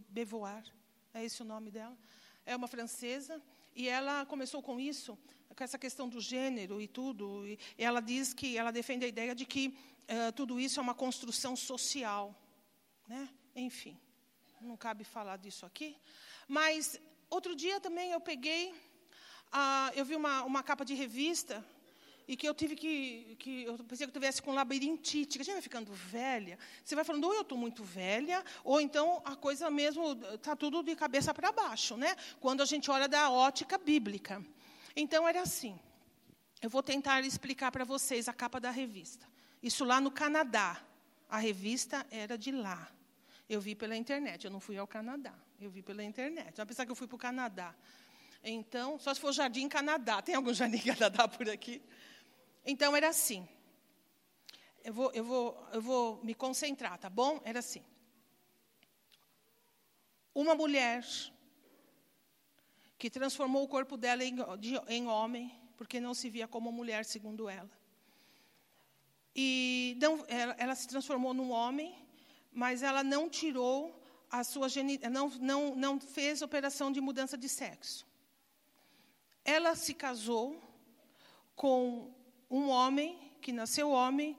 Beauvoir, 0.07 0.71
é 1.15 1.25
esse 1.25 1.41
o 1.41 1.45
nome 1.45 1.71
dela. 1.71 1.97
É 2.45 2.55
uma 2.55 2.67
francesa 2.67 3.41
e 3.77 3.87
ela 3.87 4.25
começou 4.25 4.59
com 4.59 4.79
isso, 4.79 5.15
com 5.55 5.63
essa 5.63 5.77
questão 5.77 6.09
do 6.09 6.19
gênero 6.19 6.81
e 6.81 6.87
tudo. 6.87 7.45
E 7.45 7.59
ela 7.77 8.01
diz 8.01 8.33
que 8.33 8.57
ela 8.57 8.71
defende 8.71 9.05
a 9.05 9.07
ideia 9.07 9.35
de 9.35 9.45
que 9.45 9.67
uh, 9.67 10.31
tudo 10.35 10.59
isso 10.59 10.79
é 10.79 10.83
uma 10.83 10.95
construção 10.95 11.55
social, 11.55 12.35
né? 13.07 13.29
Enfim, 13.55 13.95
não 14.59 14.75
cabe 14.75 15.03
falar 15.03 15.37
disso 15.37 15.63
aqui. 15.63 15.95
Mas 16.47 16.99
outro 17.29 17.55
dia 17.55 17.79
também 17.79 18.11
eu 18.11 18.19
peguei, 18.19 18.71
uh, 18.71 19.93
eu 19.95 20.03
vi 20.03 20.15
uma, 20.15 20.43
uma 20.43 20.63
capa 20.63 20.83
de 20.83 20.95
revista 20.95 21.63
e 22.27 22.35
que 22.35 22.47
eu 22.47 22.53
tive 22.53 22.75
que, 22.75 23.37
que 23.39 23.63
eu 23.63 23.77
pensei 23.77 24.05
que 24.05 24.09
eu 24.09 24.13
tivesse 24.13 24.41
com 24.41 24.53
labirintite, 24.53 25.37
que 25.37 25.41
a 25.41 25.45
gente 25.45 25.53
vai 25.53 25.61
ficando 25.61 25.93
velha, 25.93 26.59
você 26.83 26.93
vai 26.93 27.05
falando, 27.05 27.23
ou 27.23 27.33
eu 27.33 27.41
estou 27.41 27.57
muito 27.57 27.83
velha, 27.83 28.43
ou 28.63 28.81
então 28.81 29.21
a 29.23 29.35
coisa 29.35 29.69
mesmo 29.69 30.11
está 30.33 30.55
tudo 30.55 30.83
de 30.83 30.95
cabeça 30.95 31.33
para 31.33 31.51
baixo, 31.51 31.95
né? 31.95 32.15
Quando 32.41 32.61
a 32.61 32.65
gente 32.65 32.91
olha 32.91 33.07
da 33.07 33.29
ótica 33.29 33.77
bíblica. 33.77 34.43
Então 34.95 35.27
era 35.27 35.41
assim. 35.41 35.79
Eu 36.61 36.69
vou 36.69 36.83
tentar 36.83 37.21
explicar 37.21 37.71
para 37.71 37.85
vocês 37.85 38.27
a 38.27 38.33
capa 38.33 38.59
da 38.59 38.71
revista. 38.71 39.25
Isso 39.61 39.85
lá 39.85 40.01
no 40.01 40.11
Canadá. 40.11 40.81
A 41.29 41.37
revista 41.37 42.05
era 42.09 42.37
de 42.37 42.51
lá. 42.51 42.91
Eu 43.47 43.61
vi 43.61 43.75
pela 43.75 43.95
internet, 43.95 44.43
eu 44.43 44.51
não 44.51 44.59
fui 44.59 44.77
ao 44.77 44.87
Canadá. 44.87 45.33
Eu 45.59 45.69
vi 45.69 45.81
pela 45.81 46.03
internet. 46.03 46.57
Vai 46.57 46.65
pensar 46.65 46.85
que 46.85 46.91
eu 46.91 46.95
fui 46.95 47.07
para 47.07 47.15
o 47.15 47.19
Canadá. 47.19 47.73
Então, 48.43 48.99
só 48.99 49.13
se 49.13 49.19
for 49.19 49.31
Jardim 49.31 49.67
Canadá. 49.69 50.21
Tem 50.21 50.35
algum 50.35 50.53
Jardim 50.53 50.79
Canadá 50.93 51.27
por 51.27 51.49
aqui? 51.49 51.81
Então 52.69 52.93
era 52.97 53.07
assim. 53.07 53.47
eu 54.83 54.93
vou, 54.93 55.09
eu 55.13 55.23
vou, 55.23 55.67
eu 55.71 55.81
vou 55.81 56.21
me 56.21 56.35
concentrar, 56.35 56.97
tá 56.99 57.09
bom? 57.09 57.41
Era 57.45 57.59
assim. 57.59 57.81
Uma 60.35 60.53
mulher 60.53 61.01
que 62.99 63.09
transformou 63.09 63.63
o 63.63 63.69
corpo 63.69 63.95
dela 63.95 64.21
em, 64.21 64.35
de, 64.59 64.75
em 64.89 65.07
homem, 65.07 65.57
porque 65.77 65.97
não 66.01 66.13
se 66.13 66.29
via 66.29 66.45
como 66.45 66.69
mulher, 66.69 67.05
segundo 67.05 67.47
ela. 67.47 67.71
E 69.33 69.97
não, 70.01 70.25
ela, 70.27 70.53
ela, 70.57 70.75
se 70.75 70.89
transformou 70.89 71.33
num 71.33 71.51
homem, 71.51 71.95
mas 72.51 72.83
ela 72.83 73.01
não 73.01 73.29
tirou 73.29 73.97
a 74.29 74.43
sua 74.43 74.67
não, 75.09 75.29
não, 75.39 75.73
não 75.73 75.99
fez 76.01 76.41
operação 76.41 76.91
de 76.91 76.99
mudança 76.99 77.37
de 77.37 77.47
sexo. 77.47 78.05
Ela 79.45 79.73
se 79.73 79.93
casou 79.93 80.61
com 81.55 82.13
um 82.49 82.69
homem 82.69 83.17
que 83.41 83.51
nasceu 83.51 83.89
homem, 83.89 84.37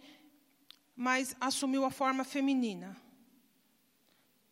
mas 0.96 1.36
assumiu 1.40 1.84
a 1.84 1.90
forma 1.90 2.24
feminina. 2.24 2.96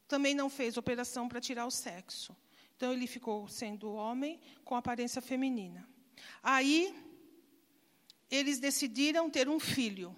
Também 0.06 0.34
não 0.34 0.48
fez 0.48 0.76
operação 0.76 1.28
para 1.28 1.40
tirar 1.40 1.66
o 1.66 1.70
sexo. 1.70 2.36
Então 2.76 2.92
ele 2.92 3.06
ficou 3.06 3.48
sendo 3.48 3.92
homem 3.92 4.38
com 4.64 4.74
aparência 4.76 5.20
feminina. 5.22 5.88
Aí 6.42 6.94
eles 8.30 8.58
decidiram 8.58 9.30
ter 9.30 9.48
um 9.48 9.58
filho. 9.58 10.14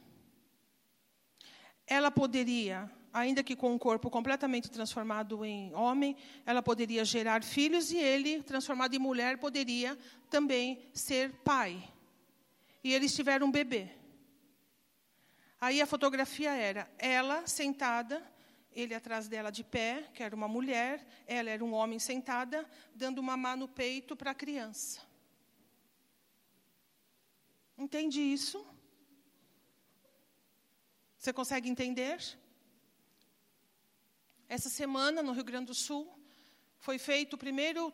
Ela 1.86 2.10
poderia, 2.10 2.90
ainda 3.12 3.42
que 3.42 3.56
com 3.56 3.72
um 3.72 3.78
corpo 3.78 4.10
completamente 4.10 4.70
transformado 4.70 5.44
em 5.44 5.74
homem, 5.74 6.16
ela 6.44 6.62
poderia 6.62 7.04
gerar 7.04 7.42
filhos 7.42 7.90
e 7.90 7.96
ele, 7.96 8.42
transformado 8.42 8.94
em 8.94 8.98
mulher, 8.98 9.38
poderia 9.38 9.96
também 10.28 10.82
ser 10.92 11.32
pai. 11.44 11.82
E 12.82 12.92
eles 12.92 13.14
tiveram 13.14 13.46
um 13.46 13.50
bebê. 13.50 13.90
Aí 15.60 15.80
a 15.82 15.86
fotografia 15.86 16.52
era 16.54 16.88
ela 16.98 17.46
sentada 17.46 18.24
ele 18.80 18.94
atrás 18.94 19.28
dela 19.28 19.50
de 19.50 19.64
pé, 19.64 20.08
que 20.14 20.22
era 20.22 20.34
uma 20.34 20.46
mulher, 20.46 21.04
ela 21.26 21.50
era 21.50 21.64
um 21.64 21.72
homem 21.72 21.98
sentada, 21.98 22.68
dando 22.94 23.18
uma 23.18 23.36
mão 23.36 23.56
no 23.56 23.68
peito 23.68 24.14
para 24.14 24.30
a 24.30 24.34
criança. 24.34 25.00
Entende 27.76 28.20
isso? 28.20 28.64
Você 31.18 31.32
consegue 31.32 31.68
entender? 31.68 32.18
Essa 34.48 34.68
semana, 34.68 35.22
no 35.22 35.32
Rio 35.32 35.44
Grande 35.44 35.66
do 35.66 35.74
Sul, 35.74 36.08
foi 36.78 36.98
feito 36.98 37.34
o 37.34 37.38
primeiro 37.38 37.92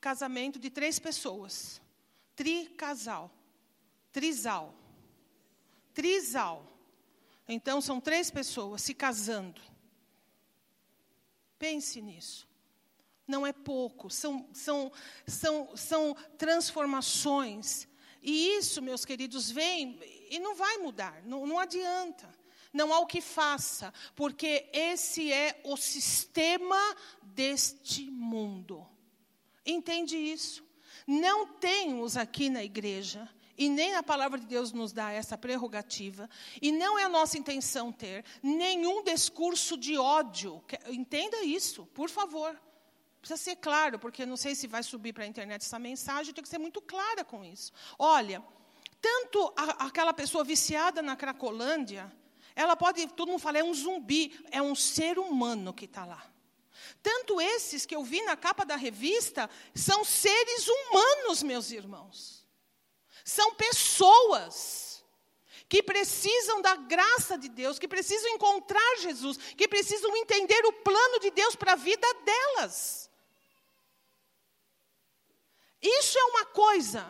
casamento 0.00 0.58
de 0.58 0.70
três 0.70 0.98
pessoas. 0.98 1.80
Tricasal. 2.34 3.30
Trisal. 4.18 4.74
Trisal. 5.94 6.66
Então, 7.48 7.80
são 7.80 8.00
três 8.00 8.32
pessoas 8.32 8.82
se 8.82 8.92
casando. 8.92 9.60
Pense 11.56 12.02
nisso. 12.02 12.48
Não 13.28 13.46
é 13.46 13.52
pouco, 13.52 14.10
são, 14.10 14.48
são, 14.52 14.90
são, 15.24 15.76
são 15.76 16.16
transformações. 16.36 17.86
E 18.20 18.56
isso, 18.56 18.82
meus 18.82 19.04
queridos, 19.04 19.52
vem 19.52 20.00
e 20.28 20.40
não 20.40 20.56
vai 20.56 20.78
mudar, 20.78 21.22
não, 21.24 21.46
não 21.46 21.56
adianta. 21.56 22.28
Não 22.72 22.92
há 22.92 22.98
o 22.98 23.06
que 23.06 23.20
faça, 23.20 23.94
porque 24.16 24.68
esse 24.72 25.32
é 25.32 25.60
o 25.62 25.76
sistema 25.76 26.96
deste 27.22 28.10
mundo. 28.10 28.84
Entende 29.64 30.16
isso? 30.16 30.66
Não 31.06 31.46
temos 31.46 32.16
aqui 32.16 32.50
na 32.50 32.64
igreja 32.64 33.30
e 33.58 33.68
nem 33.68 33.96
a 33.96 34.02
palavra 34.02 34.38
de 34.38 34.46
Deus 34.46 34.72
nos 34.72 34.92
dá 34.92 35.10
essa 35.10 35.36
prerrogativa, 35.36 36.30
e 36.62 36.70
não 36.70 36.96
é 36.96 37.04
a 37.04 37.08
nossa 37.08 37.36
intenção 37.36 37.90
ter 37.90 38.24
nenhum 38.40 39.02
discurso 39.02 39.76
de 39.76 39.98
ódio. 39.98 40.64
Entenda 40.86 41.42
isso, 41.42 41.84
por 41.86 42.08
favor. 42.08 42.58
Precisa 43.20 43.36
ser 43.36 43.56
claro, 43.56 43.98
porque 43.98 44.24
não 44.24 44.36
sei 44.36 44.54
se 44.54 44.68
vai 44.68 44.84
subir 44.84 45.12
para 45.12 45.24
a 45.24 45.26
internet 45.26 45.62
essa 45.62 45.78
mensagem, 45.78 46.32
tem 46.32 46.42
que 46.42 46.48
ser 46.48 46.58
muito 46.58 46.80
clara 46.80 47.24
com 47.24 47.44
isso. 47.44 47.72
Olha, 47.98 48.42
tanto 49.02 49.52
a, 49.56 49.86
aquela 49.86 50.14
pessoa 50.14 50.44
viciada 50.44 51.02
na 51.02 51.16
Cracolândia, 51.16 52.12
ela 52.54 52.76
pode, 52.76 53.08
todo 53.08 53.28
mundo 53.28 53.40
fala, 53.40 53.58
é 53.58 53.64
um 53.64 53.74
zumbi, 53.74 54.38
é 54.52 54.62
um 54.62 54.74
ser 54.74 55.18
humano 55.18 55.74
que 55.74 55.84
está 55.84 56.04
lá. 56.04 56.24
Tanto 57.02 57.40
esses 57.40 57.84
que 57.84 57.94
eu 57.94 58.04
vi 58.04 58.22
na 58.22 58.36
capa 58.36 58.64
da 58.64 58.76
revista, 58.76 59.50
são 59.74 60.04
seres 60.04 60.68
humanos, 60.68 61.42
meus 61.42 61.72
irmãos. 61.72 62.37
São 63.28 63.54
pessoas 63.54 65.04
que 65.68 65.82
precisam 65.82 66.62
da 66.62 66.74
graça 66.76 67.36
de 67.36 67.50
Deus, 67.50 67.78
que 67.78 67.86
precisam 67.86 68.30
encontrar 68.30 68.96
Jesus, 69.00 69.36
que 69.36 69.68
precisam 69.68 70.16
entender 70.16 70.64
o 70.64 70.72
plano 70.72 71.20
de 71.20 71.30
Deus 71.30 71.54
para 71.54 71.72
a 71.72 71.76
vida 71.76 72.08
delas. 72.24 73.10
Isso 75.82 76.18
é 76.18 76.24
uma 76.24 76.46
coisa. 76.46 77.06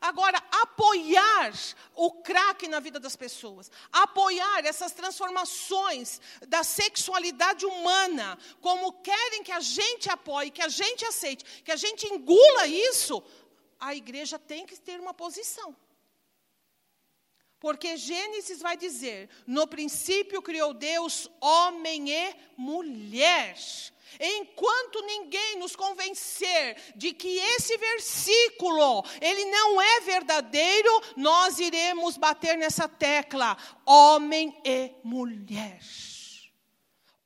Agora, 0.00 0.42
apoiar 0.50 1.52
o 1.94 2.22
crack 2.22 2.66
na 2.66 2.80
vida 2.80 2.98
das 2.98 3.14
pessoas, 3.14 3.70
apoiar 3.92 4.64
essas 4.64 4.92
transformações 4.92 6.18
da 6.48 6.64
sexualidade 6.64 7.66
humana, 7.66 8.38
como 8.62 8.94
querem 9.02 9.42
que 9.42 9.52
a 9.52 9.60
gente 9.60 10.08
apoie, 10.08 10.50
que 10.50 10.62
a 10.62 10.68
gente 10.68 11.04
aceite, 11.04 11.44
que 11.62 11.70
a 11.70 11.76
gente 11.76 12.06
engula 12.06 12.66
isso, 12.66 13.22
a 13.80 13.94
igreja 13.94 14.38
tem 14.38 14.66
que 14.66 14.78
ter 14.78 15.00
uma 15.00 15.14
posição. 15.14 15.74
Porque 17.58 17.96
Gênesis 17.96 18.60
vai 18.60 18.76
dizer: 18.76 19.28
no 19.46 19.66
princípio 19.66 20.42
criou 20.42 20.72
Deus 20.72 21.30
homem 21.40 22.10
e 22.10 22.34
mulher. 22.56 23.56
Enquanto 24.18 25.02
ninguém 25.02 25.58
nos 25.58 25.76
convencer 25.76 26.76
de 26.96 27.12
que 27.12 27.38
esse 27.38 27.76
versículo 27.76 29.04
ele 29.20 29.44
não 29.44 29.80
é 29.80 30.00
verdadeiro, 30.00 30.90
nós 31.16 31.60
iremos 31.60 32.16
bater 32.16 32.56
nessa 32.56 32.88
tecla: 32.88 33.56
homem 33.84 34.56
e 34.64 34.92
mulher. 35.04 35.80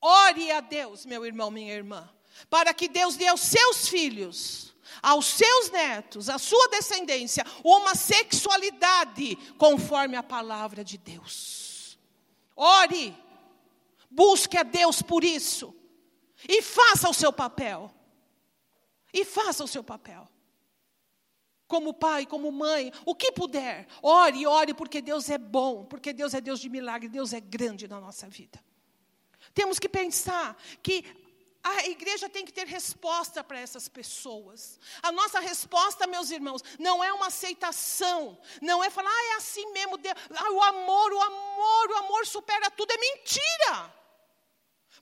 Ore 0.06 0.52
a 0.52 0.60
Deus, 0.60 1.06
meu 1.06 1.24
irmão, 1.24 1.50
minha 1.50 1.72
irmã, 1.72 2.06
para 2.50 2.74
que 2.74 2.88
Deus 2.88 3.16
dê 3.16 3.26
aos 3.26 3.40
seus 3.40 3.88
filhos 3.88 4.74
aos 5.02 5.26
seus 5.26 5.70
netos, 5.70 6.28
à 6.30 6.38
sua 6.38 6.68
descendência, 6.68 7.44
uma 7.62 7.94
sexualidade 7.94 9.36
conforme 9.58 10.16
a 10.16 10.22
palavra 10.22 10.84
de 10.84 10.96
Deus. 10.96 11.98
Ore, 12.56 13.14
busque 14.10 14.56
a 14.56 14.62
Deus 14.62 15.02
por 15.02 15.24
isso, 15.24 15.74
e 16.48 16.62
faça 16.62 17.08
o 17.08 17.14
seu 17.14 17.32
papel. 17.32 17.92
E 19.12 19.24
faça 19.24 19.62
o 19.62 19.68
seu 19.68 19.84
papel. 19.84 20.28
Como 21.68 21.94
pai, 21.94 22.26
como 22.26 22.50
mãe, 22.50 22.92
o 23.04 23.14
que 23.14 23.32
puder, 23.32 23.86
ore, 24.02 24.46
ore, 24.46 24.74
porque 24.74 25.00
Deus 25.00 25.30
é 25.30 25.38
bom, 25.38 25.84
porque 25.84 26.12
Deus 26.12 26.34
é 26.34 26.40
Deus 26.40 26.60
de 26.60 26.68
milagre, 26.68 27.08
Deus 27.08 27.32
é 27.32 27.40
grande 27.40 27.88
na 27.88 28.00
nossa 28.00 28.28
vida. 28.28 28.62
Temos 29.54 29.78
que 29.78 29.88
pensar 29.88 30.56
que 30.82 31.04
a 31.64 31.86
igreja 31.86 32.28
tem 32.28 32.44
que 32.44 32.52
ter 32.52 32.66
resposta 32.66 33.42
para 33.42 33.58
essas 33.58 33.88
pessoas. 33.88 34.78
A 35.02 35.10
nossa 35.10 35.40
resposta, 35.40 36.06
meus 36.06 36.30
irmãos, 36.30 36.62
não 36.78 37.02
é 37.02 37.10
uma 37.12 37.28
aceitação, 37.28 38.38
não 38.60 38.84
é 38.84 38.90
falar, 38.90 39.08
ah, 39.10 39.32
é 39.32 39.36
assim 39.36 39.72
mesmo, 39.72 39.96
Deus, 39.96 40.14
ah, 40.36 40.50
o 40.50 40.62
amor, 40.62 41.12
o 41.12 41.20
amor, 41.22 41.90
o 41.90 41.96
amor 42.04 42.26
supera 42.26 42.70
tudo, 42.70 42.90
é 42.92 42.98
mentira. 42.98 44.03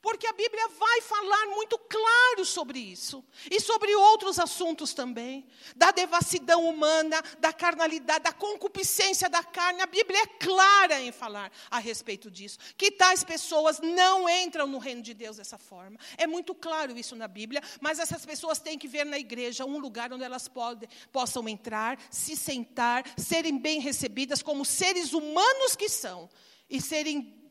Porque 0.03 0.27
a 0.27 0.33
Bíblia 0.33 0.67
vai 0.67 1.01
falar 1.03 1.47
muito 1.55 1.79
claro 1.79 2.45
sobre 2.45 2.81
isso. 2.81 3.25
E 3.49 3.61
sobre 3.61 3.95
outros 3.95 4.37
assuntos 4.41 4.93
também. 4.93 5.47
Da 5.77 5.93
devassidão 5.93 6.69
humana, 6.69 7.23
da 7.39 7.53
carnalidade, 7.53 8.25
da 8.25 8.33
concupiscência 8.33 9.31
da 9.31 9.45
carne. 9.45 9.81
A 9.81 9.87
Bíblia 9.87 10.19
é 10.23 10.27
clara 10.27 11.01
em 11.01 11.13
falar 11.13 11.53
a 11.71 11.79
respeito 11.79 12.33
disso. 12.33 12.59
Que 12.77 12.91
tais 12.91 13.23
pessoas 13.23 13.79
não 13.79 14.29
entram 14.29 14.67
no 14.67 14.79
reino 14.79 15.03
de 15.03 15.15
Deus 15.15 15.37
dessa 15.37 15.57
forma. 15.57 15.97
É 16.19 16.27
muito 16.27 16.53
claro 16.53 16.99
isso 16.99 17.15
na 17.15 17.29
Bíblia. 17.29 17.63
Mas 17.81 18.01
essas 18.01 18.27
pessoas 18.27 18.59
têm 18.59 18.77
que 18.77 18.89
ver 18.89 19.07
na 19.07 19.21
igreja 19.21 19.65
um 19.65 19.79
lugar 19.79 20.13
onde 20.13 20.25
elas 20.25 20.49
podem, 20.49 20.89
possam 21.13 21.49
entrar, 21.49 21.97
se 22.11 22.35
sentar, 22.35 23.05
serem 23.17 23.57
bem 23.57 23.79
recebidas 23.79 24.43
como 24.43 24.65
seres 24.65 25.13
humanos 25.13 25.77
que 25.77 25.89
são. 25.89 26.29
E 26.69 26.81
serem 26.81 27.42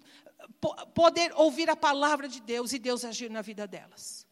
poder 0.93 1.33
ouvir 1.35 1.69
a 1.69 1.75
palavra 1.75 2.27
de 2.27 2.41
Deus 2.41 2.73
e 2.73 2.79
Deus 2.79 3.03
agir 3.05 3.29
na 3.29 3.41
vida 3.41 3.67
delas. 3.67 4.27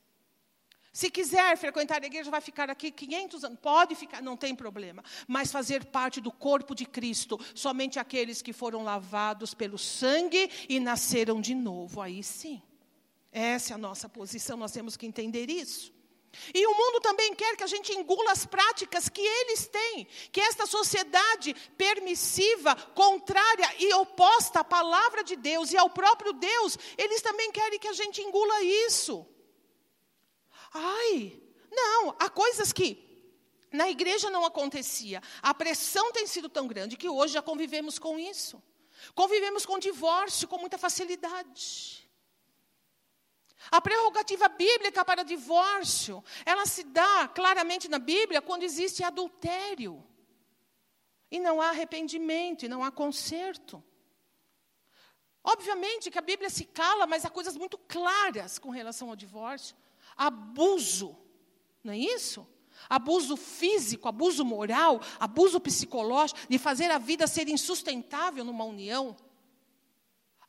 Se 0.91 1.09
quiser 1.09 1.55
frequentar 1.57 2.03
a 2.03 2.05
igreja, 2.05 2.31
vai 2.31 2.41
ficar 2.41 2.69
aqui 2.69 2.91
500 2.91 3.43
anos. 3.43 3.59
Pode 3.61 3.95
ficar, 3.95 4.21
não 4.21 4.35
tem 4.35 4.55
problema. 4.55 5.03
Mas 5.27 5.51
fazer 5.51 5.85
parte 5.85 6.19
do 6.19 6.31
corpo 6.31 6.73
de 6.73 6.85
Cristo, 6.85 7.39
somente 7.53 7.99
aqueles 7.99 8.41
que 8.41 8.51
foram 8.51 8.83
lavados 8.83 9.53
pelo 9.53 9.77
sangue 9.77 10.49
e 10.67 10.79
nasceram 10.79 11.39
de 11.39 11.53
novo. 11.53 12.01
Aí 12.01 12.23
sim. 12.23 12.61
Essa 13.31 13.73
é 13.73 13.75
a 13.75 13.77
nossa 13.77 14.09
posição, 14.09 14.57
nós 14.57 14.71
temos 14.71 14.97
que 14.97 15.05
entender 15.05 15.49
isso. 15.49 15.93
E 16.53 16.65
o 16.65 16.75
mundo 16.75 16.99
também 17.01 17.33
quer 17.33 17.55
que 17.55 17.63
a 17.63 17.67
gente 17.67 17.91
engula 17.93 18.31
as 18.31 18.45
práticas 18.45 19.09
que 19.09 19.21
eles 19.21 19.67
têm, 19.67 20.07
que 20.31 20.39
esta 20.39 20.65
sociedade 20.65 21.55
permissiva, 21.77 22.75
contrária 22.93 23.75
e 23.79 23.93
oposta 23.95 24.59
à 24.59 24.63
palavra 24.63 25.23
de 25.23 25.35
Deus 25.35 25.71
e 25.71 25.77
ao 25.77 25.89
próprio 25.89 26.33
Deus, 26.33 26.77
eles 26.97 27.21
também 27.21 27.51
querem 27.51 27.79
que 27.79 27.87
a 27.87 27.93
gente 27.93 28.21
engula 28.21 28.61
isso. 28.61 29.25
Ai, 30.73 31.41
não, 31.71 32.15
há 32.19 32.29
coisas 32.29 32.71
que 32.71 33.09
na 33.71 33.89
igreja 33.89 34.29
não 34.29 34.45
acontecia. 34.45 35.21
A 35.41 35.53
pressão 35.53 36.11
tem 36.11 36.27
sido 36.27 36.47
tão 36.47 36.67
grande 36.67 36.97
que 36.97 37.09
hoje 37.09 37.33
já 37.33 37.41
convivemos 37.41 37.97
com 37.97 38.19
isso. 38.19 38.61
Convivemos 39.15 39.65
com 39.65 39.79
divórcio 39.79 40.47
com 40.47 40.57
muita 40.57 40.77
facilidade. 40.77 41.98
A 43.71 43.81
prerrogativa 43.81 44.47
bíblica 44.47 45.03
para 45.03 45.23
divórcio, 45.23 46.23
ela 46.45 46.65
se 46.65 46.83
dá 46.83 47.27
claramente 47.27 47.89
na 47.89 47.99
Bíblia 47.99 48.41
quando 48.41 48.63
existe 48.63 49.03
adultério. 49.03 50.03
E 51.29 51.39
não 51.39 51.61
há 51.61 51.69
arrependimento, 51.69 52.63
e 52.63 52.69
não 52.69 52.83
há 52.83 52.89
conserto. 52.89 53.83
Obviamente 55.43 56.09
que 56.09 56.17
a 56.17 56.21
Bíblia 56.21 56.49
se 56.49 56.65
cala, 56.65 57.05
mas 57.05 57.25
há 57.25 57.29
coisas 57.29 57.55
muito 57.55 57.77
claras 57.77 58.57
com 58.57 58.69
relação 58.69 59.09
ao 59.09 59.15
divórcio. 59.15 59.75
Abuso, 60.15 61.17
não 61.83 61.93
é 61.93 61.97
isso? 61.97 62.47
Abuso 62.89 63.35
físico, 63.35 64.07
abuso 64.07 64.45
moral, 64.45 65.01
abuso 65.19 65.59
psicológico, 65.59 66.39
de 66.47 66.57
fazer 66.57 66.89
a 66.89 66.97
vida 66.97 67.27
ser 67.27 67.49
insustentável 67.49 68.43
numa 68.43 68.63
união 68.63 69.15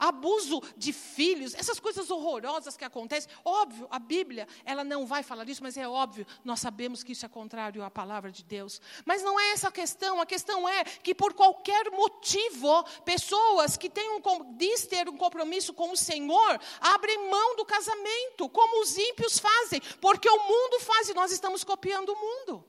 abuso 0.01 0.63
de 0.77 0.93
filhos, 0.93 1.55
essas 1.55 1.79
coisas 1.79 2.11
horrorosas 2.11 2.77
que 2.77 2.85
acontecem. 2.85 3.31
Óbvio, 3.45 3.87
a 3.91 3.99
Bíblia, 3.99 4.49
ela 4.65 4.83
não 4.83 5.07
vai 5.07 5.23
falar 5.23 5.45
disso, 5.45 5.63
mas 5.63 5.77
é 5.77 5.87
óbvio, 5.87 6.27
nós 6.43 6.59
sabemos 6.59 7.03
que 7.03 7.13
isso 7.13 7.27
é 7.27 7.29
contrário 7.29 7.85
à 7.85 7.91
palavra 7.91 8.33
de 8.33 8.43
Deus. 8.43 8.81
Mas 9.05 9.23
não 9.23 9.39
é 9.39 9.51
essa 9.51 9.69
a 9.69 9.73
questão, 9.73 10.21
a 10.21 10.27
questão 10.27 10.67
é 10.67 10.85
que 10.85 11.15
por 11.15 11.35
qualquer 11.35 11.91
motivo, 11.91 12.83
pessoas 13.05 13.77
que 13.77 13.91
têm 13.91 14.11
um, 14.11 14.57
diz 14.57 14.87
ter 14.87 15.09
um 15.09 15.17
compromisso 15.17 15.75
com 15.75 15.93
o 15.93 15.97
Senhor, 15.97 16.59
abrem 16.81 17.31
mão 17.31 17.57
do 17.57 17.65
casamento, 17.67 18.49
como 18.49 18.83
os 18.83 18.97
ímpios 18.97 19.39
fazem, 19.39 19.81
porque 20.01 20.29
o 20.29 20.39
mundo 20.39 20.81
faz 20.81 21.11
e 21.11 21.15
nós 21.15 21.31
estamos 21.31 21.63
copiando 21.63 22.09
o 22.11 22.17
mundo. 22.17 22.65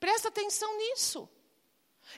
Presta 0.00 0.28
atenção 0.28 0.76
nisso. 0.78 1.28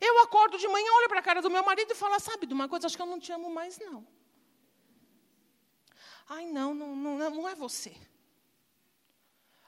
Eu 0.01 0.19
acordo 0.21 0.57
de 0.57 0.67
manhã, 0.67 0.91
olho 0.95 1.09
para 1.09 1.21
a 1.21 1.23
cara 1.23 1.43
do 1.43 1.51
meu 1.51 1.62
marido 1.62 1.93
e 1.93 1.95
falo, 1.95 2.19
sabe 2.19 2.47
de 2.47 2.55
uma 2.55 2.69
coisa, 2.69 2.87
acho 2.87 2.97
que 2.97 3.03
eu 3.03 3.07
não 3.07 3.21
te 3.21 3.31
amo 3.31 3.51
mais 3.51 3.79
não. 3.79 4.07
Ai, 6.29 6.47
não, 6.47 6.72
não, 6.75 6.97
não, 6.97 7.31
não 7.31 7.49
é 7.49 7.55
você. 7.55 7.95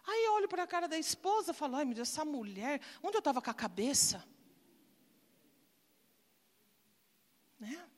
Aí 0.07 0.25
eu 0.25 0.35
olho 0.35 0.49
para 0.49 0.63
a 0.63 0.67
cara 0.67 0.87
da 0.87 0.97
esposa 0.97 1.51
e 1.51 1.55
falo, 1.55 1.77
ai 1.77 1.85
meu 1.85 1.95
Deus, 1.95 2.11
essa 2.11 2.25
mulher, 2.25 2.81
onde 3.03 3.17
eu 3.17 3.19
estava 3.19 3.43
com 3.43 3.51
a 3.51 3.55
cabeça? 3.55 4.25
Né? 7.59 7.89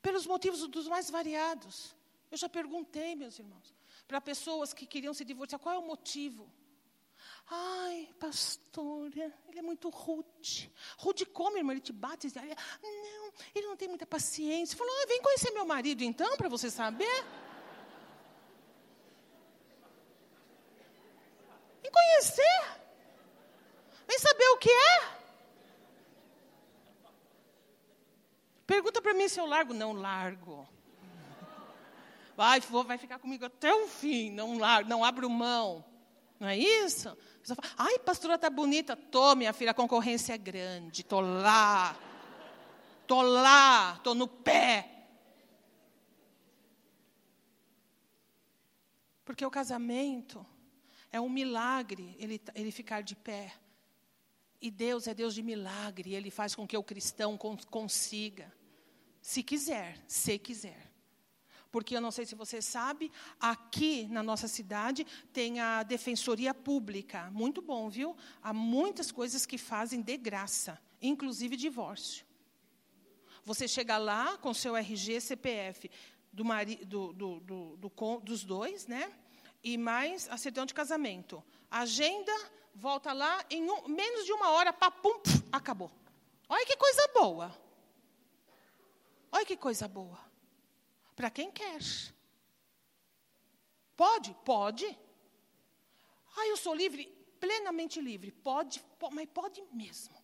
Pelos 0.00 0.26
motivos 0.26 0.66
dos 0.68 0.86
mais 0.86 1.10
variados. 1.10 1.96
Eu 2.30 2.38
já 2.38 2.48
perguntei, 2.48 3.14
meus 3.14 3.38
irmãos, 3.38 3.74
para 4.06 4.20
pessoas 4.20 4.72
que 4.72 4.86
queriam 4.86 5.12
se 5.12 5.24
divorciar, 5.24 5.60
qual 5.60 5.74
é 5.74 5.78
o 5.78 5.86
motivo? 5.86 6.50
Ai, 7.50 8.08
pastora, 8.18 9.34
ele 9.48 9.58
é 9.58 9.62
muito 9.62 9.88
rude. 9.90 10.72
Rude 10.96 11.26
como, 11.26 11.58
irmã? 11.58 11.72
Ele 11.72 11.80
te 11.80 11.92
bate? 11.92 12.26
Ele, 12.26 12.54
não, 12.82 13.32
ele 13.54 13.66
não 13.66 13.76
tem 13.76 13.88
muita 13.88 14.06
paciência. 14.06 14.76
Falou, 14.76 14.94
ah, 15.02 15.06
vem 15.06 15.20
conhecer 15.20 15.50
meu 15.50 15.66
marido 15.66 16.02
então, 16.02 16.36
para 16.36 16.48
você 16.48 16.70
saber. 16.70 17.24
Conhecer, 21.92 22.82
nem 24.08 24.18
saber 24.18 24.48
o 24.48 24.58
que 24.58 24.70
é. 24.70 25.22
Pergunta 28.66 29.02
para 29.02 29.12
mim 29.12 29.28
se 29.28 29.38
eu 29.38 29.46
largo. 29.46 29.74
Não 29.74 29.92
largo. 29.92 30.66
Vai, 32.36 32.60
vai 32.60 32.98
ficar 32.98 33.18
comigo 33.18 33.44
até 33.44 33.72
o 33.72 33.86
fim. 33.86 34.30
Não 34.30 34.58
largo, 34.58 34.88
não 34.88 35.04
abro 35.04 35.28
mão. 35.28 35.84
Não 36.40 36.48
é 36.48 36.56
isso? 36.56 37.08
A 37.08 37.54
fala, 37.54 37.74
Ai, 37.76 37.98
pastora, 37.98 38.38
tá 38.38 38.48
bonita. 38.48 38.96
Tô, 38.96 39.34
minha 39.34 39.52
filha, 39.52 39.72
a 39.72 39.74
concorrência 39.74 40.32
é 40.32 40.38
grande. 40.38 41.04
Tô 41.04 41.20
lá. 41.20 41.94
Tô 43.06 43.20
lá. 43.22 44.00
Tô 44.02 44.14
no 44.14 44.26
pé. 44.26 44.88
Porque 49.24 49.44
o 49.44 49.50
casamento 49.50 50.44
é 51.12 51.20
um 51.20 51.28
milagre 51.28 52.16
ele, 52.18 52.40
ele 52.54 52.72
ficar 52.72 53.02
de 53.02 53.14
pé. 53.14 53.52
E 54.60 54.70
Deus 54.70 55.06
é 55.06 55.12
Deus 55.12 55.34
de 55.34 55.42
milagre, 55.42 56.14
Ele 56.14 56.30
faz 56.30 56.54
com 56.54 56.66
que 56.66 56.76
o 56.76 56.84
cristão 56.84 57.36
consiga. 57.36 58.52
Se 59.20 59.42
quiser, 59.42 60.00
se 60.06 60.38
quiser. 60.38 60.90
Porque 61.70 61.96
eu 61.96 62.00
não 62.00 62.10
sei 62.10 62.26
se 62.26 62.34
você 62.34 62.62
sabe, 62.62 63.10
aqui 63.40 64.06
na 64.08 64.22
nossa 64.22 64.46
cidade 64.46 65.06
tem 65.32 65.58
a 65.58 65.82
Defensoria 65.82 66.54
Pública. 66.54 67.30
Muito 67.32 67.60
bom, 67.60 67.88
viu? 67.88 68.16
Há 68.42 68.52
muitas 68.52 69.10
coisas 69.10 69.46
que 69.46 69.58
fazem 69.58 70.00
de 70.00 70.16
graça, 70.16 70.80
inclusive 71.00 71.56
divórcio. 71.56 72.24
Você 73.44 73.66
chega 73.66 73.98
lá 73.98 74.38
com 74.38 74.54
seu 74.54 74.76
RG, 74.76 75.20
CPF, 75.20 75.90
do, 76.32 76.44
mari, 76.44 76.76
do, 76.84 77.12
do, 77.12 77.40
do, 77.40 78.20
dos 78.20 78.44
dois, 78.44 78.86
né? 78.86 79.10
E 79.62 79.78
mais 79.78 80.28
a 80.28 80.36
certidão 80.36 80.66
de 80.66 80.74
casamento. 80.74 81.42
Agenda, 81.70 82.32
volta 82.74 83.12
lá, 83.12 83.44
em 83.50 83.70
um, 83.70 83.88
menos 83.88 84.24
de 84.24 84.32
uma 84.32 84.50
hora, 84.50 84.72
papum, 84.72 85.18
puf, 85.20 85.42
acabou. 85.52 85.90
Olha 86.48 86.66
que 86.66 86.76
coisa 86.76 87.08
boa. 87.14 87.56
Olha 89.30 89.46
que 89.46 89.56
coisa 89.56 89.88
boa. 89.88 90.18
Para 91.14 91.30
quem 91.30 91.50
quer. 91.50 91.80
Pode? 93.96 94.34
Pode. 94.44 94.86
Ah, 96.36 96.46
eu 96.46 96.56
sou 96.56 96.74
livre, 96.74 97.06
plenamente 97.38 98.00
livre. 98.00 98.32
Pode, 98.32 98.80
pode 98.98 99.14
mas 99.14 99.28
pode 99.28 99.62
mesmo. 99.72 100.14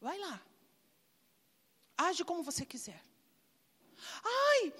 Vai 0.00 0.18
lá. 0.18 0.40
Age 1.96 2.24
como 2.24 2.42
você 2.42 2.64
quiser. 2.64 3.02
Ai, 4.24 4.72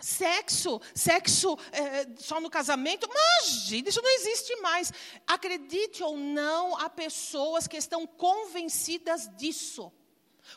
Sexo, 0.00 0.80
sexo 0.94 1.56
é, 1.72 2.06
só 2.18 2.40
no 2.40 2.50
casamento, 2.50 3.08
imagina, 3.08 3.88
isso 3.88 4.02
não 4.02 4.10
existe 4.10 4.56
mais. 4.56 4.92
Acredite 5.26 6.02
ou 6.02 6.16
não, 6.16 6.76
há 6.76 6.90
pessoas 6.90 7.66
que 7.66 7.76
estão 7.76 8.06
convencidas 8.06 9.28
disso. 9.36 9.92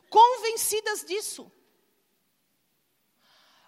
Convencidas 0.09 1.05
disso. 1.05 1.51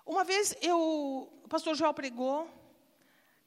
Uma 0.06 0.24
vez 0.24 0.56
eu, 0.62 1.32
o 1.44 1.48
pastor 1.48 1.76
Joel 1.76 1.94
pregou 1.94 2.50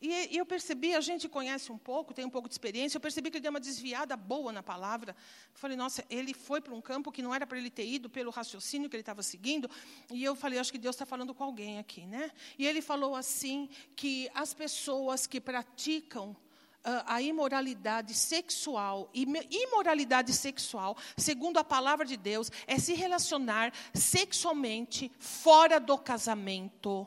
e, 0.03 0.35
e, 0.35 0.37
eu 0.37 0.45
percebi, 0.45 0.97
a 0.97 1.01
gente 1.01 1.29
conhece 1.29 1.71
um 1.71 1.79
pouco, 1.79 2.13
tem 2.13 2.25
um 2.25 2.31
pouco 2.31 2.49
de 2.49 2.55
experiência, 2.55 2.97
eu 2.97 3.01
percebi 3.01 3.31
que 3.31 3.37
ele 3.37 3.43
deu 3.43 3.51
uma 3.51 3.61
desviada 3.61 4.17
boa 4.17 4.51
na 4.51 4.61
palavra. 4.61 5.13
Eu 5.55 5.59
falei, 5.61 5.77
nossa, 5.77 6.05
ele 6.11 6.35
foi 6.35 6.61
para 6.61 6.75
um 6.75 6.81
campo 6.81 7.13
que 7.13 7.23
não 7.23 7.33
era 7.33 7.47
para 7.47 7.57
ele 7.57 7.71
ter 7.71 7.87
ido 7.87 8.11
pelo 8.11 8.33
raciocínio 8.33 8.91
que 8.91 8.97
ele 8.97 9.03
estava 9.03 9.23
seguindo. 9.23 9.71
E 10.11 10.25
eu 10.25 10.35
falei, 10.35 10.59
acho 10.59 10.73
que 10.73 10.79
Deus 10.79 10.97
está 10.97 11.07
falando 11.07 11.33
com 11.33 11.45
alguém 11.45 11.79
aqui, 11.79 12.05
né? 12.05 12.33
E 12.59 12.67
ele 12.67 12.83
falou 12.83 13.15
assim, 13.15 13.69
que 13.95 14.29
as 14.35 14.53
pessoas 14.53 15.25
que 15.27 15.41
praticam 15.41 16.37
Uh, 16.85 16.99
a 17.07 17.23
imoralidade 17.23 18.13
sexual. 18.13 19.09
Imoralidade 19.15 20.33
sexual, 20.33 20.97
segundo 21.17 21.59
a 21.59 21.63
palavra 21.63 22.05
de 22.05 22.17
Deus, 22.17 22.51
é 22.67 22.77
se 22.77 22.93
relacionar 22.93 23.73
sexualmente 23.95 25.09
fora 25.21 25.79
do 25.79 25.97
casamento. 25.97 27.07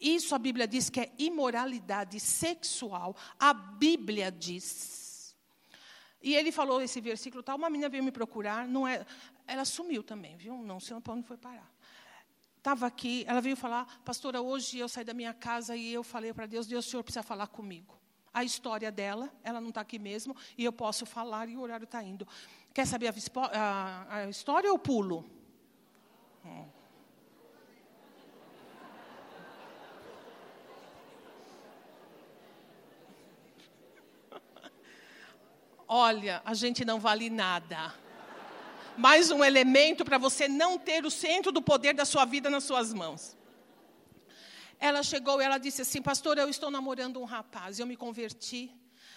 Isso 0.00 0.34
a 0.34 0.38
Bíblia 0.38 0.68
diz 0.68 0.90
que 0.90 1.00
é 1.00 1.12
imoralidade 1.18 2.20
sexual. 2.20 3.16
A 3.38 3.52
Bíblia 3.54 4.30
diz. 4.30 5.34
E 6.22 6.34
ele 6.34 6.50
falou 6.50 6.82
esse 6.82 7.00
versículo 7.00 7.42
tal, 7.42 7.56
uma 7.56 7.70
menina 7.70 7.88
veio 7.88 8.02
me 8.02 8.10
procurar, 8.10 8.66
não 8.66 8.86
é, 8.86 9.06
ela 9.46 9.64
sumiu 9.64 10.02
também, 10.02 10.36
viu? 10.36 10.56
Não 10.58 10.80
sei 10.80 10.96
onde 10.96 11.22
foi 11.22 11.36
parar. 11.36 11.70
Estava 12.58 12.86
aqui, 12.86 13.24
ela 13.28 13.40
veio 13.40 13.56
falar, 13.56 14.02
pastora, 14.04 14.42
hoje 14.42 14.78
eu 14.78 14.88
saí 14.88 15.04
da 15.04 15.14
minha 15.14 15.32
casa 15.32 15.76
e 15.76 15.92
eu 15.92 16.02
falei 16.02 16.34
para 16.34 16.46
Deus, 16.46 16.66
Deus, 16.66 16.84
o 16.84 16.90
Senhor 16.90 17.04
precisa 17.04 17.22
falar 17.22 17.46
comigo. 17.46 17.96
A 18.34 18.42
história 18.42 18.90
dela, 18.90 19.32
ela 19.44 19.60
não 19.60 19.68
está 19.68 19.82
aqui 19.82 20.00
mesmo, 20.00 20.36
e 20.58 20.64
eu 20.64 20.72
posso 20.72 21.06
falar 21.06 21.48
e 21.48 21.56
o 21.56 21.60
horário 21.60 21.84
está 21.84 22.02
indo. 22.02 22.26
Quer 22.74 22.86
saber 22.86 23.08
a, 23.08 23.14
a, 23.52 24.16
a 24.16 24.28
história 24.28 24.70
ou 24.70 24.78
pulo? 24.78 25.24
Hum. 26.44 26.75
Olha, 35.88 36.42
a 36.44 36.54
gente 36.54 36.84
não 36.84 36.98
vale 36.98 37.30
nada. 37.30 37.94
Mais 38.96 39.30
um 39.30 39.44
elemento 39.44 40.04
para 40.04 40.18
você 40.18 40.48
não 40.48 40.78
ter 40.78 41.04
o 41.04 41.10
centro 41.10 41.52
do 41.52 41.62
poder 41.62 41.94
da 41.94 42.04
sua 42.04 42.24
vida 42.24 42.48
nas 42.48 42.64
suas 42.64 42.92
mãos. 42.92 43.36
Ela 44.78 45.02
chegou 45.02 45.40
e 45.40 45.44
ela 45.44 45.58
disse 45.58 45.82
assim: 45.82 46.02
Pastor, 46.02 46.38
eu 46.38 46.48
estou 46.48 46.70
namorando 46.70 47.20
um 47.20 47.24
rapaz. 47.24 47.78
Eu 47.78 47.86
me 47.86 47.96
converti 47.96 48.74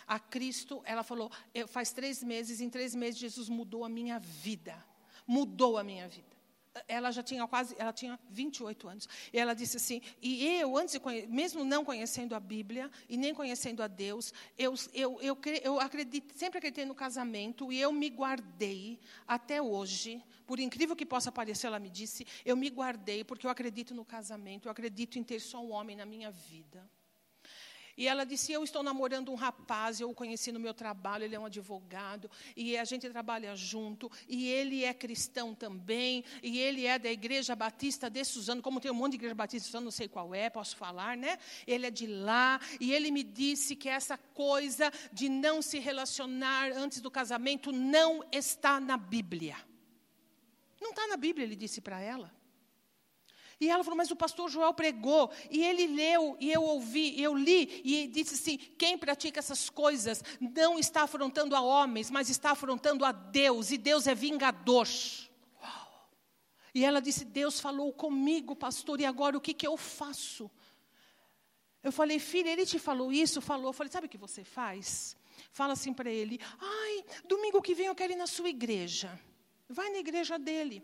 a 0.07 0.20
Cristo, 0.20 0.82
ela 0.86 1.03
falou, 1.03 1.32
faz 1.67 1.91
três 1.91 2.24
meses, 2.24 2.61
em 2.61 2.70
três 2.70 2.95
meses 2.95 3.20
Jesus 3.20 3.47
mudou 3.47 3.86
a 3.86 3.89
minha 3.89 4.20
vida. 4.20 4.76
Mudou 5.28 5.78
a 5.78 5.84
minha 5.84 6.07
vida 6.07 6.28
ela 6.88 7.11
já 7.11 7.23
tinha 7.23 7.47
quase, 7.47 7.75
ela 7.77 7.93
tinha 7.93 8.19
28 8.30 8.88
anos. 8.88 9.09
E 9.32 9.39
ela 9.39 9.53
disse 9.53 9.77
assim: 9.77 10.01
"E 10.21 10.45
eu 10.59 10.77
antes 10.77 10.93
de 10.99 11.27
mesmo 11.27 11.63
não 11.63 11.84
conhecendo 11.84 12.36
a 12.36 12.39
Bíblia 12.39 12.89
e 13.07 13.17
nem 13.17 13.34
conhecendo 13.34 13.82
a 13.82 13.88
Deus, 13.88 14.34
eu 14.57 14.73
eu 14.93 15.19
eu, 15.21 15.38
eu 15.63 15.80
acredito, 15.80 16.34
sempre 16.38 16.57
acreditei 16.57 16.86
no 16.86 16.95
casamento 16.95 17.71
e 17.71 17.80
eu 17.80 17.91
me 17.91 18.09
guardei 18.09 18.99
até 19.27 19.61
hoje. 19.61 20.23
Por 20.45 20.59
incrível 20.59 20.95
que 20.95 21.05
possa 21.05 21.32
parecer, 21.32 21.67
ela 21.67 21.80
me 21.80 21.89
disse, 21.89 22.25
eu 22.43 22.57
me 22.57 22.69
guardei 22.69 23.23
porque 23.23 23.45
eu 23.45 23.51
acredito 23.51 23.93
no 23.93 24.03
casamento, 24.03 24.67
eu 24.67 24.71
acredito 24.71 25.19
em 25.19 25.23
ter 25.23 25.39
só 25.39 25.63
um 25.63 25.71
homem 25.71 25.95
na 25.95 26.05
minha 26.05 26.32
vida. 26.32 26.89
E 28.00 28.08
ela 28.08 28.24
disse: 28.24 28.54
Eu 28.54 28.64
estou 28.64 28.82
namorando 28.82 29.30
um 29.30 29.36
rapaz, 29.36 30.00
eu 30.00 30.10
o 30.10 30.16
conheci 30.16 30.54
no 30.54 30.60
meu 30.60 30.74
trabalho, 30.74 31.26
ele 31.26 31.36
é 31.36 31.39
um 31.39 31.45
advogado, 31.45 32.32
e 32.56 32.78
a 32.78 32.86
gente 32.86 33.10
trabalha 33.10 33.54
junto, 33.58 34.10
e 34.26 34.47
ele 34.47 34.86
é 34.86 34.93
cristão 34.93 35.54
também, 35.54 36.24
e 36.41 36.60
ele 36.60 36.86
é 36.86 36.97
da 36.97 37.12
Igreja 37.12 37.58
Batista 37.58 38.10
de 38.10 38.24
Suzano, 38.24 38.62
como 38.62 38.80
tem 38.80 38.89
um 38.89 38.93
monte 38.93 39.12
de 39.12 39.18
Igreja 39.18 39.36
Batista 39.36 39.60
de 39.60 39.66
Suzano, 39.66 39.84
não 39.84 39.91
sei 39.91 40.08
qual 40.08 40.34
é, 40.34 40.50
posso 40.50 40.78
falar, 40.78 41.18
né? 41.18 41.38
Ele 41.68 41.88
é 41.88 41.91
de 41.91 42.08
lá, 42.08 42.62
e 42.80 42.93
ele 42.93 43.12
me 43.12 43.22
disse 43.22 43.76
que 43.76 43.89
essa 43.89 44.18
coisa 44.18 44.89
de 45.12 45.28
não 45.28 45.62
se 45.62 45.78
relacionar 45.78 46.72
antes 46.72 47.02
do 47.02 47.12
casamento 47.12 47.70
não 47.70 48.24
está 48.32 48.80
na 48.80 48.95
Bíblia. 48.95 49.58
Não 50.80 50.91
está 50.91 51.06
na 51.08 51.18
Bíblia, 51.18 51.45
ele 51.45 51.58
disse 51.58 51.82
para 51.82 52.00
ela. 52.00 52.38
E 53.60 53.70
ela 53.70 53.84
falou, 53.84 53.97
mas 53.97 54.10
o 54.10 54.16
pastor 54.16 54.49
Joel 54.49 54.74
pregou, 54.74 55.30
e 55.51 55.66
ele 55.66 55.88
leu, 55.88 56.38
e 56.39 56.49
eu 56.49 56.64
ouvi, 56.64 57.16
e 57.20 57.22
eu 57.22 57.36
li, 57.36 57.82
e 57.84 58.07
disse 58.07 58.36
assim: 58.36 58.57
quem 58.78 58.97
pratica 58.97 59.39
essas 59.39 59.70
coisas 59.70 60.24
não 60.39 60.80
está 60.80 61.03
afrontando 61.03 61.53
a 61.55 61.60
homens, 61.60 62.10
mas 62.10 62.30
está 62.30 62.51
afrontando 62.51 63.03
a 63.03 63.12
Deus, 63.12 63.72
e 63.72 63.78
Deus 63.78 64.07
é 64.07 64.16
vingador. 64.16 64.88
Uau. 65.62 66.10
E 66.74 66.86
ela 66.86 67.01
disse: 67.01 67.26
Deus 67.26 67.60
falou 67.60 67.91
comigo, 67.91 68.55
pastor, 68.55 69.01
e 69.01 69.05
agora 69.05 69.38
o 69.38 69.41
que, 69.41 69.53
que 69.53 69.68
eu 69.68 69.76
faço? 69.76 70.49
Eu 71.84 71.91
falei, 71.91 72.18
filha, 72.18 72.49
ele 72.49 72.66
te 72.66 72.80
falou 72.80 73.12
isso? 73.12 73.41
Falou. 73.41 73.68
Eu 73.68 73.74
falei, 73.74 73.91
sabe 73.91 74.07
o 74.07 74.10
que 74.10 74.18
você 74.18 74.43
faz? 74.43 75.18
Fala 75.51 75.74
assim 75.74 75.93
para 75.93 76.10
ele: 76.10 76.39
ai, 76.60 77.05
domingo 77.26 77.62
que 77.62 77.76
vem 77.76 77.88
eu 77.88 77.95
quero 77.95 78.14
ir 78.14 78.18
na 78.18 78.28
sua 78.28 78.47
igreja. 78.47 79.20
Vai 79.68 79.89
na 79.89 79.97
igreja 79.97 80.39
dele. 80.39 80.82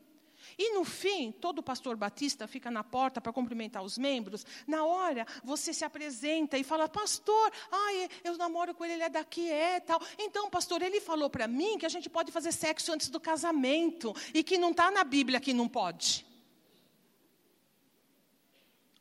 E 0.58 0.74
no 0.74 0.86
fim, 0.86 1.32
todo 1.32 1.62
pastor 1.62 1.98
batista 1.98 2.48
fica 2.48 2.72
na 2.72 2.84
porta 2.84 3.20
para 3.20 3.34
cumprimentar 3.34 3.84
os 3.84 3.98
membros. 3.98 4.46
Na 4.66 4.86
hora, 4.86 5.28
você 5.44 5.74
se 5.74 5.84
apresenta 5.84 6.58
e 6.58 6.64
fala: 6.64 6.88
Pastor, 6.88 7.52
ai, 7.72 8.10
eu 8.24 8.38
namoro 8.38 8.74
com 8.74 8.86
ele, 8.86 8.94
ele 8.94 9.04
é 9.04 9.10
daqui, 9.10 9.50
é 9.50 9.80
tal. 9.80 10.02
Então, 10.18 10.50
pastor, 10.50 10.82
ele 10.82 11.02
falou 11.02 11.30
para 11.30 11.48
mim 11.48 11.78
que 11.78 11.86
a 11.86 11.90
gente 11.90 12.10
pode 12.10 12.32
fazer 12.32 12.52
sexo 12.52 12.94
antes 12.94 13.10
do 13.10 13.20
casamento 13.20 14.16
e 14.34 14.44
que 14.44 14.58
não 14.58 14.72
está 14.72 14.90
na 14.90 15.04
Bíblia 15.04 15.40
que 15.40 15.54
não 15.54 15.68
pode. 15.68 16.26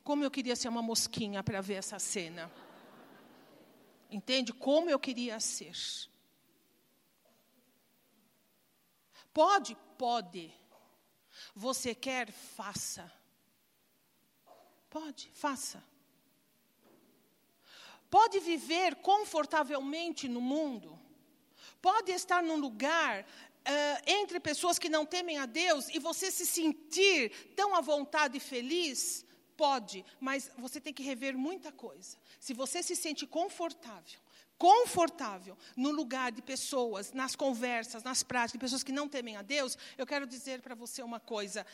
Como 0.03 0.23
eu 0.23 0.29
queria 0.29 0.55
ser 0.55 0.67
uma 0.67 0.81
mosquinha 0.81 1.41
para 1.41 1.61
ver 1.61 1.75
essa 1.75 1.97
cena. 1.97 2.51
Entende? 4.11 4.53
Como 4.53 4.89
eu 4.89 4.99
queria 4.99 5.39
ser. 5.39 5.73
Pode? 9.33 9.75
Pode. 9.97 10.53
Você 11.55 11.95
quer, 11.95 12.31
faça. 12.31 13.09
Pode, 14.89 15.31
faça. 15.33 15.81
Pode 18.09 18.39
viver 18.39 18.95
confortavelmente 18.95 20.27
no 20.27 20.41
mundo. 20.41 20.99
Pode 21.81 22.11
estar 22.11 22.43
num 22.43 22.57
lugar 22.57 23.21
uh, 23.21 24.01
entre 24.05 24.39
pessoas 24.39 24.77
que 24.77 24.89
não 24.89 25.05
temem 25.05 25.37
a 25.37 25.45
Deus 25.45 25.87
e 25.89 25.99
você 25.99 26.29
se 26.29 26.45
sentir 26.45 27.53
tão 27.55 27.73
à 27.73 27.81
vontade 27.81 28.37
e 28.37 28.41
feliz. 28.41 29.25
Pode, 29.55 30.05
mas 30.19 30.51
você 30.57 30.81
tem 30.81 30.93
que 30.93 31.03
rever 31.03 31.37
muita 31.37 31.71
coisa. 31.71 32.17
Se 32.39 32.53
você 32.53 32.83
se 32.83 32.95
sente 32.95 33.25
confortável, 33.25 34.19
confortável 34.57 35.57
no 35.75 35.91
lugar 35.91 36.31
de 36.31 36.41
pessoas, 36.41 37.11
nas 37.11 37.35
conversas, 37.35 38.03
nas 38.03 38.23
práticas, 38.23 38.53
de 38.53 38.59
pessoas 38.59 38.83
que 38.83 38.91
não 38.91 39.07
temem 39.07 39.35
a 39.35 39.41
Deus, 39.41 39.77
eu 39.97 40.05
quero 40.05 40.25
dizer 40.25 40.61
para 40.61 40.75
você 40.75 41.01
uma 41.03 41.19
coisa: 41.19 41.65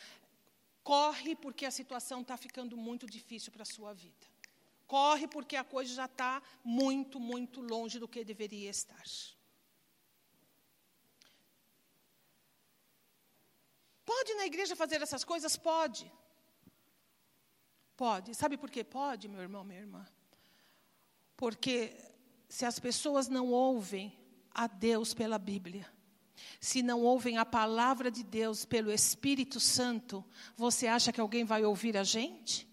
corre 0.84 1.36
porque 1.36 1.66
a 1.66 1.72
situação 1.72 2.22
está 2.22 2.36
ficando 2.38 2.76
muito 2.76 3.06
difícil 3.06 3.52
para 3.52 3.64
a 3.64 3.66
sua 3.66 3.94
vida. 3.94 4.28
Corre 4.88 5.28
porque 5.28 5.56
a 5.56 5.64
coisa 5.64 5.94
já 5.94 6.06
está 6.06 6.42
muito, 6.64 7.20
muito 7.20 7.62
longe 7.62 7.98
do 7.98 8.08
que 8.08 8.26
deveria 8.26 8.70
estar. 8.70 9.04
Pode 14.04 14.34
na 14.34 14.46
igreja 14.46 14.76
fazer 14.76 15.02
essas 15.02 15.24
coisas? 15.24 15.56
Pode. 15.56 16.12
Pode. 17.96 18.36
Sabe 18.36 18.58
por 18.58 18.70
que 18.70 18.84
pode, 18.84 19.30
meu 19.30 19.42
irmão, 19.42 19.64
minha 19.64 19.80
irmã? 19.80 20.06
Porque 21.38 21.96
se 22.52 22.66
as 22.66 22.78
pessoas 22.80 23.30
não 23.30 23.50
ouvem 23.50 24.12
a 24.54 24.68
Deus 24.68 25.14
pela 25.14 25.40
Bíblia, 25.40 25.90
se 26.60 26.84
não 26.84 27.02
ouvem 27.02 27.38
a 27.38 27.46
palavra 27.46 28.12
de 28.12 28.24
Deus 28.24 28.66
pelo 28.66 28.92
Espírito 28.92 29.58
Santo, 29.58 30.22
você 30.58 30.86
acha 30.86 31.14
que 31.14 31.22
alguém 31.22 31.46
vai 31.46 31.64
ouvir 31.64 31.96
a 31.96 32.04
gente? 32.04 32.68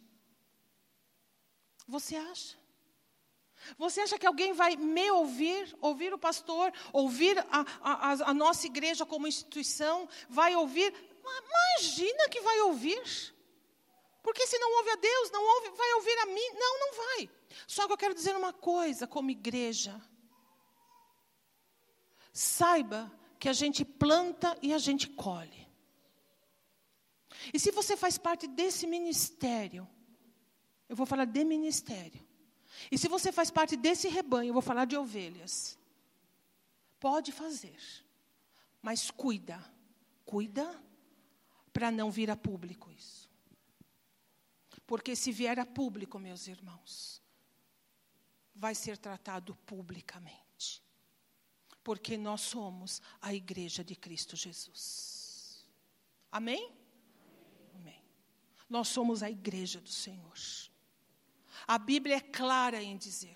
Você 1.86 2.16
acha? 2.16 2.58
Você 3.78 4.00
acha 4.00 4.18
que 4.18 4.26
alguém 4.26 4.52
vai 4.52 4.74
me 4.74 5.08
ouvir, 5.12 5.72
ouvir 5.80 6.12
o 6.12 6.18
pastor, 6.18 6.72
ouvir 6.92 7.38
a, 7.48 7.64
a, 7.80 8.30
a 8.30 8.34
nossa 8.34 8.66
igreja 8.66 9.06
como 9.06 9.28
instituição, 9.28 10.08
vai 10.28 10.56
ouvir? 10.56 10.92
Imagina 11.22 12.28
que 12.28 12.40
vai 12.40 12.62
ouvir. 12.62 13.00
Porque 14.24 14.44
se 14.44 14.58
não 14.58 14.76
ouve 14.78 14.90
a 14.90 14.96
Deus, 14.96 15.30
não 15.30 15.54
ouve, 15.54 15.70
vai 15.76 15.92
ouvir 15.92 16.18
a 16.18 16.26
mim? 16.26 16.50
Não, 16.54 16.80
não 16.80 16.96
vai. 16.96 17.37
Só 17.66 17.86
que 17.86 17.92
eu 17.92 17.96
quero 17.96 18.14
dizer 18.14 18.36
uma 18.36 18.52
coisa 18.52 19.06
como 19.06 19.30
igreja. 19.30 20.00
Saiba 22.32 23.12
que 23.38 23.48
a 23.48 23.52
gente 23.52 23.84
planta 23.84 24.56
e 24.62 24.72
a 24.72 24.78
gente 24.78 25.08
colhe. 25.08 25.68
E 27.52 27.58
se 27.58 27.70
você 27.70 27.96
faz 27.96 28.18
parte 28.18 28.46
desse 28.46 28.86
ministério, 28.86 29.88
eu 30.88 30.96
vou 30.96 31.06
falar 31.06 31.24
de 31.24 31.44
ministério. 31.44 32.26
E 32.90 32.98
se 32.98 33.08
você 33.08 33.32
faz 33.32 33.50
parte 33.50 33.76
desse 33.76 34.08
rebanho, 34.08 34.50
eu 34.50 34.52
vou 34.52 34.62
falar 34.62 34.84
de 34.84 34.96
ovelhas. 34.96 35.78
Pode 37.00 37.30
fazer, 37.30 37.78
mas 38.82 39.10
cuida, 39.10 39.62
cuida 40.24 40.82
para 41.72 41.90
não 41.90 42.10
vir 42.10 42.30
a 42.30 42.36
público 42.36 42.90
isso. 42.90 43.30
Porque 44.86 45.14
se 45.14 45.30
vier 45.30 45.58
a 45.60 45.66
público, 45.66 46.18
meus 46.18 46.48
irmãos, 46.48 47.22
vai 48.58 48.74
ser 48.74 48.98
tratado 48.98 49.54
publicamente. 49.64 50.82
Porque 51.82 52.18
nós 52.18 52.42
somos 52.42 53.00
a 53.22 53.32
igreja 53.32 53.82
de 53.84 53.94
Cristo 53.94 54.36
Jesus. 54.36 55.66
Amém? 56.30 56.74
Amém. 57.74 58.04
Nós 58.68 58.88
somos 58.88 59.22
a 59.22 59.30
igreja 59.30 59.80
do 59.80 59.88
Senhor. 59.88 60.36
A 61.68 61.76
Bíblia 61.76 62.16
é 62.16 62.20
clara 62.20 62.82
em 62.82 62.96
dizer. 62.96 63.34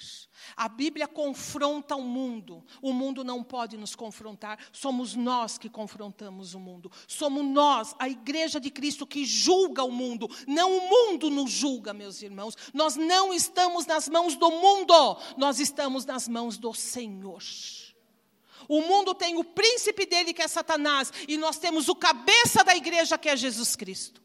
A 0.57 0.67
Bíblia 0.67 1.07
confronta 1.07 1.95
o 1.95 2.03
mundo. 2.03 2.65
O 2.81 2.91
mundo 2.91 3.23
não 3.23 3.45
pode 3.45 3.77
nos 3.77 3.95
confrontar. 3.95 4.59
Somos 4.73 5.15
nós 5.15 5.59
que 5.59 5.69
confrontamos 5.69 6.55
o 6.55 6.59
mundo. 6.59 6.91
Somos 7.07 7.45
nós, 7.45 7.95
a 7.99 8.09
igreja 8.09 8.59
de 8.59 8.71
Cristo, 8.71 9.07
que 9.07 9.27
julga 9.27 9.85
o 9.85 9.93
mundo. 9.93 10.31
Não 10.49 10.79
o 10.79 10.89
mundo 10.89 11.29
nos 11.29 11.51
julga, 11.51 11.93
meus 11.93 12.23
irmãos. 12.23 12.57
Nós 12.73 12.97
não 12.97 13.35
estamos 13.35 13.85
nas 13.85 14.09
mãos 14.09 14.35
do 14.35 14.51
mundo. 14.51 15.19
Nós 15.37 15.61
estamos 15.61 16.07
nas 16.07 16.27
mãos 16.27 16.57
do 16.57 16.73
Senhor. 16.73 17.43
O 18.67 18.81
mundo 18.81 19.15
tem 19.15 19.37
o 19.37 19.45
príncipe 19.45 20.07
dele, 20.07 20.33
que 20.33 20.41
é 20.41 20.49
Satanás, 20.49 21.13
e 21.29 21.37
nós 21.37 21.59
temos 21.59 21.91
o 21.91 21.95
cabeça 21.95 22.65
da 22.65 22.75
igreja, 22.75 23.19
que 23.19 23.29
é 23.29 23.37
Jesus 23.37 23.77
Cristo. 23.77 24.22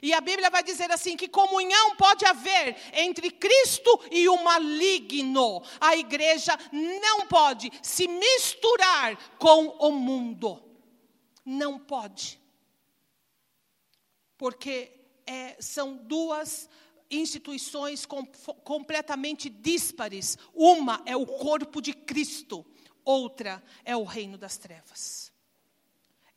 E 0.00 0.14
a 0.14 0.20
Bíblia 0.20 0.48
vai 0.48 0.62
dizer 0.62 0.90
assim: 0.90 1.16
que 1.16 1.28
comunhão 1.28 1.96
pode 1.96 2.24
haver 2.24 2.76
entre 2.94 3.30
Cristo 3.30 4.00
e 4.10 4.28
o 4.28 4.42
maligno. 4.42 5.62
A 5.80 5.96
igreja 5.96 6.56
não 6.72 7.26
pode 7.26 7.70
se 7.82 8.08
misturar 8.08 9.16
com 9.38 9.66
o 9.66 9.92
mundo. 9.92 10.62
Não 11.44 11.78
pode. 11.78 12.40
Porque 14.38 14.92
é, 15.26 15.56
são 15.60 15.96
duas 15.96 16.68
instituições 17.10 18.06
com, 18.06 18.24
completamente 18.64 19.48
díspares. 19.48 20.38
Uma 20.54 21.02
é 21.04 21.16
o 21.16 21.26
corpo 21.26 21.80
de 21.82 21.92
Cristo, 21.92 22.64
outra 23.04 23.62
é 23.84 23.96
o 23.96 24.04
reino 24.04 24.38
das 24.38 24.56
trevas. 24.56 25.32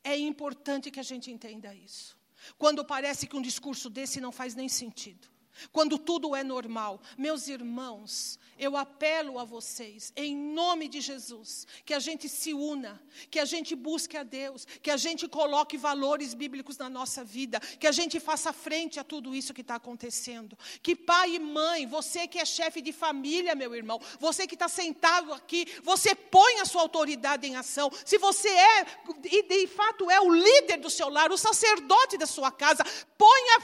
É 0.04 0.16
importante 0.16 0.90
que 0.90 1.00
a 1.00 1.02
gente 1.02 1.30
entenda 1.30 1.74
isso. 1.74 2.15
Quando 2.58 2.84
parece 2.84 3.26
que 3.26 3.36
um 3.36 3.42
discurso 3.42 3.90
desse 3.90 4.20
não 4.20 4.32
faz 4.32 4.54
nem 4.54 4.68
sentido. 4.68 5.28
Quando 5.72 5.98
tudo 5.98 6.34
é 6.34 6.42
normal. 6.42 7.00
Meus 7.16 7.48
irmãos, 7.48 8.38
eu 8.58 8.76
apelo 8.76 9.38
a 9.38 9.44
vocês, 9.44 10.12
em 10.16 10.34
nome 10.34 10.88
de 10.88 11.00
Jesus, 11.00 11.66
que 11.84 11.92
a 11.92 11.98
gente 11.98 12.28
se 12.28 12.54
una, 12.54 13.00
que 13.30 13.38
a 13.38 13.44
gente 13.44 13.74
busque 13.74 14.16
a 14.16 14.22
Deus, 14.22 14.66
que 14.82 14.90
a 14.90 14.96
gente 14.96 15.28
coloque 15.28 15.76
valores 15.76 16.32
bíblicos 16.32 16.78
na 16.78 16.88
nossa 16.88 17.22
vida, 17.22 17.60
que 17.60 17.86
a 17.86 17.92
gente 17.92 18.18
faça 18.18 18.52
frente 18.52 18.98
a 18.98 19.04
tudo 19.04 19.34
isso 19.34 19.52
que 19.52 19.60
está 19.60 19.74
acontecendo. 19.74 20.56
Que 20.82 20.96
pai 20.96 21.34
e 21.34 21.38
mãe, 21.38 21.86
você 21.86 22.26
que 22.26 22.38
é 22.38 22.44
chefe 22.44 22.80
de 22.80 22.92
família, 22.92 23.54
meu 23.54 23.74
irmão, 23.74 24.00
você 24.18 24.46
que 24.46 24.54
está 24.54 24.68
sentado 24.68 25.32
aqui, 25.32 25.66
você 25.82 26.14
põe 26.14 26.60
a 26.60 26.64
sua 26.64 26.82
autoridade 26.82 27.46
em 27.46 27.56
ação. 27.56 27.90
Se 28.04 28.16
você 28.18 28.48
é, 28.48 28.86
e 29.24 29.42
de 29.42 29.66
fato 29.66 30.10
é 30.10 30.20
o 30.20 30.32
líder 30.32 30.78
do 30.78 30.90
seu 30.90 31.08
lar, 31.08 31.30
o 31.30 31.38
sacerdote 31.38 32.16
da 32.16 32.26
sua 32.26 32.50
casa, 32.50 32.84
ponha 33.18 33.60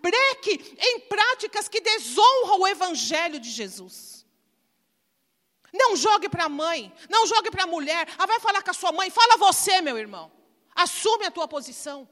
breque 0.00 0.76
em 0.78 1.00
práticas 1.00 1.68
que 1.68 1.80
desonram 1.80 2.60
o 2.60 2.66
evangelho 2.66 3.38
de 3.38 3.50
Jesus. 3.50 4.26
Não 5.72 5.94
jogue 5.96 6.28
para 6.28 6.44
a 6.44 6.48
mãe, 6.48 6.92
não 7.08 7.26
jogue 7.26 7.50
para 7.50 7.64
a 7.64 7.66
mulher. 7.66 8.08
Ah, 8.18 8.26
vai 8.26 8.40
falar 8.40 8.62
com 8.62 8.70
a 8.70 8.74
sua 8.74 8.92
mãe, 8.92 9.10
fala 9.10 9.36
você, 9.36 9.80
meu 9.80 9.96
irmão. 9.96 10.30
Assume 10.74 11.26
a 11.26 11.30
tua 11.30 11.46
posição. 11.46 12.08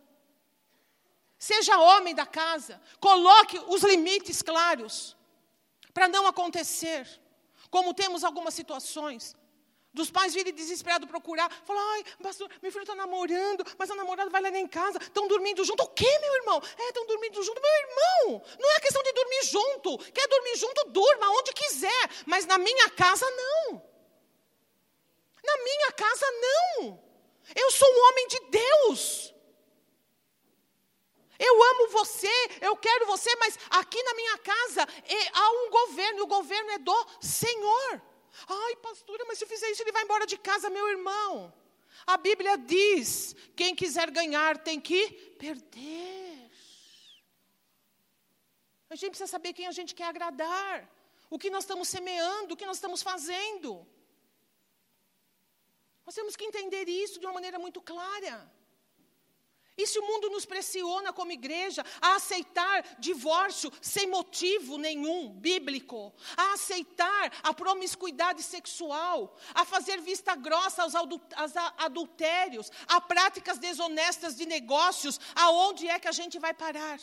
Seja 1.38 1.78
homem 1.78 2.14
da 2.14 2.26
casa, 2.26 2.80
coloque 3.00 3.58
os 3.68 3.82
limites 3.82 4.42
claros 4.42 5.16
para 5.94 6.08
não 6.08 6.26
acontecer, 6.26 7.08
como 7.70 7.94
temos 7.94 8.24
algumas 8.24 8.54
situações. 8.54 9.36
Dos 9.98 10.12
pais 10.12 10.32
virem 10.32 10.54
desesperados 10.54 11.08
procurar, 11.08 11.50
falar, 11.66 11.82
ai, 11.94 12.04
pastor, 12.22 12.48
meu 12.62 12.70
filho 12.70 12.84
está 12.84 12.94
namorando, 12.94 13.64
mas 13.76 13.90
a 13.90 13.96
namorada 13.96 14.30
vai 14.30 14.40
lá 14.40 14.48
em 14.50 14.68
casa, 14.68 14.96
estão 15.02 15.26
dormindo 15.26 15.64
junto. 15.64 15.82
O 15.82 15.88
quê, 15.88 16.18
meu 16.20 16.34
irmão? 16.36 16.62
É, 16.78 16.84
estão 16.86 17.04
dormindo 17.04 17.42
junto. 17.42 17.60
Meu 17.60 17.72
irmão, 17.82 18.46
não 18.60 18.70
é 18.76 18.78
questão 18.78 19.02
de 19.02 19.12
dormir 19.12 19.42
junto. 19.42 19.98
Quer 20.12 20.28
dormir 20.28 20.54
junto, 20.54 20.84
durma 20.90 21.30
onde 21.32 21.52
quiser. 21.52 22.10
Mas 22.26 22.46
na 22.46 22.58
minha 22.58 22.88
casa, 22.90 23.28
não. 23.28 23.82
Na 25.42 25.56
minha 25.64 25.90
casa, 25.90 26.26
não. 26.30 27.02
Eu 27.56 27.70
sou 27.72 27.92
um 27.92 28.06
homem 28.06 28.28
de 28.28 28.40
Deus. 28.50 29.34
Eu 31.40 31.62
amo 31.70 31.88
você, 31.88 32.50
eu 32.60 32.76
quero 32.76 33.06
você, 33.06 33.34
mas 33.40 33.58
aqui 33.70 34.00
na 34.00 34.14
minha 34.14 34.38
casa 34.38 34.82
é, 34.82 35.28
há 35.32 35.50
um 35.50 35.70
governo, 35.70 36.18
e 36.20 36.22
o 36.22 36.26
governo 36.28 36.70
é 36.70 36.78
do 36.78 37.06
Senhor. 37.20 38.02
Ai, 38.46 38.76
pastora, 38.76 39.24
mas 39.26 39.38
se 39.38 39.44
eu 39.44 39.48
fizer 39.48 39.70
isso, 39.70 39.82
ele 39.82 39.92
vai 39.92 40.04
embora 40.04 40.26
de 40.26 40.38
casa, 40.38 40.70
meu 40.70 40.88
irmão. 40.88 41.52
A 42.06 42.16
Bíblia 42.16 42.56
diz: 42.56 43.34
quem 43.56 43.74
quiser 43.74 44.10
ganhar 44.10 44.58
tem 44.58 44.80
que 44.80 45.10
perder. 45.38 46.50
A 48.90 48.94
gente 48.94 49.10
precisa 49.10 49.30
saber 49.30 49.52
quem 49.52 49.66
a 49.66 49.72
gente 49.72 49.94
quer 49.94 50.04
agradar, 50.04 50.88
o 51.28 51.38
que 51.38 51.50
nós 51.50 51.64
estamos 51.64 51.88
semeando, 51.88 52.54
o 52.54 52.56
que 52.56 52.64
nós 52.64 52.78
estamos 52.78 53.02
fazendo. 53.02 53.86
Nós 56.06 56.14
temos 56.14 56.36
que 56.36 56.44
entender 56.44 56.88
isso 56.88 57.20
de 57.20 57.26
uma 57.26 57.34
maneira 57.34 57.58
muito 57.58 57.82
clara. 57.82 58.50
E 59.78 59.86
se 59.86 59.96
o 59.96 60.04
mundo 60.04 60.28
nos 60.28 60.44
pressiona 60.44 61.12
como 61.12 61.30
igreja 61.30 61.84
a 62.02 62.16
aceitar 62.16 62.84
divórcio 62.98 63.72
sem 63.80 64.08
motivo 64.08 64.76
nenhum 64.76 65.30
bíblico, 65.30 66.12
a 66.36 66.54
aceitar 66.54 67.32
a 67.44 67.54
promiscuidade 67.54 68.42
sexual, 68.42 69.36
a 69.54 69.64
fazer 69.64 70.00
vista 70.00 70.34
grossa 70.34 70.82
aos 70.82 70.94
adultérios, 71.76 72.72
a 72.88 73.00
práticas 73.00 73.58
desonestas 73.58 74.34
de 74.34 74.46
negócios, 74.46 75.20
aonde 75.36 75.86
é 75.86 75.96
que 76.00 76.08
a 76.08 76.12
gente 76.12 76.40
vai 76.40 76.52
parar? 76.52 76.98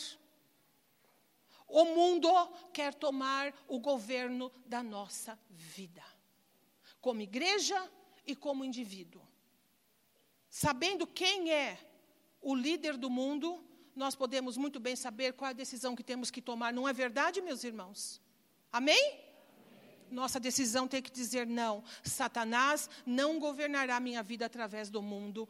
O 1.65 1.85
mundo 1.85 2.29
quer 2.73 2.93
tomar 2.93 3.53
o 3.69 3.79
governo 3.79 4.51
da 4.65 4.83
nossa 4.83 5.39
vida, 5.49 6.03
como 6.99 7.21
igreja 7.21 7.89
e 8.27 8.35
como 8.35 8.65
indivíduo. 8.65 9.25
Sabendo 10.49 11.07
quem 11.07 11.51
é 11.51 11.94
o 12.45 12.53
líder 12.53 12.95
do 12.95 13.09
mundo, 13.09 13.65
nós 13.95 14.15
podemos 14.15 14.55
muito 14.55 14.79
bem 14.79 14.95
saber 14.95 15.33
qual 15.33 15.47
é 15.47 15.51
a 15.51 15.53
decisão 15.53 15.95
que 15.95 16.03
temos 16.03 16.29
que 16.29 16.39
tomar. 16.39 16.71
Não 16.71 16.87
é 16.87 16.93
verdade, 16.93 17.41
meus 17.41 17.63
irmãos? 17.63 18.21
Amém? 18.71 19.19
Nossa 20.11 20.39
decisão 20.39 20.87
tem 20.87 21.01
que 21.01 21.09
dizer 21.09 21.47
não. 21.47 21.83
Satanás 22.03 22.87
não 23.03 23.39
governará 23.39 23.99
minha 23.99 24.21
vida 24.21 24.45
através 24.45 24.91
do 24.91 25.01
mundo. 25.01 25.49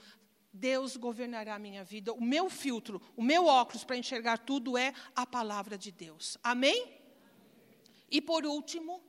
Deus 0.53 0.95
governará 0.95 1.55
a 1.55 1.59
minha 1.59 1.83
vida. 1.83 2.13
O 2.13 2.23
meu 2.23 2.49
filtro, 2.49 3.01
o 3.13 3.21
meu 3.21 3.45
óculos 3.45 3.83
para 3.83 3.97
enxergar 3.97 4.37
tudo 4.37 4.77
é 4.77 4.93
a 5.13 5.25
palavra 5.25 5.77
de 5.77 5.91
Deus. 5.91 6.37
Amém? 6.41 6.93
E 8.09 8.21
por 8.21 8.45
último, 8.45 9.03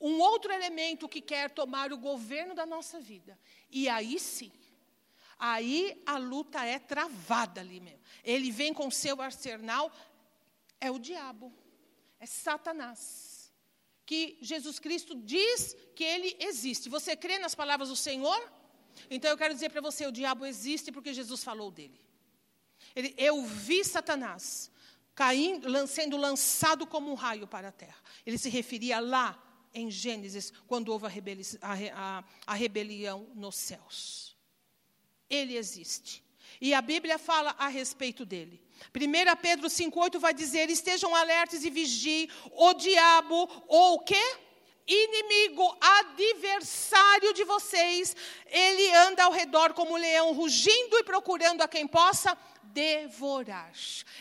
um 0.00 0.18
outro 0.18 0.50
elemento 0.50 1.08
que 1.08 1.20
quer 1.20 1.48
tomar 1.48 1.92
o 1.92 1.98
governo 1.98 2.56
da 2.56 2.66
nossa 2.66 2.98
vida. 2.98 3.38
E 3.70 3.88
aí 3.88 4.18
sim, 4.18 4.50
Aí 5.38 6.02
a 6.04 6.18
luta 6.18 6.64
é 6.64 6.78
travada 6.78 7.60
ali 7.60 7.78
mesmo. 7.78 8.00
Ele 8.24 8.50
vem 8.50 8.74
com 8.74 8.90
seu 8.90 9.22
arsenal, 9.22 9.92
é 10.80 10.90
o 10.90 10.98
diabo, 10.98 11.52
é 12.18 12.26
Satanás. 12.26 13.52
Que 14.04 14.36
Jesus 14.40 14.78
Cristo 14.78 15.14
diz 15.14 15.76
que 15.94 16.02
ele 16.02 16.34
existe. 16.40 16.88
Você 16.88 17.14
crê 17.14 17.38
nas 17.38 17.54
palavras 17.54 17.88
do 17.88 17.96
Senhor? 17.96 18.52
Então 19.08 19.30
eu 19.30 19.36
quero 19.36 19.54
dizer 19.54 19.70
para 19.70 19.80
você: 19.80 20.06
o 20.06 20.12
diabo 20.12 20.44
existe 20.44 20.90
porque 20.90 21.14
Jesus 21.14 21.44
falou 21.44 21.70
dele. 21.70 22.00
Ele, 22.96 23.14
eu 23.16 23.44
vi 23.44 23.84
Satanás 23.84 24.70
caindo, 25.14 25.86
sendo 25.86 26.16
lançado 26.16 26.86
como 26.86 27.10
um 27.10 27.14
raio 27.14 27.46
para 27.46 27.68
a 27.68 27.72
terra. 27.72 27.98
Ele 28.24 28.38
se 28.38 28.48
referia 28.48 28.98
lá 28.98 29.40
em 29.74 29.90
Gênesis, 29.90 30.52
quando 30.66 30.88
houve 30.88 31.04
a, 31.04 31.08
rebeli 31.08 31.42
a, 31.60 31.74
a, 31.94 32.24
a 32.46 32.54
rebelião 32.54 33.28
nos 33.34 33.56
céus 33.56 34.37
ele 35.28 35.56
existe. 35.56 36.22
E 36.60 36.74
a 36.74 36.80
Bíblia 36.80 37.18
fala 37.18 37.54
a 37.58 37.68
respeito 37.68 38.24
dele. 38.24 38.60
1 38.94 39.36
Pedro 39.40 39.68
5,8 39.68 40.18
vai 40.18 40.34
dizer: 40.34 40.70
estejam 40.70 41.14
alertas 41.14 41.64
e 41.64 41.70
vigiem, 41.70 42.28
o 42.52 42.74
diabo, 42.74 43.48
ou 43.66 43.94
o 43.94 44.00
quê? 44.00 44.36
Inimigo, 44.86 45.76
adversário 45.80 47.34
de 47.34 47.44
vocês, 47.44 48.16
ele 48.46 48.90
anda 48.96 49.24
ao 49.24 49.32
redor 49.32 49.74
como 49.74 49.92
um 49.92 49.98
leão, 49.98 50.32
rugindo 50.32 50.96
e 50.96 51.04
procurando 51.04 51.60
a 51.60 51.68
quem 51.68 51.86
possa 51.86 52.36
devorar. 52.62 53.70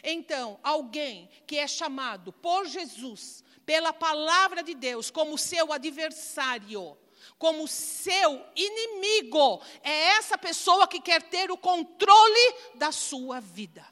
Então, 0.03 0.59
alguém 0.61 1.29
que 1.47 1.57
é 1.57 1.67
chamado 1.67 2.33
por 2.33 2.65
Jesus, 2.65 3.45
pela 3.65 3.93
palavra 3.93 4.61
de 4.61 4.73
Deus, 4.73 5.09
como 5.09 5.37
seu 5.37 5.71
adversário, 5.71 6.97
como 7.37 7.67
seu 7.67 8.45
inimigo. 8.55 9.61
É 9.81 10.17
essa 10.17 10.37
pessoa 10.37 10.87
que 10.87 10.99
quer 10.99 11.23
ter 11.23 11.51
o 11.51 11.57
controle 11.57 12.55
da 12.75 12.91
sua 12.91 13.39
vida. 13.39 13.85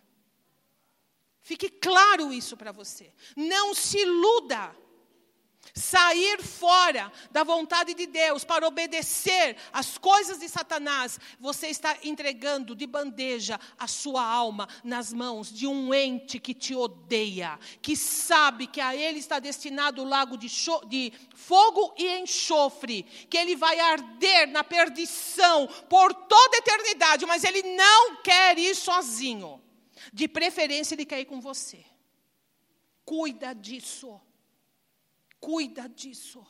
Fique 1.41 1.69
claro 1.69 2.33
isso 2.33 2.57
para 2.57 2.71
você. 2.71 3.13
Não 3.35 3.73
se 3.73 3.99
iluda 3.99 4.75
sair 5.73 6.41
fora 6.41 7.11
da 7.31 7.43
vontade 7.43 7.93
de 7.93 8.05
Deus 8.05 8.43
para 8.43 8.67
obedecer 8.67 9.57
às 9.71 9.97
coisas 9.97 10.39
de 10.39 10.47
Satanás, 10.47 11.19
você 11.39 11.67
está 11.67 11.97
entregando 12.03 12.75
de 12.75 12.85
bandeja 12.85 13.59
a 13.77 13.87
sua 13.87 14.23
alma 14.23 14.67
nas 14.83 15.11
mãos 15.11 15.51
de 15.51 15.67
um 15.67 15.93
ente 15.93 16.39
que 16.39 16.53
te 16.53 16.75
odeia, 16.75 17.59
que 17.81 17.95
sabe 17.95 18.67
que 18.67 18.81
a 18.81 18.95
ele 18.95 19.19
está 19.19 19.39
destinado 19.39 20.01
o 20.01 20.07
lago 20.07 20.37
de, 20.37 20.47
de 20.87 21.13
fogo 21.33 21.93
e 21.97 22.19
enxofre, 22.19 23.03
que 23.29 23.37
ele 23.37 23.55
vai 23.55 23.79
arder 23.79 24.47
na 24.47 24.63
perdição 24.63 25.67
por 25.89 26.13
toda 26.13 26.57
a 26.57 26.59
eternidade, 26.59 27.25
mas 27.25 27.43
ele 27.43 27.63
não 27.75 28.17
quer 28.17 28.57
ir 28.57 28.75
sozinho. 28.75 29.61
De 30.13 30.27
preferência, 30.27 30.93
ele 30.93 31.05
quer 31.05 31.21
ir 31.21 31.25
com 31.25 31.41
você. 31.41 31.83
Cuida 33.03 33.53
disso. 33.53 34.19
Cuida 35.39 35.87
disso. 35.87 36.45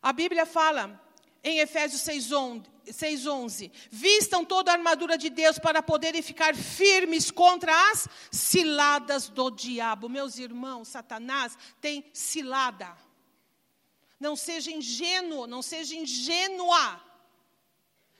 A 0.00 0.12
Bíblia 0.12 0.46
fala 0.46 1.02
em 1.42 1.58
Efésios 1.58 2.02
6,11: 2.02 3.70
Vistam 3.90 4.44
toda 4.44 4.70
a 4.70 4.74
armadura 4.74 5.16
de 5.16 5.30
Deus 5.30 5.58
para 5.58 5.82
poderem 5.82 6.22
ficar 6.22 6.54
firmes 6.54 7.30
contra 7.30 7.72
as 7.90 8.08
ciladas 8.30 9.28
do 9.28 9.50
diabo. 9.50 10.08
Meus 10.08 10.38
irmãos, 10.38 10.88
Satanás 10.88 11.56
tem 11.80 12.08
cilada. 12.12 12.96
Não 14.18 14.34
seja 14.34 14.70
ingênuo, 14.70 15.46
não 15.46 15.62
seja 15.62 15.94
ingênua. 15.94 17.02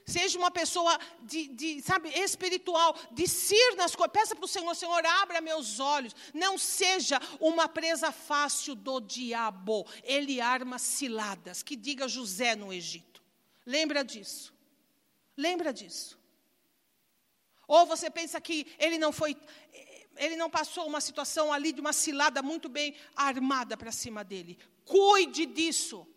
Seja 0.07 0.39
uma 0.39 0.49
pessoa 0.49 0.97
de, 1.21 1.49
de 1.49 1.81
sabe, 1.81 2.07
espiritual, 2.17 2.97
discirna 3.11 3.83
as 3.83 3.93
coisas. 3.93 4.13
Peça 4.13 4.35
para 4.37 4.45
o 4.45 4.47
Senhor, 4.47 4.73
Senhor, 4.73 5.05
abra 5.05 5.41
meus 5.41 5.81
olhos. 5.81 6.15
Não 6.33 6.57
seja 6.57 7.19
uma 7.41 7.67
presa 7.67 8.09
fácil 8.09 8.73
do 8.73 9.01
diabo. 9.01 9.85
Ele 10.05 10.39
arma 10.39 10.79
ciladas. 10.79 11.61
Que 11.61 11.75
diga 11.75 12.07
José 12.07 12.55
no 12.55 12.71
Egito. 12.71 13.21
Lembra 13.65 14.01
disso. 14.01 14.53
Lembra 15.35 15.73
disso. 15.73 16.17
Ou 17.67 17.85
você 17.85 18.09
pensa 18.09 18.39
que 18.39 18.65
ele 18.79 18.97
não 18.97 19.11
foi. 19.11 19.35
ele 20.15 20.37
não 20.37 20.49
passou 20.49 20.87
uma 20.87 21.01
situação 21.01 21.51
ali 21.51 21.73
de 21.73 21.81
uma 21.81 21.91
cilada 21.91 22.41
muito 22.41 22.69
bem 22.69 22.95
armada 23.13 23.75
para 23.75 23.91
cima 23.91 24.23
dele. 24.23 24.57
Cuide 24.85 25.45
disso. 25.45 26.07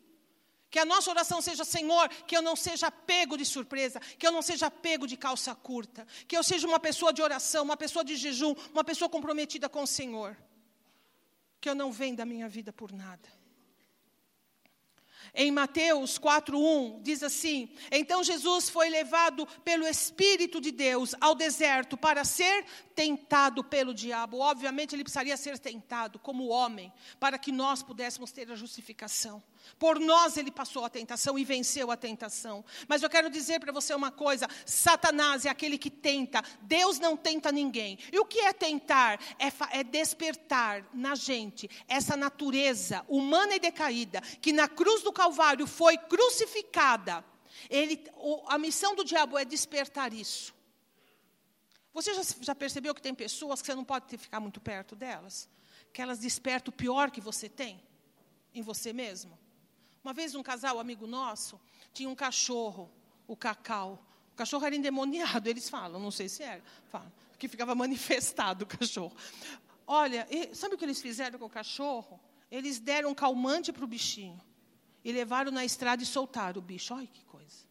Que 0.70 0.78
a 0.78 0.84
nossa 0.84 1.10
oração 1.10 1.42
seja, 1.42 1.64
Senhor, 1.64 2.08
que 2.08 2.36
eu 2.36 2.40
não 2.40 2.54
seja 2.54 2.90
pego 2.90 3.36
de 3.36 3.44
surpresa, 3.44 3.98
que 3.98 4.26
eu 4.26 4.30
não 4.30 4.40
seja 4.40 4.70
pego 4.70 5.06
de 5.06 5.16
calça 5.16 5.52
curta, 5.54 6.06
que 6.28 6.36
eu 6.36 6.44
seja 6.44 6.66
uma 6.66 6.78
pessoa 6.78 7.12
de 7.12 7.20
oração, 7.20 7.64
uma 7.64 7.76
pessoa 7.76 8.04
de 8.04 8.14
jejum, 8.14 8.54
uma 8.72 8.84
pessoa 8.84 9.08
comprometida 9.08 9.68
com 9.68 9.82
o 9.82 9.86
Senhor. 9.86 10.36
Que 11.60 11.68
eu 11.68 11.74
não 11.74 11.90
venda 11.90 12.22
a 12.22 12.26
minha 12.26 12.48
vida 12.48 12.72
por 12.72 12.92
nada. 12.92 13.40
Em 15.34 15.50
Mateus 15.50 16.18
4:1 16.18 17.02
diz 17.02 17.22
assim: 17.22 17.68
Então 17.90 18.22
Jesus 18.22 18.68
foi 18.68 18.88
levado 18.88 19.46
pelo 19.64 19.86
Espírito 19.86 20.60
de 20.60 20.70
Deus 20.70 21.14
ao 21.20 21.34
deserto 21.34 21.96
para 21.96 22.24
ser 22.24 22.64
tentado 22.94 23.62
pelo 23.62 23.94
diabo. 23.94 24.38
Obviamente 24.38 24.94
ele 24.94 25.04
precisaria 25.04 25.36
ser 25.36 25.58
tentado 25.58 26.18
como 26.18 26.48
homem, 26.48 26.92
para 27.18 27.38
que 27.38 27.52
nós 27.52 27.82
pudéssemos 27.82 28.32
ter 28.32 28.50
a 28.50 28.56
justificação. 28.56 29.42
Por 29.78 29.98
nós 29.98 30.36
ele 30.36 30.50
passou 30.50 30.84
a 30.84 30.90
tentação 30.90 31.38
e 31.38 31.44
venceu 31.44 31.90
a 31.90 31.96
tentação. 31.96 32.64
Mas 32.86 33.02
eu 33.02 33.08
quero 33.08 33.30
dizer 33.30 33.60
para 33.60 33.72
você 33.72 33.94
uma 33.94 34.10
coisa: 34.10 34.46
Satanás 34.66 35.46
é 35.46 35.48
aquele 35.48 35.78
que 35.78 35.90
tenta, 35.90 36.42
Deus 36.62 36.98
não 36.98 37.16
tenta 37.16 37.50
ninguém. 37.50 37.98
E 38.12 38.18
o 38.18 38.24
que 38.24 38.40
é 38.40 38.52
tentar? 38.52 39.18
É, 39.38 39.78
é 39.80 39.82
despertar 39.82 40.86
na 40.92 41.14
gente 41.14 41.68
essa 41.88 42.16
natureza 42.16 43.04
humana 43.08 43.54
e 43.54 43.60
decaída, 43.60 44.20
que 44.40 44.52
na 44.52 44.68
cruz 44.68 45.02
do 45.02 45.12
Calvário 45.12 45.66
foi 45.66 45.96
crucificada. 45.96 47.24
Ele, 47.68 48.04
a 48.46 48.58
missão 48.58 48.94
do 48.94 49.04
diabo 49.04 49.38
é 49.38 49.44
despertar 49.44 50.12
isso. 50.12 50.54
Você 51.92 52.14
já, 52.14 52.22
já 52.40 52.54
percebeu 52.54 52.94
que 52.94 53.02
tem 53.02 53.14
pessoas 53.14 53.60
que 53.60 53.66
você 53.66 53.74
não 53.74 53.84
pode 53.84 54.16
ficar 54.16 54.40
muito 54.40 54.60
perto 54.60 54.94
delas? 54.94 55.48
Que 55.92 56.00
elas 56.00 56.18
despertam 56.18 56.70
o 56.72 56.76
pior 56.76 57.10
que 57.10 57.20
você 57.20 57.48
tem 57.48 57.82
em 58.54 58.62
você 58.62 58.92
mesmo? 58.92 59.39
Uma 60.02 60.12
vez 60.12 60.34
um 60.34 60.42
casal, 60.42 60.78
amigo 60.78 61.06
nosso, 61.06 61.60
tinha 61.92 62.08
um 62.08 62.14
cachorro, 62.14 62.90
o 63.26 63.36
Cacau. 63.36 64.04
O 64.32 64.36
cachorro 64.36 64.64
era 64.64 64.74
endemoniado, 64.74 65.48
eles 65.48 65.68
falam, 65.68 66.00
não 66.00 66.10
sei 66.10 66.28
se 66.28 66.42
era, 66.42 66.62
falam, 66.90 67.12
que 67.38 67.48
ficava 67.48 67.74
manifestado 67.74 68.64
o 68.64 68.66
cachorro. 68.66 69.14
Olha, 69.86 70.26
sabe 70.54 70.74
o 70.74 70.78
que 70.78 70.84
eles 70.84 71.02
fizeram 71.02 71.38
com 71.38 71.46
o 71.46 71.50
cachorro? 71.50 72.20
Eles 72.50 72.78
deram 72.78 73.10
um 73.10 73.14
calmante 73.14 73.72
para 73.72 73.84
o 73.84 73.86
bichinho. 73.86 74.40
E 75.04 75.12
levaram 75.12 75.50
na 75.50 75.64
estrada 75.64 76.02
e 76.02 76.06
soltaram 76.06 76.60
o 76.60 76.62
bicho. 76.62 76.94
Olha 76.94 77.06
que 77.06 77.24
coisa. 77.24 77.70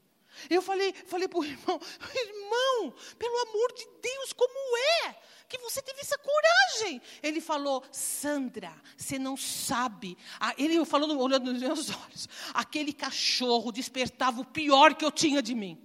Eu 0.49 0.61
falei, 0.61 0.93
falei 0.93 1.27
para 1.27 1.39
o 1.39 1.43
irmão, 1.45 1.79
irmão, 2.15 2.93
pelo 3.17 3.37
amor 3.49 3.73
de 3.73 3.87
Deus, 4.01 4.33
como 4.33 4.77
é? 5.05 5.15
Que 5.49 5.57
você 5.57 5.81
teve 5.81 5.99
essa 6.01 6.17
coragem. 6.17 7.01
Ele 7.23 7.41
falou, 7.41 7.83
Sandra, 7.91 8.71
você 8.95 9.17
não 9.17 9.35
sabe. 9.35 10.17
Ele 10.57 10.85
falou, 10.85 11.17
olhando 11.19 11.51
nos 11.51 11.61
meus 11.61 11.89
olhos, 11.91 12.29
aquele 12.53 12.93
cachorro 12.93 13.71
despertava 13.71 14.39
o 14.41 14.45
pior 14.45 14.93
que 14.93 15.03
eu 15.03 15.11
tinha 15.11 15.41
de 15.41 15.55
mim. 15.55 15.77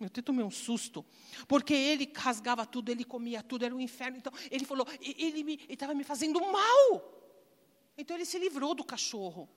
Eu 0.00 0.06
até 0.06 0.20
tomei 0.20 0.44
um 0.44 0.50
susto, 0.50 1.06
porque 1.46 1.72
ele 1.72 2.10
rasgava 2.16 2.66
tudo, 2.66 2.90
ele 2.90 3.04
comia 3.04 3.40
tudo, 3.40 3.64
era 3.64 3.74
um 3.74 3.80
inferno. 3.80 4.18
Então, 4.18 4.32
ele 4.50 4.64
falou, 4.64 4.84
ele 5.00 5.60
estava 5.68 5.94
me, 5.94 5.98
me 5.98 6.04
fazendo 6.04 6.40
mal. 6.40 7.20
Então, 7.96 8.16
ele 8.16 8.24
se 8.24 8.36
livrou 8.36 8.74
do 8.74 8.82
cachorro. 8.82 9.48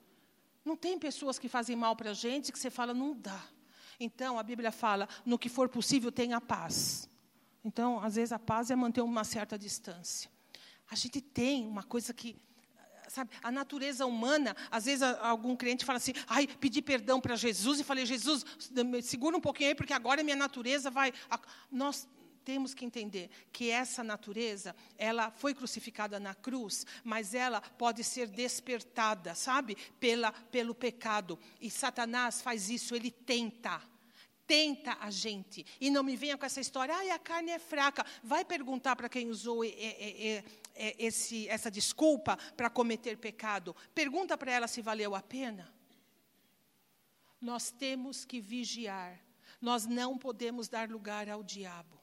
Não 0.64 0.76
tem 0.76 0.98
pessoas 0.98 1.36
que 1.36 1.48
fazem 1.48 1.74
mal 1.74 1.96
para 1.96 2.10
a 2.10 2.14
gente 2.14 2.52
que 2.52 2.58
você 2.58 2.70
fala, 2.70 2.94
não 2.94 3.12
dá. 3.12 3.44
Então, 3.98 4.38
a 4.38 4.42
Bíblia 4.42 4.70
fala, 4.70 5.08
no 5.24 5.38
que 5.38 5.48
for 5.48 5.68
possível, 5.68 6.12
tenha 6.12 6.40
paz. 6.40 7.10
Então, 7.66 7.98
às 7.98 8.14
vezes, 8.14 8.30
a 8.30 8.38
paz 8.38 8.70
é 8.70 8.76
manter 8.76 9.00
uma 9.00 9.24
certa 9.24 9.58
distância. 9.58 10.30
A 10.88 10.94
gente 10.94 11.20
tem 11.20 11.66
uma 11.66 11.82
coisa 11.82 12.14
que, 12.14 12.36
sabe, 13.08 13.32
a 13.42 13.50
natureza 13.50 14.06
humana, 14.06 14.54
às 14.70 14.84
vezes 14.84 15.02
algum 15.02 15.56
cliente 15.56 15.84
fala 15.84 15.96
assim, 15.96 16.12
ai, 16.28 16.46
pedi 16.46 16.80
perdão 16.80 17.20
para 17.20 17.34
Jesus, 17.34 17.80
e 17.80 17.84
falei, 17.84 18.06
Jesus, 18.06 18.46
segura 19.02 19.36
um 19.36 19.40
pouquinho 19.40 19.70
aí, 19.70 19.74
porque 19.74 19.92
agora 19.92 20.22
minha 20.22 20.36
natureza 20.36 20.92
vai... 20.92 21.12
Nós 21.68 22.06
temos 22.44 22.72
que 22.72 22.84
entender 22.84 23.30
que 23.50 23.68
essa 23.68 24.04
natureza, 24.04 24.72
ela 24.96 25.32
foi 25.32 25.52
crucificada 25.52 26.20
na 26.20 26.36
cruz, 26.36 26.86
mas 27.02 27.34
ela 27.34 27.60
pode 27.60 28.04
ser 28.04 28.28
despertada, 28.28 29.34
sabe, 29.34 29.76
pela, 29.98 30.30
pelo 30.30 30.72
pecado. 30.72 31.36
E 31.60 31.68
Satanás 31.68 32.40
faz 32.40 32.70
isso, 32.70 32.94
ele 32.94 33.10
tenta 33.10 33.82
tenta 34.46 34.96
a 35.00 35.10
gente. 35.10 35.64
E 35.80 35.90
não 35.90 36.02
me 36.02 36.16
venha 36.16 36.38
com 36.38 36.46
essa 36.46 36.60
história, 36.60 36.94
ah, 36.94 37.14
a 37.14 37.18
carne 37.18 37.50
é 37.50 37.58
fraca. 37.58 38.04
Vai 38.22 38.44
perguntar 38.44 38.96
para 38.96 39.08
quem 39.08 39.28
usou 39.28 39.62
esse, 39.64 41.48
essa 41.48 41.70
desculpa 41.70 42.36
para 42.56 42.70
cometer 42.70 43.16
pecado. 43.16 43.74
Pergunta 43.94 44.36
para 44.38 44.52
ela 44.52 44.68
se 44.68 44.80
valeu 44.80 45.14
a 45.14 45.22
pena. 45.22 45.72
Nós 47.40 47.70
temos 47.70 48.24
que 48.24 48.40
vigiar. 48.40 49.20
Nós 49.60 49.86
não 49.86 50.16
podemos 50.18 50.68
dar 50.68 50.88
lugar 50.88 51.28
ao 51.28 51.42
diabo. 51.42 51.96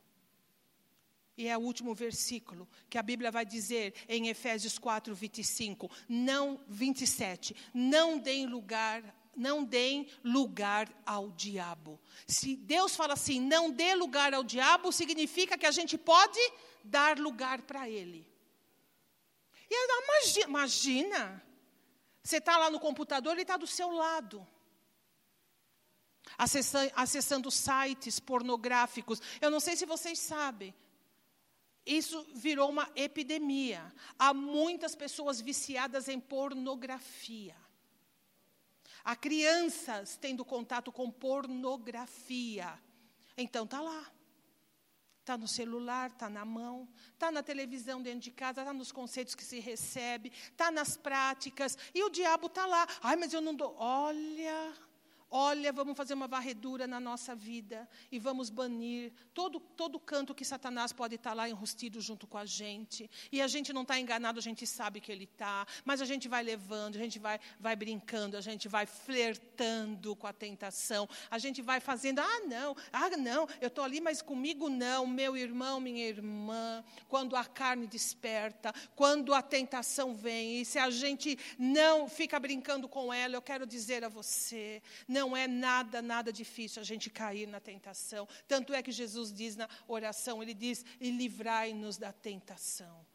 E 1.36 1.48
é 1.48 1.58
o 1.58 1.62
último 1.62 1.96
versículo 1.96 2.68
que 2.90 2.98
a 2.98 3.04
Bíblia 3.04 3.32
vai 3.32 3.46
dizer 3.46 3.96
em 4.08 4.28
Efésios 4.28 4.78
4, 4.78 5.16
25, 5.16 5.90
não 6.08 6.64
27. 6.68 7.56
Não 7.74 8.20
deem 8.20 8.46
lugar 8.46 9.04
não 9.36 9.64
deem 9.64 10.10
lugar 10.24 10.92
ao 11.06 11.32
diabo. 11.32 12.00
Se 12.28 12.56
Deus 12.56 12.96
fala 12.96 13.14
assim, 13.14 13.40
não 13.40 13.72
dê 13.72 13.96
lugar 13.96 14.34
ao 14.34 14.44
diabo, 14.44 14.92
significa 14.92 15.58
que 15.58 15.66
a 15.66 15.72
gente 15.72 15.98
pode 15.98 16.40
dar 16.84 17.18
lugar 17.18 17.62
para 17.62 17.90
ele. 17.90 18.28
E 19.70 20.04
imagina, 20.04 20.48
imagina 20.48 21.44
você 22.24 22.38
está 22.38 22.58
lá 22.58 22.72
no 22.72 22.80
computador, 22.80 23.34
ele 23.34 23.42
está 23.42 23.58
do 23.58 23.68
seu 23.68 23.92
lado. 23.92 24.48
Acessando, 26.38 26.92
acessando 26.96 27.52
sites 27.52 28.20
pornográficos. 28.20 29.22
Eu 29.42 29.52
não 29.52 29.60
sei 29.60 29.76
se 29.76 29.86
vocês 29.86 30.18
sabem, 30.20 30.74
isso 31.86 32.26
virou 32.34 32.70
uma 32.70 32.90
epidemia. 32.96 33.94
Há 34.18 34.34
muitas 34.34 34.96
pessoas 34.96 35.42
viciadas 35.42 36.08
em 36.08 36.20
pornografia. 36.20 37.56
Há 39.04 39.16
crianças 39.16 40.18
tendo 40.18 40.46
contato 40.46 40.92
com 40.92 41.12
pornografia. 41.12 42.80
Então 43.38 43.66
está 43.66 43.82
lá. 43.82 44.12
Está 45.20 45.38
no 45.38 45.48
celular, 45.48 46.10
está 46.10 46.30
na 46.30 46.44
mão, 46.44 46.86
está 47.14 47.32
na 47.32 47.42
televisão 47.42 48.02
dentro 48.02 48.20
de 48.20 48.32
casa, 48.32 48.60
está 48.60 48.74
nos 48.74 48.92
conceitos 48.92 49.34
que 49.34 49.44
se 49.44 49.58
recebe, 49.58 50.34
está 50.52 50.70
nas 50.70 50.98
práticas, 50.98 51.78
e 51.96 52.04
o 52.04 52.10
diabo 52.10 52.48
está 52.48 52.66
lá. 52.66 52.86
Ai, 53.02 53.16
mas 53.16 53.32
eu 53.34 53.40
não 53.40 53.56
dou. 53.56 53.74
Olha, 53.78 54.74
Olha, 55.36 55.74
vamos 55.74 55.98
fazer 55.98 56.14
uma 56.14 56.28
varredura 56.28 56.86
na 56.86 57.00
nossa 57.00 57.34
vida 57.34 57.90
e 58.12 58.20
vamos 58.20 58.52
banir 58.52 59.12
todo, 59.34 59.60
todo 59.60 60.00
canto 60.00 60.36
que 60.36 60.46
Satanás 60.46 60.94
pode 60.94 61.16
estar 61.16 61.34
lá 61.34 61.50
enrustido 61.50 62.00
junto 62.00 62.28
com 62.28 62.38
a 62.38 62.46
gente. 62.46 63.10
E 63.32 63.42
a 63.42 63.48
gente 63.48 63.74
não 63.74 63.82
está 63.82 64.00
enganado, 64.00 64.38
a 64.38 64.42
gente 64.44 64.68
sabe 64.68 65.02
que 65.02 65.12
ele 65.12 65.24
está, 65.24 65.66
mas 65.84 66.02
a 66.02 66.06
gente 66.06 66.28
vai 66.28 66.44
levando, 66.44 66.98
a 66.98 67.00
gente 67.00 67.18
vai, 67.18 67.40
vai 67.60 67.76
brincando, 67.76 68.38
a 68.38 68.42
gente 68.42 68.68
vai 68.68 68.86
flertando 68.86 70.16
com 70.16 70.28
a 70.28 70.34
tentação, 70.34 71.10
a 71.32 71.40
gente 71.40 71.64
vai 71.64 71.80
fazendo, 71.80 72.20
ah, 72.20 72.40
não, 72.48 72.78
ah, 72.92 73.10
não, 73.18 73.48
eu 73.60 73.70
estou 73.70 73.84
ali, 73.84 74.00
mas 74.00 74.22
comigo 74.22 74.70
não, 74.70 75.08
meu 75.08 75.36
irmão, 75.36 75.80
minha 75.80 76.06
irmã. 76.06 76.84
Quando 77.10 77.36
a 77.36 77.44
carne 77.44 77.88
desperta, 77.88 78.72
quando 78.96 79.34
a 79.34 79.42
tentação 79.42 80.14
vem, 80.14 80.62
e 80.62 80.66
se 80.66 80.78
a 80.78 80.92
gente 80.92 81.40
não 81.58 82.08
fica 82.08 82.40
brincando 82.40 82.88
com 82.88 83.12
ela, 83.12 83.36
eu 83.36 83.42
quero 83.42 83.66
dizer 83.66 84.04
a 84.04 84.10
você, 84.10 84.80
não 85.08 85.23
não 85.24 85.38
é 85.38 85.48
nada, 85.48 86.02
nada 86.02 86.34
difícil 86.34 86.82
a 86.82 86.86
gente 86.86 87.10
cair 87.10 87.48
na 87.48 87.62
tentação. 87.62 88.28
Tanto 88.46 88.74
é 88.74 88.84
que 88.84 88.92
Jesus 88.92 89.32
diz 89.32 89.56
na 89.56 89.70
oração, 89.88 90.44
ele 90.44 90.54
diz: 90.54 90.86
"E 91.00 91.10
livrai-nos 91.12 91.98
da 91.98 92.12
tentação" 92.12 93.06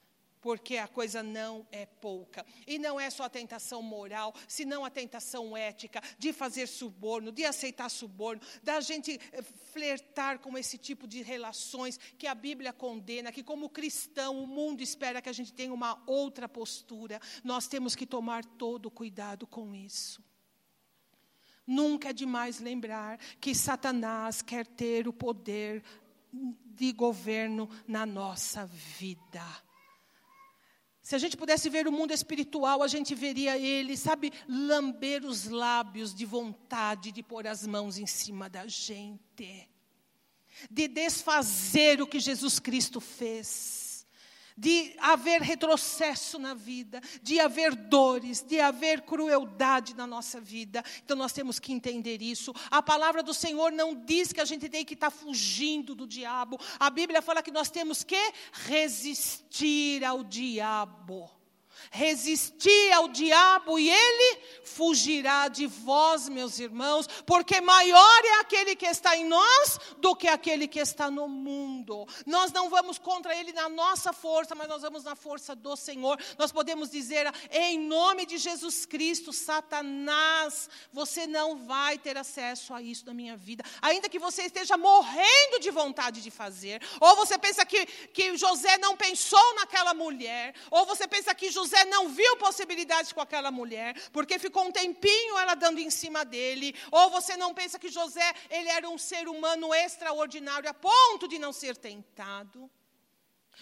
porque 0.41 0.77
a 0.77 0.87
coisa 0.87 1.21
não 1.21 1.67
é 1.71 1.85
pouca. 1.85 2.47
E 2.65 2.79
não 2.79 2.99
é 2.99 3.11
só 3.11 3.25
a 3.25 3.29
tentação 3.29 3.83
moral, 3.83 4.33
senão 4.47 4.85
a 4.85 4.91
tentação 4.91 5.57
ética, 5.57 6.01
de 6.17 6.33
fazer 6.33 6.69
suborno, 6.69 7.33
de 7.33 7.45
aceitar 7.45 7.89
suborno, 7.89 8.41
da 8.63 8.81
gente 8.81 9.21
eh, 9.33 9.43
flertar 9.73 10.39
com 10.39 10.57
esse 10.57 10.79
tipo 10.79 11.09
de 11.09 11.23
relações 11.23 11.99
que 12.17 12.29
a 12.29 12.37
Bíblia 12.37 12.73
condena, 12.73 13.33
que 13.33 13.43
como 13.43 13.69
cristão 13.69 14.45
o 14.45 14.47
mundo 14.47 14.81
espera 14.81 15.21
que 15.21 15.29
a 15.29 15.33
gente 15.33 15.53
tenha 15.53 15.75
uma 15.75 16.01
outra 16.07 16.49
postura. 16.49 17.21
Nós 17.43 17.67
temos 17.67 17.97
que 17.97 18.07
tomar 18.07 18.45
todo 18.45 18.93
cuidado 18.93 19.45
com 19.45 19.75
isso. 19.75 20.28
Nunca 21.69 22.09
é 22.09 22.13
demais 22.15 22.61
lembrar 22.61 23.21
que 23.39 23.55
Satanás 23.55 24.41
quer 24.41 24.67
ter 24.67 25.07
o 25.07 25.13
poder 25.13 25.85
de 26.33 26.93
governo 26.93 27.69
na 27.87 28.07
nossa 28.07 28.65
vida. 28.65 29.45
Se 31.03 31.15
a 31.15 31.19
gente 31.19 31.37
pudesse 31.37 31.69
ver 31.69 31.87
o 31.87 31.93
mundo 31.93 32.15
espiritual, 32.15 32.83
a 32.83 32.89
gente 32.89 33.15
veria 33.15 33.59
ele, 33.59 33.99
sabe, 33.99 34.33
lamber 34.49 35.27
os 35.27 35.45
lábios 35.45 36.15
de 36.15 36.25
vontade 36.25 37.13
de 37.13 37.23
pôr 37.23 37.47
as 37.47 37.67
mãos 37.67 37.99
em 37.99 38.07
cima 38.07 38.49
da 38.49 38.67
gente, 38.67 39.69
de 40.71 40.89
desfazer 40.89 42.01
o 42.01 42.07
que 42.07 42.19
Jesus 42.19 42.59
Cristo 42.59 42.99
fez 42.99 43.78
de 44.59 44.93
haver 44.99 45.41
retrocesso 45.41 46.37
na 46.37 46.53
vida, 46.53 47.01
de 47.23 47.39
haver 47.39 47.77
dores, 47.77 48.43
de 48.43 48.59
haver 48.59 49.03
crueldade 49.03 49.95
na 49.95 50.05
nossa 50.05 50.41
vida. 50.41 50.83
Então 51.05 51.17
nós 51.17 51.33
temos 51.33 51.61
que 51.61 51.73
entender 51.73 52.21
isso. 52.21 52.53
A 52.69 52.83
palavra 52.83 53.23
do 53.23 53.33
Senhor 53.33 53.71
não 53.71 53.95
diz 53.95 54.33
que 54.33 54.41
a 54.41 54.45
gente 54.45 54.69
tem 54.69 54.85
que 54.85 54.95
estar 54.95 55.11
fugindo 55.11 55.95
do 55.95 56.09
diabo. 56.09 56.59
A 56.81 56.91
Bíblia 56.91 57.23
fala 57.23 57.41
que 57.41 57.53
nós 57.53 57.71
temos 57.71 58.03
que 58.03 58.33
resistir 58.53 60.05
ao 60.05 60.25
diabo. 60.25 61.38
Resistir 61.91 62.93
ao 62.93 63.09
diabo 63.09 63.79
e 63.79 63.89
ele 63.89 64.41
fugirá 64.65 65.49
de 65.49 65.67
vós, 65.67 66.29
meus 66.29 66.59
irmãos, 66.59 67.07
porque 67.27 67.61
maior 67.61 68.25
é 68.25 68.41
aquele 68.41 68.77
que 68.77 68.87
está 68.87 69.17
em 69.17 69.25
nós 69.25 69.79
do 69.99 70.15
que 70.15 70.29
aquele 70.29 70.69
que 70.69 70.79
está 70.79 71.11
no 71.11 71.29
mundo. 71.29 72.07
Nós 72.27 72.53
não 72.53 72.69
vamos 72.69 72.99
contra 72.99 73.35
ele 73.35 73.53
na 73.53 73.69
nossa 73.69 74.13
força, 74.13 74.55
mas 74.55 74.69
nós 74.69 74.83
vamos 74.83 75.05
na 75.05 75.15
força 75.15 75.55
do 75.55 75.77
Senhor. 75.77 76.19
Nós 76.39 76.53
podemos 76.53 76.91
dizer, 76.91 77.33
em 77.51 77.79
nome 77.79 78.27
de 78.27 78.39
Jesus 78.39 78.87
Cristo, 78.87 79.33
Satanás, 79.33 80.69
você 80.93 81.27
não 81.27 81.57
vai 81.57 81.99
ter 81.99 82.17
acesso 82.17 82.73
a 82.73 82.81
isso 82.81 83.07
na 83.07 83.15
minha 83.15 83.37
vida, 83.37 83.65
ainda 83.83 84.09
que 84.09 84.19
você 84.19 84.43
esteja 84.43 84.77
morrendo 84.77 85.61
de 85.61 85.71
vontade 85.71 86.23
de 86.23 86.31
fazer, 86.31 86.83
ou 87.01 87.17
você 87.17 87.39
pensa 87.39 87.65
que, 87.65 87.87
que 87.87 88.37
José 88.37 88.79
não 88.79 88.97
pensou 88.97 89.55
naquela 89.55 89.93
mulher, 89.93 90.55
ou 90.71 90.87
você 90.87 91.07
pensa 91.07 91.35
que 91.35 91.51
José 91.51 91.68
José 91.69 91.85
não 91.85 92.09
viu 92.09 92.37
possibilidades 92.39 93.13
com 93.13 93.21
aquela 93.21 93.51
mulher, 93.51 93.95
porque 94.11 94.39
ficou 94.39 94.65
um 94.65 94.73
tempinho 94.73 95.37
ela 95.37 95.55
dando 95.55 95.79
em 95.79 95.91
cima 95.91 96.25
dele, 96.25 96.75
ou 96.91 97.11
você 97.11 97.37
não 97.37 97.53
pensa 97.53 97.79
que 97.79 97.91
José, 97.91 98.33
ele 98.49 98.71
era 98.71 98.89
um 98.89 98.97
ser 98.97 99.29
humano 99.29 99.75
extraordinário 99.75 100.69
a 100.69 100.73
ponto 100.73 101.29
de 101.29 101.39
não 101.39 101.53
ser 101.53 101.77
tentado. 101.77 102.71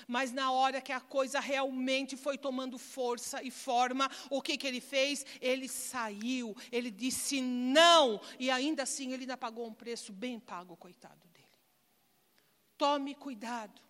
Mas 0.06 0.30
na 0.30 0.52
hora 0.52 0.80
que 0.80 0.92
a 0.92 1.00
coisa 1.00 1.40
realmente 1.40 2.16
foi 2.16 2.38
tomando 2.38 2.78
força 2.78 3.42
e 3.42 3.50
forma, 3.50 4.08
o 4.30 4.40
que, 4.40 4.56
que 4.56 4.66
ele 4.66 4.80
fez? 4.80 5.24
Ele 5.40 5.68
saiu, 5.68 6.54
ele 6.70 6.90
disse 6.90 7.40
não, 7.40 8.20
e 8.38 8.50
ainda 8.50 8.84
assim 8.84 9.12
ele 9.12 9.22
ainda 9.22 9.36
pagou 9.36 9.66
um 9.66 9.74
preço 9.74 10.12
bem 10.12 10.38
pago, 10.38 10.76
coitado 10.76 11.26
dele. 11.28 11.46
Tome 12.76 13.14
cuidado 13.14 13.85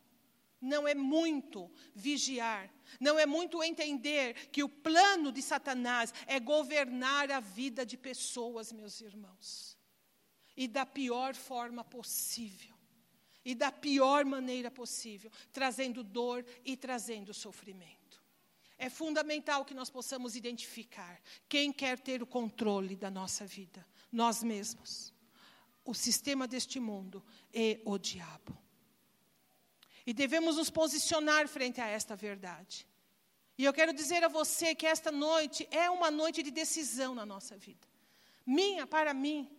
não 0.60 0.86
é 0.86 0.94
muito 0.94 1.70
vigiar, 1.94 2.72
não 3.00 3.18
é 3.18 3.26
muito 3.26 3.62
entender 3.62 4.48
que 4.50 4.62
o 4.62 4.68
plano 4.68 5.30
de 5.30 5.42
Satanás 5.42 6.12
é 6.26 6.40
governar 6.40 7.30
a 7.30 7.40
vida 7.40 7.84
de 7.84 7.96
pessoas, 7.96 8.72
meus 8.72 9.00
irmãos. 9.00 9.76
E 10.56 10.66
da 10.66 10.86
pior 10.86 11.34
forma 11.34 11.84
possível. 11.84 12.74
E 13.44 13.54
da 13.54 13.70
pior 13.70 14.24
maneira 14.24 14.70
possível, 14.70 15.30
trazendo 15.52 16.02
dor 16.02 16.44
e 16.64 16.76
trazendo 16.76 17.32
sofrimento. 17.32 17.96
É 18.78 18.90
fundamental 18.90 19.64
que 19.64 19.74
nós 19.74 19.88
possamos 19.88 20.36
identificar 20.36 21.20
quem 21.48 21.72
quer 21.72 21.98
ter 21.98 22.22
o 22.22 22.26
controle 22.26 22.96
da 22.96 23.10
nossa 23.10 23.46
vida, 23.46 23.86
nós 24.10 24.42
mesmos. 24.42 25.14
O 25.84 25.94
sistema 25.94 26.48
deste 26.48 26.80
mundo 26.80 27.24
e 27.54 27.80
o 27.84 27.96
diabo. 27.96 28.65
E 30.06 30.14
devemos 30.14 30.56
nos 30.56 30.70
posicionar 30.70 31.48
frente 31.48 31.80
a 31.80 31.86
esta 31.86 32.14
verdade. 32.14 32.86
E 33.58 33.64
eu 33.64 33.72
quero 33.72 33.92
dizer 33.92 34.22
a 34.22 34.28
você 34.28 34.74
que 34.74 34.86
esta 34.86 35.10
noite 35.10 35.66
é 35.70 35.90
uma 35.90 36.10
noite 36.10 36.42
de 36.42 36.50
decisão 36.50 37.14
na 37.14 37.26
nossa 37.26 37.56
vida. 37.56 37.88
Minha 38.46 38.86
para 38.86 39.12
mim, 39.12 39.50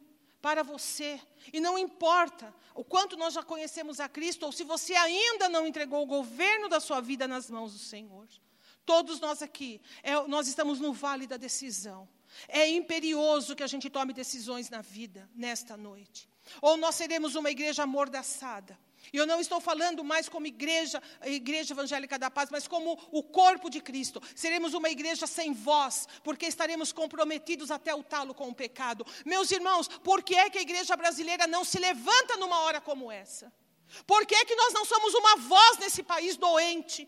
para 0.41 0.63
você. 0.63 1.19
E 1.51 1.59
não 1.59 1.77
importa 1.77 2.53
o 2.73 2.83
quanto 2.83 3.17
nós 3.17 3.33
já 3.33 3.43
conhecemos 3.43 3.99
a 3.99 4.07
Cristo, 4.07 4.45
ou 4.45 4.51
se 4.51 4.63
você 4.63 4.93
ainda 4.95 5.49
não 5.49 5.67
entregou 5.67 6.03
o 6.03 6.07
governo 6.07 6.69
da 6.69 6.79
sua 6.79 7.01
vida 7.01 7.27
nas 7.27 7.49
mãos 7.49 7.73
do 7.73 7.79
Senhor. 7.79 8.27
Todos 8.85 9.19
nós 9.19 9.41
aqui, 9.41 9.81
é, 10.01 10.13
nós 10.27 10.47
estamos 10.47 10.79
no 10.79 10.93
vale 10.93 11.27
da 11.27 11.35
decisão. 11.35 12.07
É 12.47 12.69
imperioso 12.69 13.55
que 13.55 13.63
a 13.63 13.67
gente 13.67 13.89
tome 13.89 14.13
decisões 14.13 14.69
na 14.69 14.81
vida, 14.81 15.29
nesta 15.35 15.75
noite. 15.75 16.29
Ou 16.61 16.77
nós 16.77 16.95
seremos 16.95 17.35
uma 17.35 17.51
igreja 17.51 17.83
amordaçada 17.83 18.79
e 19.11 19.17
eu 19.17 19.25
não 19.25 19.39
estou 19.39 19.59
falando 19.59 20.03
mais 20.03 20.27
como 20.29 20.47
igreja, 20.47 21.01
igreja 21.25 21.73
evangélica 21.73 22.17
da 22.17 22.29
paz, 22.29 22.49
mas 22.51 22.67
como 22.67 22.99
o 23.11 23.23
corpo 23.23 23.69
de 23.69 23.81
Cristo. 23.81 24.21
Seremos 24.35 24.73
uma 24.73 24.89
igreja 24.89 25.27
sem 25.27 25.53
voz, 25.53 26.07
porque 26.23 26.45
estaremos 26.45 26.91
comprometidos 26.91 27.71
até 27.71 27.93
o 27.93 28.03
talo 28.03 28.33
com 28.33 28.49
o 28.49 28.55
pecado. 28.55 29.05
Meus 29.25 29.51
irmãos, 29.51 29.87
por 29.87 30.23
que 30.23 30.35
é 30.35 30.49
que 30.49 30.57
a 30.57 30.61
igreja 30.61 30.95
brasileira 30.95 31.47
não 31.47 31.63
se 31.63 31.79
levanta 31.79 32.37
numa 32.37 32.59
hora 32.61 32.81
como 32.81 33.11
essa? 33.11 33.51
Por 34.05 34.25
que 34.25 34.35
é 34.35 34.45
que 34.45 34.55
nós 34.55 34.73
não 34.73 34.85
somos 34.85 35.13
uma 35.13 35.37
voz 35.37 35.77
nesse 35.77 36.03
país 36.03 36.35
doente? 36.35 37.07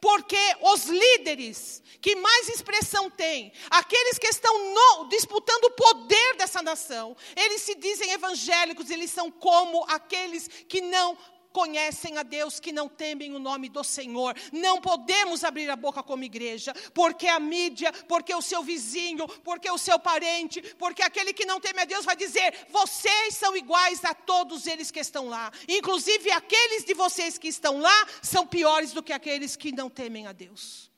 Porque 0.00 0.38
os 0.60 0.84
líderes 0.86 1.82
que 2.00 2.16
mais 2.16 2.48
expressão 2.48 3.10
têm, 3.10 3.52
aqueles 3.70 4.18
que 4.18 4.28
estão 4.28 4.74
no, 4.74 5.08
disputando 5.08 5.64
o 5.64 5.70
poder 5.72 6.36
dessa 6.36 6.62
nação, 6.62 7.16
eles 7.36 7.62
se 7.62 7.74
dizem 7.74 8.12
evangélicos, 8.12 8.90
eles 8.90 9.10
são 9.10 9.30
como 9.30 9.84
aqueles 9.88 10.48
que 10.68 10.80
não 10.80 11.16
conhecem 11.52 12.18
a 12.18 12.22
Deus, 12.22 12.60
que 12.60 12.72
não 12.72 12.88
temem 12.88 13.34
o 13.34 13.38
nome 13.38 13.68
do 13.68 13.82
Senhor. 13.82 14.34
Não 14.52 14.80
podemos 14.80 15.44
abrir 15.44 15.70
a 15.70 15.76
boca 15.76 16.02
como 16.02 16.24
igreja, 16.24 16.74
porque 16.94 17.26
a 17.26 17.40
mídia, 17.40 17.92
porque 18.08 18.34
o 18.34 18.42
seu 18.42 18.62
vizinho, 18.62 19.26
porque 19.42 19.70
o 19.70 19.78
seu 19.78 19.98
parente, 19.98 20.60
porque 20.78 21.02
aquele 21.02 21.32
que 21.32 21.46
não 21.46 21.60
teme 21.60 21.82
a 21.82 21.84
Deus 21.84 22.04
vai 22.04 22.16
dizer: 22.16 22.66
vocês 22.68 23.34
são 23.34 23.56
iguais 23.56 24.04
a 24.04 24.14
todos 24.14 24.66
eles 24.66 24.90
que 24.90 25.00
estão 25.00 25.28
lá. 25.28 25.52
Inclusive 25.68 26.30
aqueles 26.30 26.84
de 26.84 26.94
vocês 26.94 27.38
que 27.38 27.48
estão 27.48 27.78
lá 27.78 28.06
são 28.22 28.46
piores 28.46 28.92
do 28.92 29.02
que 29.02 29.12
aqueles 29.12 29.56
que 29.56 29.72
não 29.72 29.88
temem 29.88 30.26
a 30.26 30.32
Deus. 30.32 30.89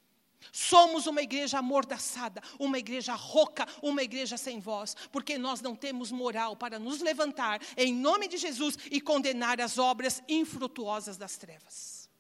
Somos 0.53 1.07
uma 1.07 1.23
igreja 1.23 1.59
amordaçada, 1.59 2.43
uma 2.59 2.79
igreja 2.79 3.15
rouca, 3.15 3.67
uma 3.81 4.03
igreja 4.03 4.37
sem 4.37 4.61
voz, 4.61 4.95
porque 5.11 5.39
nós 5.39 5.63
não 5.63 5.75
temos 5.75 6.13
moral 6.13 6.55
para 6.55 6.79
nos 6.79 7.01
levantar 7.01 7.59
em 7.75 7.95
nome 7.95 8.29
de 8.29 8.37
Jesus 8.37 8.77
e 8.91 9.01
condenar 9.01 9.63
as 9.63 9.79
obras 9.79 10.23
infrutuosas 10.29 11.17
das 11.17 11.39
trevas. 11.39 12.11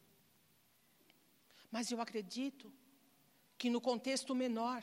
Mas 1.70 1.90
eu 1.90 2.00
acredito 2.00 2.72
que 3.59 3.68
no 3.68 3.82
contexto 3.82 4.34
menor 4.34 4.82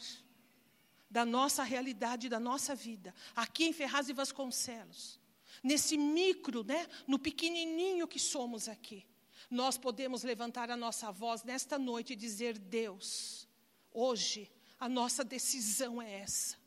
da 1.09 1.25
nossa 1.25 1.63
realidade, 1.63 2.29
da 2.29 2.39
nossa 2.39 2.75
vida, 2.75 3.15
aqui 3.35 3.65
em 3.65 3.73
Ferraz 3.73 4.09
e 4.09 4.13
Vasconcelos, 4.13 5.19
nesse 5.63 5.97
micro, 5.97 6.63
né, 6.63 6.87
no 7.07 7.17
pequenininho 7.17 8.07
que 8.07 8.19
somos 8.19 8.69
aqui, 8.69 9.07
nós 9.49 9.77
podemos 9.77 10.23
levantar 10.23 10.69
a 10.69 10.77
nossa 10.77 11.11
voz 11.11 11.43
nesta 11.43 11.79
noite 11.79 12.13
e 12.13 12.15
dizer: 12.15 12.57
Deus, 12.57 13.47
hoje 13.91 14.51
a 14.79 14.87
nossa 14.87 15.23
decisão 15.23 16.01
é 16.01 16.19
essa. 16.19 16.57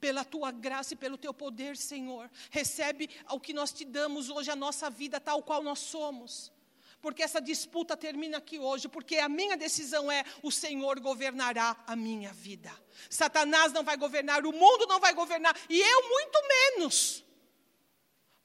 Pela 0.00 0.24
tua 0.24 0.50
graça 0.50 0.94
e 0.94 0.96
pelo 0.96 1.18
teu 1.18 1.34
poder, 1.34 1.76
Senhor, 1.76 2.30
recebe 2.50 3.10
o 3.30 3.40
que 3.40 3.52
nós 3.52 3.72
te 3.72 3.84
damos 3.84 4.30
hoje, 4.30 4.50
a 4.50 4.56
nossa 4.56 4.88
vida 4.88 5.20
tal 5.20 5.42
qual 5.42 5.62
nós 5.62 5.80
somos. 5.80 6.52
Porque 7.00 7.22
essa 7.22 7.40
disputa 7.40 7.96
termina 7.96 8.38
aqui 8.38 8.58
hoje, 8.58 8.88
porque 8.88 9.18
a 9.18 9.28
minha 9.28 9.56
decisão 9.56 10.10
é: 10.10 10.24
o 10.42 10.50
Senhor 10.50 10.98
governará 11.00 11.76
a 11.86 11.94
minha 11.94 12.32
vida. 12.32 12.72
Satanás 13.10 13.72
não 13.72 13.84
vai 13.84 13.96
governar, 13.96 14.44
o 14.46 14.52
mundo 14.52 14.86
não 14.86 14.98
vai 14.98 15.12
governar, 15.14 15.56
e 15.68 15.80
eu 15.80 16.08
muito 16.08 16.38
menos. 16.48 17.24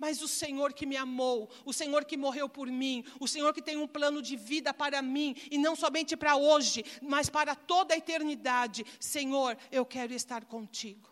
Mas 0.04 0.22
o 0.22 0.28
Senhor 0.28 0.74
que 0.74 0.86
me 0.86 0.98
amou, 0.98 1.50
o 1.64 1.72
Senhor 1.72 2.04
que 2.04 2.18
morreu 2.18 2.50
por 2.50 2.68
mim, 2.68 3.06
o 3.22 3.26
Senhor 3.26 3.54
que 3.54 3.62
tem 3.62 3.78
um 3.78 3.88
plano 3.88 4.22
de 4.22 4.36
vida 4.36 4.74
para 4.74 5.02
mim, 5.02 5.34
e 5.50 5.58
não 5.58 5.78
somente 5.78 6.18
para 6.18 6.36
hoje, 6.36 6.84
mas 7.02 7.30
para 7.30 7.56
toda 7.56 7.94
a 7.94 7.98
eternidade. 7.98 8.86
Senhor, 9.00 9.58
eu 9.72 9.86
quero 9.86 10.14
estar 10.14 10.44
contigo. 10.44 11.10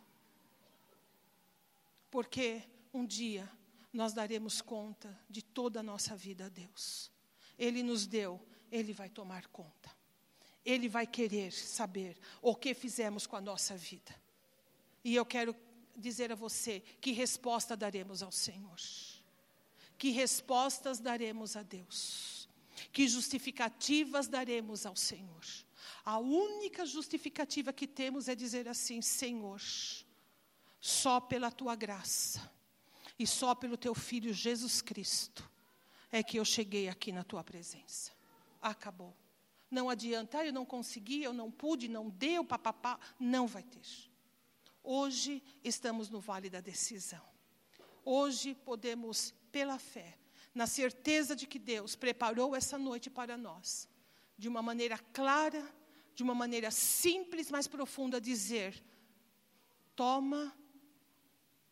Porque 2.10 2.64
um 2.94 3.06
dia 3.06 3.50
nós 3.94 4.12
daremos 4.12 4.62
conta 4.62 5.18
de 5.30 5.42
toda 5.42 5.80
a 5.80 5.84
nossa 5.84 6.14
vida 6.14 6.48
a 6.48 6.50
Deus. 6.50 7.10
Ele 7.58 7.82
nos 7.84 8.06
deu, 8.06 8.46
Ele 8.70 8.92
vai 8.92 9.08
tomar 9.08 9.48
conta. 9.48 9.90
Ele 10.66 10.90
vai 10.90 11.08
querer 11.08 11.54
saber 11.54 12.18
o 12.42 12.54
que 12.54 12.74
fizemos 12.74 13.26
com 13.26 13.38
a 13.38 13.42
nossa 13.42 13.74
vida. 13.74 14.14
E 15.02 15.16
eu 15.16 15.26
quero 15.26 15.56
dizer 15.96 16.32
a 16.32 16.36
você 16.36 16.82
que 17.00 17.12
resposta 17.12 17.76
daremos 17.76 18.22
ao 18.22 18.32
Senhor. 18.32 18.80
Que 19.98 20.10
respostas 20.10 21.00
daremos 21.00 21.56
a 21.56 21.64
Deus. 21.64 22.50
Que 22.92 23.08
justificativas 23.08 24.28
daremos 24.28 24.86
ao 24.86 24.96
Senhor. 24.96 25.46
A 26.04 26.18
única 26.18 26.86
justificativa 26.86 27.72
que 27.72 27.88
temos 27.88 28.28
é 28.28 28.36
dizer 28.36 28.68
assim: 28.68 29.02
Senhor, 29.02 29.62
só 30.80 31.20
pela 31.20 31.52
tua 31.52 31.76
graça 31.76 32.52
e 33.18 33.28
só 33.28 33.54
pelo 33.54 33.78
teu 33.78 33.94
filho 33.94 34.34
Jesus 34.34 34.82
Cristo 34.82 35.50
é 36.12 36.24
que 36.24 36.38
eu 36.38 36.46
cheguei 36.46 36.90
aqui 36.90 37.12
na 37.12 37.24
tua 37.24 37.44
presença. 37.44 38.12
Acabou. 38.62 39.16
Não 39.70 39.90
adianta, 39.90 40.40
ah, 40.40 40.46
eu 40.46 40.52
não 40.52 40.66
consegui, 40.66 41.24
eu 41.24 41.32
não 41.32 41.50
pude, 41.50 41.88
não 41.88 42.10
deu, 42.10 42.44
papapá. 42.44 43.00
Não 43.18 43.48
vai 43.48 43.64
ter. 43.64 44.11
Hoje 44.84 45.44
estamos 45.64 46.10
no 46.10 46.20
vale 46.20 46.50
da 46.50 46.60
decisão. 46.60 47.22
Hoje 48.04 48.56
podemos, 48.56 49.34
pela 49.52 49.78
fé, 49.78 50.18
na 50.54 50.66
certeza 50.66 51.36
de 51.36 51.46
que 51.46 51.60
Deus 51.60 51.96
preparou 51.96 52.56
essa 52.56 52.78
noite 52.78 53.10
para 53.10 53.38
nós, 53.38 53.88
de 54.38 54.48
uma 54.48 54.62
maneira 54.62 54.98
clara, 54.98 55.64
de 56.16 56.24
uma 56.24 56.34
maneira 56.34 56.72
simples, 56.72 57.52
mas 57.52 57.68
profunda, 57.68 58.20
dizer: 58.20 58.84
toma 59.96 60.56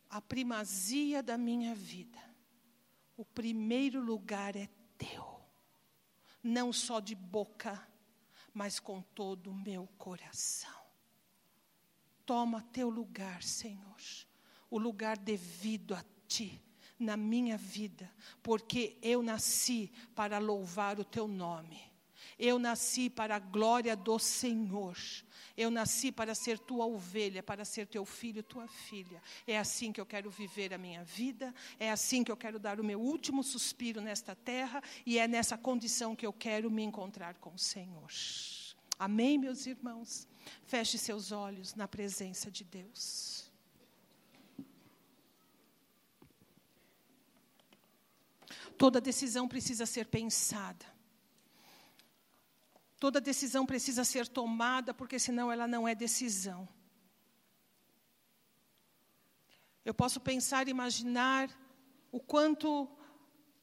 a 0.10 0.22
primazia 0.22 1.22
da 1.22 1.38
minha 1.38 1.76
vida. 1.76 2.20
O 3.18 3.26
primeiro 3.26 4.00
lugar 4.02 4.56
é 4.56 4.70
teu. 4.98 5.40
Não 6.42 6.72
só 6.72 7.00
de 7.00 7.16
boca, 7.16 7.86
mas 8.54 8.80
com 8.80 9.02
todo 9.02 9.52
o 9.52 9.54
meu 9.54 9.88
coração. 9.98 10.79
Toma 12.30 12.62
teu 12.72 12.92
lugar, 12.92 13.42
Senhor, 13.42 13.98
o 14.70 14.78
lugar 14.78 15.18
devido 15.18 15.96
a 15.96 16.06
ti 16.28 16.62
na 17.00 17.18
minha 17.18 17.58
vida, 17.58 18.08
porque 18.44 19.00
eu 19.02 19.24
nasci 19.24 19.92
para 20.14 20.38
louvar 20.38 21.00
o 21.00 21.04
teu 21.04 21.28
nome. 21.28 21.82
Eu 22.38 22.60
nasci 22.60 23.10
para 23.10 23.38
a 23.38 23.40
glória 23.40 23.96
do 23.96 24.20
Senhor. 24.20 24.96
Eu 25.58 25.72
nasci 25.72 26.12
para 26.12 26.36
ser 26.36 26.60
tua 26.60 26.86
ovelha, 26.86 27.42
para 27.42 27.66
ser 27.66 27.88
teu 27.88 28.06
filho, 28.06 28.44
tua 28.44 28.68
filha. 28.68 29.24
É 29.48 29.58
assim 29.58 29.92
que 29.92 30.00
eu 30.00 30.06
quero 30.06 30.30
viver 30.30 30.72
a 30.72 30.78
minha 30.78 31.04
vida, 31.04 31.52
é 31.80 31.90
assim 31.90 32.24
que 32.24 32.32
eu 32.32 32.38
quero 32.38 32.60
dar 32.60 32.80
o 32.80 32.84
meu 32.84 33.02
último 33.02 33.42
suspiro 33.44 34.02
nesta 34.02 34.36
terra, 34.36 34.84
e 35.04 35.18
é 35.18 35.28
nessa 35.28 35.58
condição 35.58 36.16
que 36.16 36.28
eu 36.28 36.32
quero 36.32 36.70
me 36.70 36.84
encontrar 36.84 37.40
com 37.40 37.56
o 37.56 37.58
Senhor. 37.58 38.12
Amém, 39.00 39.36
meus 39.40 39.66
irmãos? 39.66 40.29
Feche 40.64 40.98
seus 40.98 41.32
olhos 41.32 41.76
na 41.76 41.88
presença 41.88 42.50
de 42.52 42.64
Deus. 42.64 43.50
Toda 48.78 49.02
decisão 49.02 49.48
precisa 49.48 49.86
ser 49.86 50.06
pensada. 50.06 50.86
Toda 53.00 53.20
decisão 53.20 53.66
precisa 53.66 54.04
ser 54.04 54.28
tomada, 54.28 54.94
porque 54.94 55.20
senão 55.20 55.52
ela 55.52 55.68
não 55.68 55.88
é 55.88 55.96
decisão. 55.96 56.68
Eu 59.84 59.94
posso 59.94 60.20
pensar 60.20 60.68
e 60.68 60.72
imaginar 60.72 61.50
o 62.12 62.20
quanto 62.20 62.90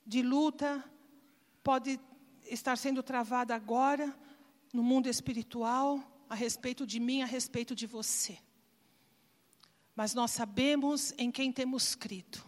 de 0.06 0.22
luta 0.22 0.84
pode 1.62 2.00
estar 2.44 2.76
sendo 2.76 3.02
travada 3.02 3.54
agora 3.54 4.14
no 4.72 4.82
mundo 4.82 5.08
espiritual 5.08 6.00
a 6.28 6.34
respeito 6.34 6.86
de 6.86 6.98
mim, 6.98 7.22
a 7.22 7.26
respeito 7.26 7.74
de 7.74 7.86
você. 7.86 8.38
Mas 9.94 10.14
nós 10.14 10.30
sabemos 10.30 11.14
em 11.16 11.30
quem 11.30 11.50
temos 11.50 11.94
crido. 11.94 12.42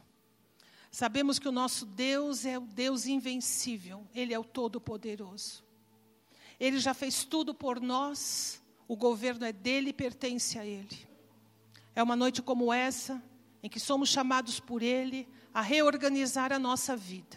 Sabemos 0.90 1.38
que 1.38 1.48
o 1.48 1.52
nosso 1.52 1.86
Deus 1.86 2.44
é 2.44 2.58
o 2.58 2.62
Deus 2.62 3.06
invencível, 3.06 4.06
Ele 4.14 4.34
é 4.34 4.38
o 4.38 4.44
Todo-Poderoso. 4.44 5.64
Ele 6.58 6.78
já 6.78 6.92
fez 6.92 7.24
tudo 7.24 7.54
por 7.54 7.80
nós, 7.80 8.62
o 8.86 8.96
governo 8.96 9.44
é 9.44 9.52
dele 9.52 9.90
e 9.90 9.92
pertence 9.92 10.58
a 10.58 10.66
Ele. 10.66 11.06
É 11.94 12.02
uma 12.02 12.16
noite 12.16 12.42
como 12.42 12.72
essa, 12.72 13.22
em 13.62 13.68
que 13.68 13.78
somos 13.78 14.08
chamados 14.08 14.58
por 14.58 14.82
Ele 14.82 15.28
a 15.52 15.60
reorganizar 15.60 16.52
a 16.52 16.58
nossa 16.58 16.96
vida, 16.96 17.36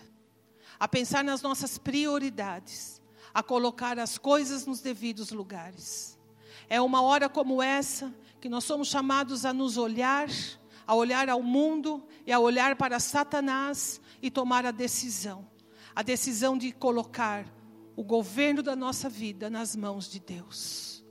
a 0.79 0.87
pensar 0.87 1.23
nas 1.23 1.41
nossas 1.41 1.77
prioridades, 1.77 3.01
a 3.33 3.43
colocar 3.43 3.99
as 3.99 4.17
coisas 4.17 4.65
nos 4.65 4.81
devidos 4.81 5.31
lugares. 5.31 6.17
É 6.71 6.79
uma 6.79 7.01
hora 7.01 7.27
como 7.27 7.61
essa 7.61 8.15
que 8.39 8.47
nós 8.47 8.63
somos 8.63 8.87
chamados 8.87 9.43
a 9.43 9.51
nos 9.51 9.75
olhar, 9.75 10.29
a 10.87 10.95
olhar 10.95 11.27
ao 11.27 11.43
mundo 11.43 12.01
e 12.25 12.31
a 12.31 12.39
olhar 12.39 12.77
para 12.77 12.97
Satanás 12.97 13.99
e 14.21 14.31
tomar 14.31 14.65
a 14.65 14.71
decisão. 14.71 15.45
A 15.93 16.01
decisão 16.01 16.57
de 16.57 16.71
colocar 16.71 17.45
o 17.93 18.05
governo 18.05 18.63
da 18.63 18.73
nossa 18.73 19.09
vida 19.09 19.49
nas 19.49 19.75
mãos 19.75 20.09
de 20.09 20.21
Deus. 20.21 21.03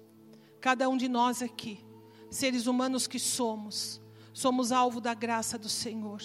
Cada 0.63 0.89
um 0.89 0.97
de 0.97 1.11
nós 1.11 1.43
aqui, 1.43 1.85
seres 2.31 2.67
humanos 2.67 3.07
que 3.07 3.19
somos, 3.19 4.01
somos 4.33 4.73
alvo 4.73 4.99
da 4.99 5.13
graça 5.13 5.59
do 5.59 5.69
Senhor. 5.69 6.23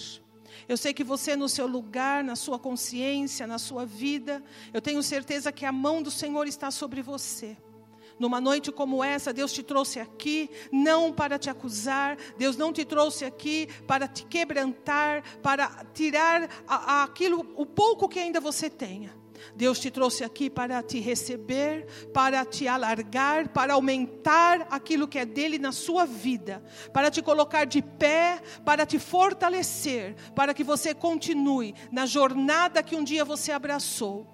Eu 0.66 0.78
sei 0.78 0.94
que 0.94 1.04
você, 1.04 1.36
no 1.36 1.46
seu 1.46 1.66
lugar, 1.66 2.24
na 2.24 2.36
sua 2.36 2.58
consciência, 2.58 3.46
na 3.46 3.58
sua 3.58 3.84
vida, 3.84 4.42
eu 4.72 4.80
tenho 4.80 5.02
certeza 5.02 5.52
que 5.52 5.66
a 5.66 5.72
mão 5.72 6.02
do 6.02 6.10
Senhor 6.10 6.46
está 6.48 6.70
sobre 6.70 7.02
você. 7.02 7.54
Numa 8.18 8.40
noite 8.40 8.72
como 8.72 9.04
essa, 9.04 9.32
Deus 9.32 9.52
te 9.52 9.62
trouxe 9.62 10.00
aqui 10.00 10.50
não 10.72 11.12
para 11.12 11.38
te 11.38 11.50
acusar, 11.50 12.16
Deus 12.38 12.56
não 12.56 12.72
te 12.72 12.84
trouxe 12.84 13.24
aqui 13.24 13.68
para 13.86 14.08
te 14.08 14.24
quebrantar, 14.24 15.22
para 15.42 15.84
tirar 15.92 16.48
aquilo, 16.66 17.46
o 17.56 17.66
pouco 17.66 18.08
que 18.08 18.18
ainda 18.18 18.40
você 18.40 18.70
tenha. 18.70 19.14
Deus 19.54 19.78
te 19.78 19.90
trouxe 19.90 20.24
aqui 20.24 20.50
para 20.50 20.82
te 20.82 21.00
receber, 21.00 21.86
para 22.12 22.44
te 22.44 22.66
alargar, 22.66 23.48
para 23.50 23.74
aumentar 23.74 24.66
aquilo 24.70 25.06
que 25.06 25.18
é 25.18 25.24
dele 25.24 25.58
na 25.58 25.72
sua 25.72 26.04
vida, 26.04 26.62
para 26.92 27.10
te 27.10 27.22
colocar 27.22 27.64
de 27.64 27.82
pé, 27.82 28.40
para 28.64 28.86
te 28.86 28.98
fortalecer, 28.98 30.14
para 30.34 30.54
que 30.54 30.64
você 30.64 30.94
continue 30.94 31.74
na 31.92 32.06
jornada 32.06 32.82
que 32.82 32.96
um 32.96 33.04
dia 33.04 33.24
você 33.24 33.52
abraçou 33.52 34.26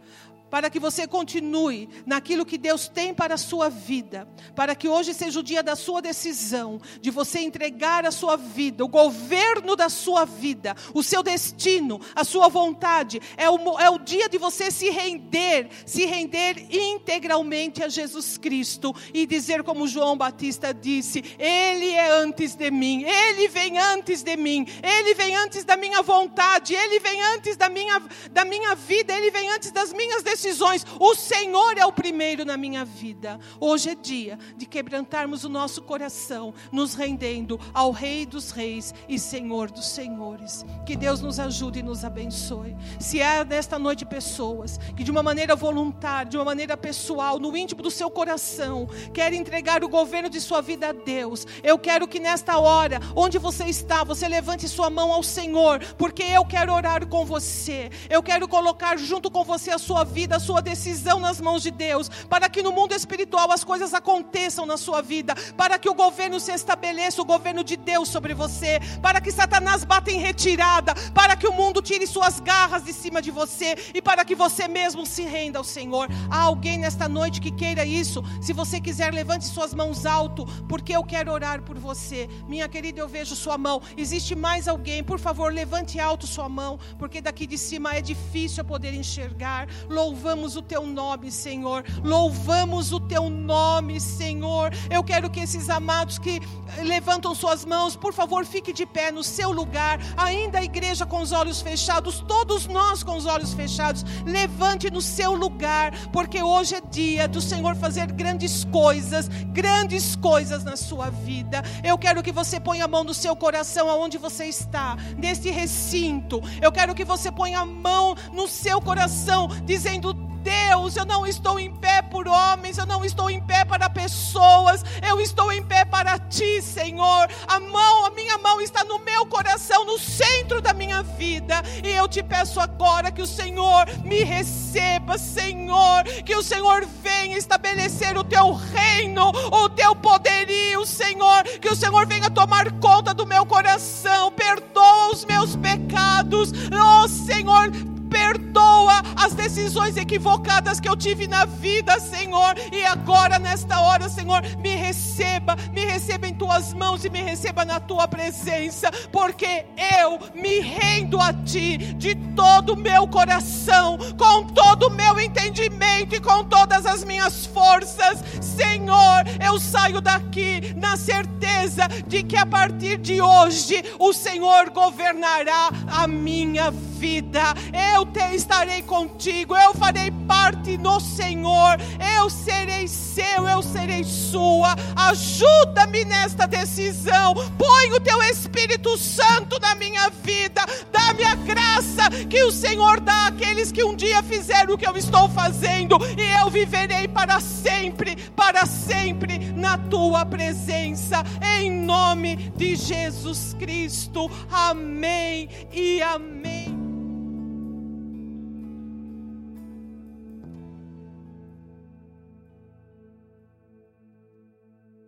para 0.52 0.68
que 0.68 0.78
você 0.78 1.06
continue 1.06 1.88
naquilo 2.04 2.44
que 2.44 2.58
Deus 2.58 2.86
tem 2.86 3.14
para 3.14 3.36
a 3.36 3.38
sua 3.38 3.70
vida, 3.70 4.28
para 4.54 4.74
que 4.74 4.86
hoje 4.86 5.14
seja 5.14 5.40
o 5.40 5.42
dia 5.42 5.62
da 5.62 5.74
sua 5.74 6.02
decisão, 6.02 6.78
de 7.00 7.10
você 7.10 7.40
entregar 7.40 8.04
a 8.04 8.10
sua 8.10 8.36
vida, 8.36 8.84
o 8.84 8.88
governo 8.88 9.74
da 9.74 9.88
sua 9.88 10.26
vida, 10.26 10.76
o 10.92 11.02
seu 11.02 11.22
destino, 11.22 11.98
a 12.14 12.22
sua 12.22 12.48
vontade. 12.48 13.18
É 13.38 13.48
o, 13.48 13.80
é 13.80 13.88
o 13.88 13.96
dia 13.96 14.28
de 14.28 14.36
você 14.36 14.70
se 14.70 14.90
render, 14.90 15.70
se 15.86 16.04
render 16.04 16.66
integralmente 16.70 17.82
a 17.82 17.88
Jesus 17.88 18.36
Cristo 18.36 18.94
e 19.14 19.24
dizer, 19.24 19.62
como 19.62 19.88
João 19.88 20.18
Batista 20.18 20.74
disse: 20.74 21.24
Ele 21.38 21.92
é 21.92 22.10
antes 22.10 22.54
de 22.54 22.70
mim, 22.70 23.04
Ele 23.04 23.48
vem 23.48 23.78
antes 23.78 24.22
de 24.22 24.36
mim, 24.36 24.66
Ele 24.82 25.14
vem 25.14 25.34
antes 25.34 25.64
da 25.64 25.78
minha 25.78 26.02
vontade, 26.02 26.74
Ele 26.74 27.00
vem 27.00 27.22
antes 27.22 27.56
da 27.56 27.70
minha, 27.70 28.02
da 28.30 28.44
minha 28.44 28.74
vida, 28.74 29.16
Ele 29.16 29.30
vem 29.30 29.48
antes 29.48 29.70
das 29.70 29.94
minhas 29.94 30.22
decisões 30.22 30.41
decisões. 30.42 30.84
O 30.98 31.14
Senhor 31.14 31.78
é 31.78 31.86
o 31.86 31.92
primeiro 31.92 32.44
na 32.44 32.56
minha 32.56 32.84
vida. 32.84 33.38
Hoje 33.60 33.90
é 33.90 33.94
dia 33.94 34.38
de 34.56 34.66
quebrantarmos 34.66 35.44
o 35.44 35.48
nosso 35.48 35.82
coração, 35.82 36.52
nos 36.72 36.94
rendendo 36.94 37.60
ao 37.72 37.92
Rei 37.92 38.26
dos 38.26 38.50
Reis 38.50 38.92
e 39.08 39.18
Senhor 39.18 39.70
dos 39.70 39.86
Senhores. 39.86 40.66
Que 40.84 40.96
Deus 40.96 41.20
nos 41.20 41.38
ajude 41.38 41.78
e 41.78 41.82
nos 41.82 42.04
abençoe. 42.04 42.76
Se 42.98 43.22
há 43.22 43.44
nesta 43.44 43.78
noite 43.78 44.04
pessoas 44.04 44.78
que 44.96 45.04
de 45.04 45.10
uma 45.10 45.22
maneira 45.22 45.54
voluntária, 45.54 46.30
de 46.30 46.36
uma 46.36 46.44
maneira 46.44 46.76
pessoal, 46.76 47.38
no 47.38 47.56
íntimo 47.56 47.82
do 47.82 47.90
seu 47.90 48.10
coração, 48.10 48.88
querem 49.14 49.40
entregar 49.40 49.84
o 49.84 49.88
governo 49.88 50.28
de 50.28 50.40
sua 50.40 50.60
vida 50.60 50.88
a 50.88 50.92
Deus, 50.92 51.46
eu 51.62 51.78
quero 51.78 52.08
que 52.08 52.18
nesta 52.18 52.58
hora, 52.58 52.98
onde 53.14 53.38
você 53.38 53.64
está, 53.66 54.02
você 54.02 54.26
levante 54.26 54.68
sua 54.68 54.90
mão 54.90 55.12
ao 55.12 55.22
Senhor, 55.22 55.80
porque 55.96 56.22
eu 56.22 56.44
quero 56.44 56.72
orar 56.72 57.06
com 57.06 57.24
você. 57.24 57.90
Eu 58.10 58.22
quero 58.22 58.48
colocar 58.48 58.98
junto 58.98 59.30
com 59.30 59.44
você 59.44 59.70
a 59.70 59.78
sua 59.78 60.02
vida 60.02 60.31
vida, 60.32 60.36
a 60.36 60.40
sua 60.40 60.62
decisão 60.62 61.20
nas 61.20 61.40
mãos 61.40 61.62
de 61.62 61.70
Deus, 61.70 62.08
para 62.28 62.48
que 62.48 62.62
no 62.62 62.72
mundo 62.72 62.94
espiritual 62.94 63.50
as 63.50 63.64
coisas 63.64 63.92
aconteçam 63.92 64.64
na 64.64 64.76
sua 64.76 65.02
vida, 65.02 65.34
para 65.56 65.78
que 65.78 65.88
o 65.88 65.94
governo 65.94 66.40
se 66.40 66.52
estabeleça, 66.52 67.20
o 67.20 67.24
governo 67.24 67.62
de 67.62 67.76
Deus 67.76 68.08
sobre 68.08 68.34
você, 68.34 68.80
para 69.00 69.20
que 69.20 69.30
Satanás 69.30 69.84
bata 69.84 70.10
em 70.10 70.18
retirada, 70.18 70.94
para 71.14 71.36
que 71.36 71.46
o 71.46 71.52
mundo 71.52 71.82
tire 71.82 72.06
suas 72.06 72.40
garras 72.40 72.84
de 72.84 72.92
cima 72.92 73.20
de 73.20 73.30
você 73.30 73.76
e 73.94 74.00
para 74.00 74.24
que 74.24 74.34
você 74.34 74.66
mesmo 74.68 75.04
se 75.04 75.22
renda 75.22 75.58
ao 75.58 75.64
Senhor. 75.64 76.08
Há 76.30 76.42
alguém 76.42 76.78
nesta 76.78 77.08
noite 77.08 77.40
que 77.40 77.50
queira 77.50 77.84
isso? 77.84 78.22
Se 78.40 78.52
você 78.52 78.80
quiser, 78.80 79.12
levante 79.12 79.44
suas 79.44 79.74
mãos 79.74 80.06
alto, 80.06 80.46
porque 80.68 80.94
eu 80.96 81.04
quero 81.04 81.32
orar 81.32 81.62
por 81.62 81.78
você. 81.78 82.28
Minha 82.48 82.68
querida, 82.68 83.00
eu 83.00 83.08
vejo 83.08 83.34
sua 83.36 83.58
mão. 83.58 83.82
Existe 83.96 84.34
mais 84.34 84.66
alguém? 84.66 85.02
Por 85.04 85.18
favor, 85.18 85.52
levante 85.52 85.98
alto 86.00 86.26
sua 86.26 86.48
mão, 86.48 86.78
porque 86.98 87.20
daqui 87.20 87.46
de 87.46 87.58
cima 87.58 87.94
é 87.94 88.00
difícil 88.00 88.62
eu 88.62 88.64
poder 88.64 88.94
enxergar. 88.94 89.68
Louvado 89.88 90.21
louvamos 90.22 90.56
o 90.56 90.62
teu 90.62 90.86
nome, 90.86 91.32
Senhor. 91.32 91.84
Louvamos 92.04 92.92
o 92.92 93.00
teu 93.00 93.28
nome, 93.28 93.98
Senhor. 94.00 94.72
Eu 94.88 95.02
quero 95.02 95.28
que 95.28 95.40
esses 95.40 95.68
amados 95.68 96.16
que 96.16 96.40
levantam 96.80 97.34
suas 97.34 97.64
mãos, 97.64 97.96
por 97.96 98.12
favor, 98.12 98.46
fique 98.46 98.72
de 98.72 98.86
pé 98.86 99.10
no 99.10 99.24
seu 99.24 99.50
lugar. 99.50 99.98
Ainda 100.16 100.60
a 100.60 100.62
igreja 100.62 101.04
com 101.04 101.20
os 101.20 101.32
olhos 101.32 101.60
fechados, 101.60 102.20
todos 102.20 102.68
nós 102.68 103.02
com 103.02 103.16
os 103.16 103.26
olhos 103.26 103.52
fechados, 103.52 104.04
levante 104.24 104.88
no 104.92 105.00
seu 105.00 105.34
lugar, 105.34 105.92
porque 106.12 106.40
hoje 106.40 106.76
é 106.76 106.80
dia 106.80 107.26
do 107.26 107.40
Senhor 107.40 107.74
fazer 107.74 108.06
grandes 108.12 108.64
coisas, 108.66 109.26
grandes 109.48 110.14
coisas 110.14 110.62
na 110.62 110.76
sua 110.76 111.10
vida. 111.10 111.64
Eu 111.82 111.98
quero 111.98 112.22
que 112.22 112.30
você 112.30 112.60
ponha 112.60 112.84
a 112.84 112.88
mão 112.88 113.02
no 113.02 113.12
seu 113.12 113.34
coração 113.34 113.90
aonde 113.90 114.18
você 114.18 114.44
está, 114.44 114.96
nesse 115.18 115.50
recinto. 115.50 116.40
Eu 116.60 116.70
quero 116.70 116.94
que 116.94 117.04
você 117.04 117.32
ponha 117.32 117.58
a 117.58 117.66
mão 117.66 118.14
no 118.32 118.46
seu 118.46 118.80
coração, 118.80 119.48
dizendo 119.64 120.11
Deus, 120.42 120.96
eu 120.96 121.04
não 121.04 121.24
estou 121.26 121.58
em 121.58 121.72
pé 121.72 122.02
por 122.02 122.26
homens, 122.26 122.76
eu 122.76 122.86
não 122.86 123.04
estou 123.04 123.30
em 123.30 123.40
pé 123.40 123.64
para 123.64 123.88
pessoas, 123.88 124.84
eu 125.08 125.20
estou 125.20 125.52
em 125.52 125.62
pé 125.62 125.84
para 125.84 126.18
ti, 126.18 126.60
Senhor. 126.60 127.28
A 127.46 127.60
mão, 127.60 128.06
a 128.06 128.10
minha 128.10 128.36
mão 128.38 128.60
está 128.60 128.84
no 128.84 128.98
meu 128.98 129.24
coração, 129.26 129.84
no 129.84 129.98
centro 129.98 130.60
da 130.60 130.72
minha 130.72 131.02
vida, 131.02 131.62
e 131.82 131.88
eu 131.88 132.08
te 132.08 132.22
peço 132.22 132.60
agora 132.60 133.12
que 133.12 133.22
o 133.22 133.26
Senhor 133.26 133.86
me 134.04 134.24
receba, 134.24 135.16
Senhor, 135.16 136.04
que 136.24 136.34
o 136.34 136.42
Senhor 136.42 136.86
venha 137.02 137.38
estabelecer 137.38 138.16
o 138.18 138.24
teu 138.24 138.52
reino, 138.52 139.30
o 139.30 139.68
teu 139.68 139.94
poderio, 139.94 140.84
Senhor, 140.84 141.44
que 141.60 141.68
o 141.68 141.76
Senhor 141.76 142.06
venha 142.06 142.30
tomar 142.30 142.70
conta 142.80 143.14
do 143.14 143.26
meu 143.26 143.46
coração, 143.46 144.32
perdoa 144.32 145.12
os 145.12 145.24
meus 145.24 145.54
pecados, 145.56 146.52
oh 146.72 147.08
Senhor, 147.08 147.70
perdoa 148.12 149.02
as 149.16 149.32
decisões 149.32 149.96
equivocadas 149.96 150.78
que 150.78 150.88
eu 150.88 150.96
tive 150.96 151.26
na 151.26 151.46
vida, 151.46 151.98
Senhor. 151.98 152.54
E 152.70 152.84
agora, 152.84 153.38
nesta 153.38 153.80
hora, 153.80 154.08
Senhor, 154.08 154.42
me 154.58 154.76
receba, 154.76 155.56
me 155.72 155.84
receba 155.84 156.28
em 156.28 156.34
tuas 156.34 156.74
mãos 156.74 157.04
e 157.04 157.10
me 157.10 157.22
receba 157.22 157.64
na 157.64 157.80
tua 157.80 158.06
presença, 158.06 158.90
porque 159.10 159.64
eu 160.00 160.18
me 160.34 160.60
rendo 160.60 161.18
a 161.20 161.32
ti 161.32 161.78
de 161.78 162.14
todo 162.36 162.74
o 162.74 162.76
meu 162.76 163.08
coração, 163.08 163.96
com 164.18 164.44
todo 164.44 164.88
o 164.88 164.90
meu 164.90 165.18
entendimento 165.18 166.14
e 166.14 166.20
com 166.20 166.44
todas 166.44 166.84
as 166.84 167.02
minhas 167.04 167.46
forças. 167.46 168.22
Senhor, 168.40 169.24
eu 169.42 169.58
saio 169.58 170.00
daqui 170.00 170.74
na 170.76 170.96
certeza 170.96 171.88
de 172.06 172.22
que 172.22 172.36
a 172.36 172.44
partir 172.44 172.98
de 172.98 173.20
hoje 173.20 173.82
o 173.98 174.12
Senhor 174.12 174.70
governará 174.70 175.70
a 175.86 176.06
minha 176.06 176.70
vida. 176.70 177.54
Eu 178.02 178.06
te 178.06 178.34
estarei 178.34 178.82
contigo, 178.82 179.56
eu 179.56 179.72
farei 179.74 180.10
parte 180.26 180.76
no 180.76 180.98
Senhor, 180.98 181.76
eu 182.18 182.28
serei 182.28 182.88
seu, 182.88 183.46
eu 183.46 183.62
serei 183.62 184.02
sua. 184.02 184.74
Ajuda-me 184.96 186.04
nesta 186.04 186.44
decisão. 186.44 187.32
Põe 187.56 187.92
o 187.92 188.00
teu 188.00 188.20
Espírito 188.24 188.98
Santo 188.98 189.56
na 189.60 189.76
minha 189.76 190.10
vida. 190.10 190.62
Dá-me 190.90 191.22
a 191.22 191.36
graça 191.36 192.10
que 192.28 192.42
o 192.42 192.50
Senhor 192.50 192.98
dá 192.98 193.28
àqueles 193.28 193.70
que 193.70 193.84
um 193.84 193.94
dia 193.94 194.20
fizeram 194.20 194.74
o 194.74 194.78
que 194.78 194.88
eu 194.88 194.96
estou 194.96 195.28
fazendo, 195.28 195.96
e 196.18 196.42
eu 196.42 196.50
viverei 196.50 197.06
para 197.06 197.38
sempre, 197.38 198.16
para 198.34 198.66
sempre 198.66 199.38
na 199.54 199.78
tua 199.78 200.26
presença, 200.26 201.22
em 201.56 201.70
nome 201.70 202.50
de 202.56 202.74
Jesus 202.74 203.54
Cristo. 203.56 204.28
Amém 204.50 205.48
e 205.72 206.02
amém. 206.02 206.61